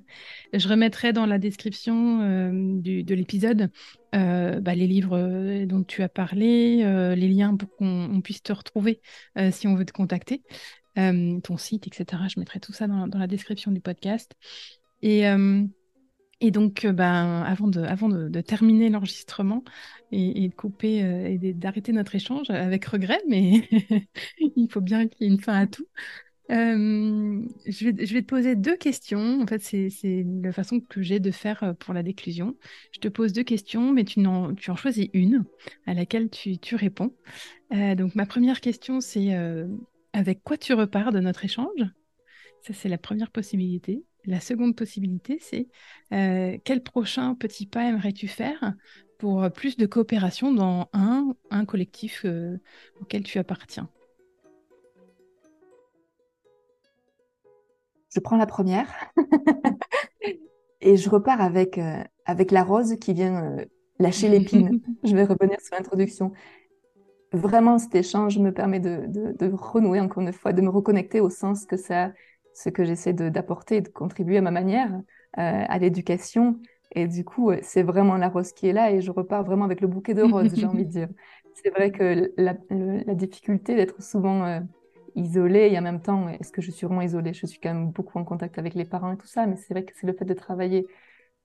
Je 0.53 0.68
remettrai 0.68 1.12
dans 1.12 1.26
la 1.26 1.39
description 1.39 2.22
euh, 2.22 2.51
de 2.82 3.16
l'épisode 3.16 3.72
euh, 4.14 4.60
bah, 4.60 4.76
les 4.76 4.88
livres 4.88 5.18
euh, 5.18 5.66
dont 5.66 5.84
tu 5.84 6.03
as 6.03 6.10
parlé, 6.10 6.78
les 7.16 7.28
liens 7.28 7.56
pour 7.56 7.76
qu'on 7.76 8.22
puisse 8.24 8.43
te 8.43 8.53
retrouver 8.53 9.01
si 9.51 9.68
on 9.68 9.76
veut 9.76 9.86
te 9.86 9.93
contacter, 9.93 10.43
ton 10.95 11.58
site, 11.58 11.88
etc. 11.88 12.24
Je 12.28 12.39
mettrai 12.39 12.60
tout 12.60 12.74
ça 12.74 12.88
dans, 12.88 13.08
la 13.08 13.28
description 13.28 13.72
du 13.72 13.82
podcast. 13.82 14.34
Et, 15.01 15.24
donc, 16.51 16.86
ben, 16.86 17.43
avant, 17.43 17.68
de, 17.68 18.41
terminer 18.41 18.89
l'enregistrement 18.89 19.64
et, 20.12 20.47
de 20.47 20.53
couper 20.53 20.99
et 20.99 21.53
d'arrêter 21.53 21.91
notre 21.91 22.16
échange 22.16 22.49
avec 22.49 22.86
regret, 22.86 23.22
mais 23.28 23.68
il 24.38 24.68
faut 24.70 24.82
bien 24.82 25.08
qu'il 25.08 25.28
y 25.28 25.30
ait 25.30 25.34
une 25.34 25.41
fin 25.41 25.56
à 25.56 25.68
tout. 25.68 25.88
Euh, 26.52 27.41
je, 27.66 27.86
vais, 27.89 28.22
te 28.22 28.28
poser 28.28 28.56
deux 28.56 28.78
questions. 28.78 29.41
En 29.41 29.48
fait, 29.48 29.60
c'est 29.60 30.26
la 30.43 30.52
façon 30.52 30.80
que 30.80 31.02
j'ai 31.02 31.20
de 31.20 31.32
faire 31.32 31.64
euh, 31.64 31.74
pour 31.74 31.93
la 31.93 32.04
déclusion. 32.04 32.56
Je 32.91 33.00
te 33.00 33.08
pose 33.08 33.34
deux 33.34 33.43
questions, 33.43 33.91
mais 33.91 34.04
tu 34.04 34.26
en, 34.26 34.56
choisis 34.76 35.08
une 35.14 35.46
à 35.88 35.93
laquelle 35.93 36.30
tu, 36.30 36.76
réponds. 36.76 37.16
Euh, 37.74 37.96
donc, 37.96 38.16
ma 38.16 38.26
première 38.26 38.62
question, 38.62 39.02
c'est 39.02 39.34
avec 40.14 40.43
quoi 40.43 40.58
tu 40.58 40.74
repars 40.74 41.12
de 41.12 41.20
notre 41.20 41.46
échange? 41.46 41.84
Ça, 42.62 42.74
c'est 42.74 42.89
la 42.89 42.98
première 42.98 43.32
possibilité. 43.32 44.04
La 44.26 44.39
seconde 44.39 44.76
possibilité, 44.76 45.38
c'est 45.39 45.68
quel 46.10 46.84
prochain 46.84 47.36
petit 47.36 47.66
pas 47.66 47.84
aimerais-tu 47.84 48.28
faire 48.28 48.74
pour 49.18 49.50
plus 49.52 49.78
de 49.78 49.86
coopération 49.86 50.52
dans 50.52 50.89
un, 50.93 51.36
un 51.52 51.66
collectif 51.66 52.26
auquel 53.00 53.24
tu 53.24 53.39
appartiens? 53.39 53.89
Je 58.14 58.20
prends 58.20 58.38
la 58.38 58.45
première 58.45 58.88
et 60.82 60.97
je 60.97 61.10
repars 61.10 61.41
avec, 61.41 61.78
euh, 61.78 62.03
avec 62.26 62.51
la 62.51 62.64
rose 62.64 62.95
qui 62.95 63.14
vient 63.14 63.43
euh, 63.43 63.66
lâcher 63.99 64.30
l'épine. 64.30 64.82
je 65.03 65.16
vais 65.16 65.24
revenir 65.24 65.60
sur 65.62 65.76
l'introduction. 65.76 66.32
Vraiment, 67.34 67.78
cet 67.78 67.95
échange 67.95 68.38
me 68.38 68.51
permet 68.51 68.80
de, 68.80 69.06
de, 69.08 69.34
de, 69.38 69.51
renouer 69.53 69.99
encore 69.99 70.24
une 70.24 70.32
fois, 70.32 70.53
de 70.53 70.62
me 70.62 70.70
reconnecter 70.70 71.20
au 71.20 71.30
sens 71.30 71.66
que 71.66 71.76
ça, 71.76 72.14
ce 72.53 72.70
que 72.70 72.86
j'essaie 72.86 73.14
d'apporter, 73.14 73.82
de, 73.82 73.88
de, 73.88 73.93
contribuer 73.93 74.38
à 74.38 74.41
ma 74.41 74.51
manière 74.51 74.91
euh, 74.93 75.01
à 75.68 75.78
l'éducation. 75.80 76.60
Et 76.91 77.08
du 77.08 77.26
coup, 77.26 77.51
c'est 77.62 77.84
vraiment 77.84 78.16
la 78.16 78.30
rose 78.30 78.53
qui 78.53 78.68
est 78.68 78.74
là 78.74 78.91
et 78.91 79.01
je 79.01 79.12
repars 79.12 79.43
vraiment 79.43 79.66
avec 79.66 79.82
le 79.82 79.88
bouquet 79.88 80.14
de 80.14 80.22
roses, 80.24 80.56
j'ai 80.56 80.66
envie 80.66 80.86
de 80.86 80.91
dire. 80.91 81.10
C'est 81.56 81.70
vrai 81.70 81.91
que 81.91 82.34
la, 82.38 82.56
la 82.70 83.16
difficulté 83.16 83.76
d'être 83.76 84.03
souvent 84.03 84.62
isolée 85.16 85.70
et 85.72 85.78
en 85.80 85.82
même 85.82 86.01
temps, 86.01 86.30
est-ce 86.30 86.51
que 86.51 86.61
je 86.61 86.72
suis 86.72 86.86
vraiment 86.86 87.01
isolée? 87.01 87.34
Je 87.34 87.45
suis 87.45 87.59
quand 87.59 87.74
même 87.74 87.91
beaucoup 87.91 88.18
en 88.20 88.24
contact 88.24 88.57
avec 88.59 88.74
les 88.76 88.86
parents 88.86 89.13
et 89.13 89.18
tout 89.18 89.28
ça, 89.28 89.45
mais 89.47 89.55
c'est 89.55 89.74
vrai 89.74 89.84
que 89.84 89.93
c'est 89.95 90.07
le 90.07 90.13
fait 90.13 90.26
de 90.26 90.34
travailler 90.34 90.88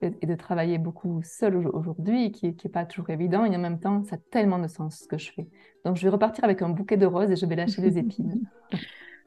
et 0.01 0.25
de 0.25 0.35
travailler 0.35 0.77
beaucoup 0.79 1.21
seul 1.23 1.55
aujourd'hui 1.67 2.31
qui 2.31 2.47
n'est 2.47 2.71
pas 2.71 2.85
toujours 2.85 3.09
évident 3.11 3.45
et 3.45 3.55
en 3.55 3.59
même 3.59 3.79
temps, 3.79 4.03
ça 4.03 4.15
a 4.15 4.19
tellement 4.31 4.59
de 4.59 4.67
sens 4.67 5.01
ce 5.03 5.07
que 5.07 5.17
je 5.17 5.31
fais. 5.31 5.47
Donc, 5.85 5.95
je 5.95 6.03
vais 6.03 6.09
repartir 6.09 6.43
avec 6.43 6.61
un 6.61 6.69
bouquet 6.69 6.97
de 6.97 7.05
roses 7.05 7.31
et 7.31 7.35
je 7.35 7.45
vais 7.45 7.55
lâcher 7.55 7.81
les 7.81 7.97
épines. 7.97 8.41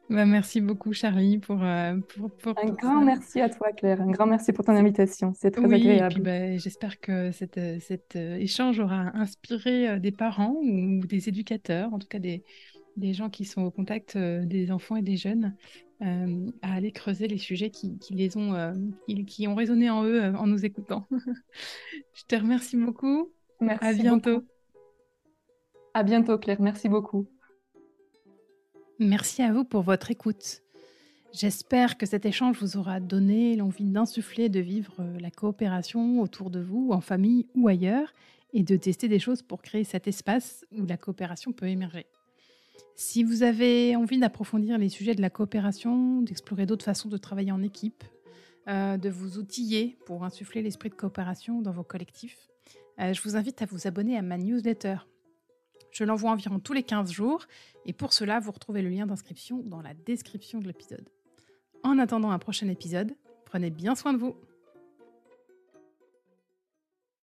Bah, 0.07 0.27
merci 0.27 0.61
beaucoup, 0.61 0.93
Charlie, 0.93 1.39
pour, 1.39 1.63
euh, 1.63 1.97
pour, 2.15 2.29
pour 2.29 2.53
Un 2.59 2.69
grand 2.69 2.99
ça. 2.99 3.05
merci 3.05 3.41
à 3.41 3.49
toi, 3.49 3.71
Claire. 3.71 4.01
Un 4.01 4.11
grand 4.11 4.27
merci 4.27 4.53
pour 4.53 4.63
ton 4.63 4.73
invitation. 4.73 5.33
C'est 5.33 5.49
très 5.49 5.65
oui, 5.65 5.73
agréable. 5.73 6.21
Bah, 6.21 6.57
J'espère 6.57 6.99
que 6.99 7.31
cet, 7.31 7.59
cet 7.79 8.15
euh, 8.15 8.35
échange 8.35 8.79
aura 8.79 9.17
inspiré 9.17 9.89
euh, 9.89 9.99
des 9.99 10.11
parents 10.11 10.57
ou 10.61 10.99
des 11.07 11.27
éducateurs, 11.27 11.91
en 11.91 11.97
tout 11.97 12.07
cas 12.07 12.19
des, 12.19 12.43
des 12.97 13.13
gens 13.13 13.29
qui 13.29 13.45
sont 13.45 13.63
au 13.63 13.71
contact 13.71 14.15
euh, 14.15 14.45
des 14.45 14.71
enfants 14.71 14.95
et 14.95 15.01
des 15.01 15.17
jeunes 15.17 15.55
euh, 16.01 16.49
à 16.61 16.73
aller 16.73 16.91
creuser 16.91 17.27
les 17.27 17.37
sujets 17.37 17.69
qui, 17.69 17.97
qui 17.99 18.13
les 18.13 18.37
ont, 18.37 18.53
euh, 18.53 18.73
qui, 19.07 19.25
qui, 19.25 19.47
ont 19.47 19.55
résonné 19.55 19.89
en 19.89 20.03
eux 20.03 20.23
en 20.35 20.47
nous 20.47 20.65
écoutant. 20.65 21.07
Je 22.13 22.23
te 22.27 22.35
remercie 22.35 22.77
beaucoup. 22.77 23.31
Merci 23.61 23.85
à 23.85 23.93
bientôt. 23.93 24.35
Beaucoup. 24.35 24.47
À 25.93 26.03
bientôt, 26.03 26.37
Claire. 26.37 26.61
Merci 26.61 26.89
beaucoup. 26.89 27.27
Merci 28.99 29.41
à 29.41 29.53
vous 29.53 29.65
pour 29.65 29.81
votre 29.81 30.11
écoute. 30.11 30.61
J'espère 31.33 31.97
que 31.97 32.05
cet 32.05 32.25
échange 32.25 32.61
vous 32.61 32.77
aura 32.77 33.01
donné 33.01 33.57
l'envie 33.57 33.83
d'insuffler 33.83 34.47
de 34.47 34.61
vivre 34.61 35.05
la 35.19 35.31
coopération 35.31 36.21
autour 36.21 36.49
de 36.49 36.61
vous, 36.61 36.91
en 36.91 37.01
famille 37.01 37.45
ou 37.55 37.67
ailleurs, 37.67 38.13
et 38.53 38.63
de 38.63 38.77
tester 38.77 39.09
des 39.09 39.19
choses 39.19 39.41
pour 39.41 39.61
créer 39.61 39.83
cet 39.83 40.07
espace 40.07 40.65
où 40.71 40.85
la 40.85 40.95
coopération 40.95 41.51
peut 41.51 41.67
émerger. 41.67 42.05
Si 42.95 43.23
vous 43.23 43.43
avez 43.43 43.95
envie 43.95 44.19
d'approfondir 44.19 44.77
les 44.77 44.89
sujets 44.89 45.15
de 45.15 45.21
la 45.21 45.29
coopération, 45.29 46.21
d'explorer 46.21 46.65
d'autres 46.65 46.85
façons 46.85 47.09
de 47.09 47.17
travailler 47.17 47.51
en 47.51 47.61
équipe, 47.61 48.03
euh, 48.67 48.97
de 48.97 49.09
vous 49.09 49.37
outiller 49.37 49.97
pour 50.05 50.23
insuffler 50.23 50.61
l'esprit 50.61 50.89
de 50.89 50.95
coopération 50.95 51.61
dans 51.61 51.71
vos 51.71 51.83
collectifs, 51.83 52.49
euh, 52.99 53.13
je 53.13 53.21
vous 53.21 53.35
invite 53.35 53.61
à 53.61 53.65
vous 53.65 53.87
abonner 53.87 54.17
à 54.17 54.21
ma 54.21 54.37
newsletter. 54.37 54.97
Je 55.91 56.03
l'envoie 56.03 56.31
environ 56.31 56.59
tous 56.59 56.73
les 56.73 56.83
15 56.83 57.11
jours 57.11 57.45
et 57.85 57.93
pour 57.93 58.13
cela, 58.13 58.39
vous 58.39 58.51
retrouvez 58.51 58.81
le 58.81 58.89
lien 58.89 59.05
d'inscription 59.05 59.61
dans 59.63 59.81
la 59.81 59.93
description 59.93 60.59
de 60.59 60.67
l'épisode. 60.67 61.09
En 61.83 61.99
attendant 61.99 62.31
un 62.31 62.39
prochain 62.39 62.67
épisode, 62.67 63.13
prenez 63.45 63.69
bien 63.69 63.95
soin 63.95 64.13
de 64.13 64.17
vous. 64.17 64.35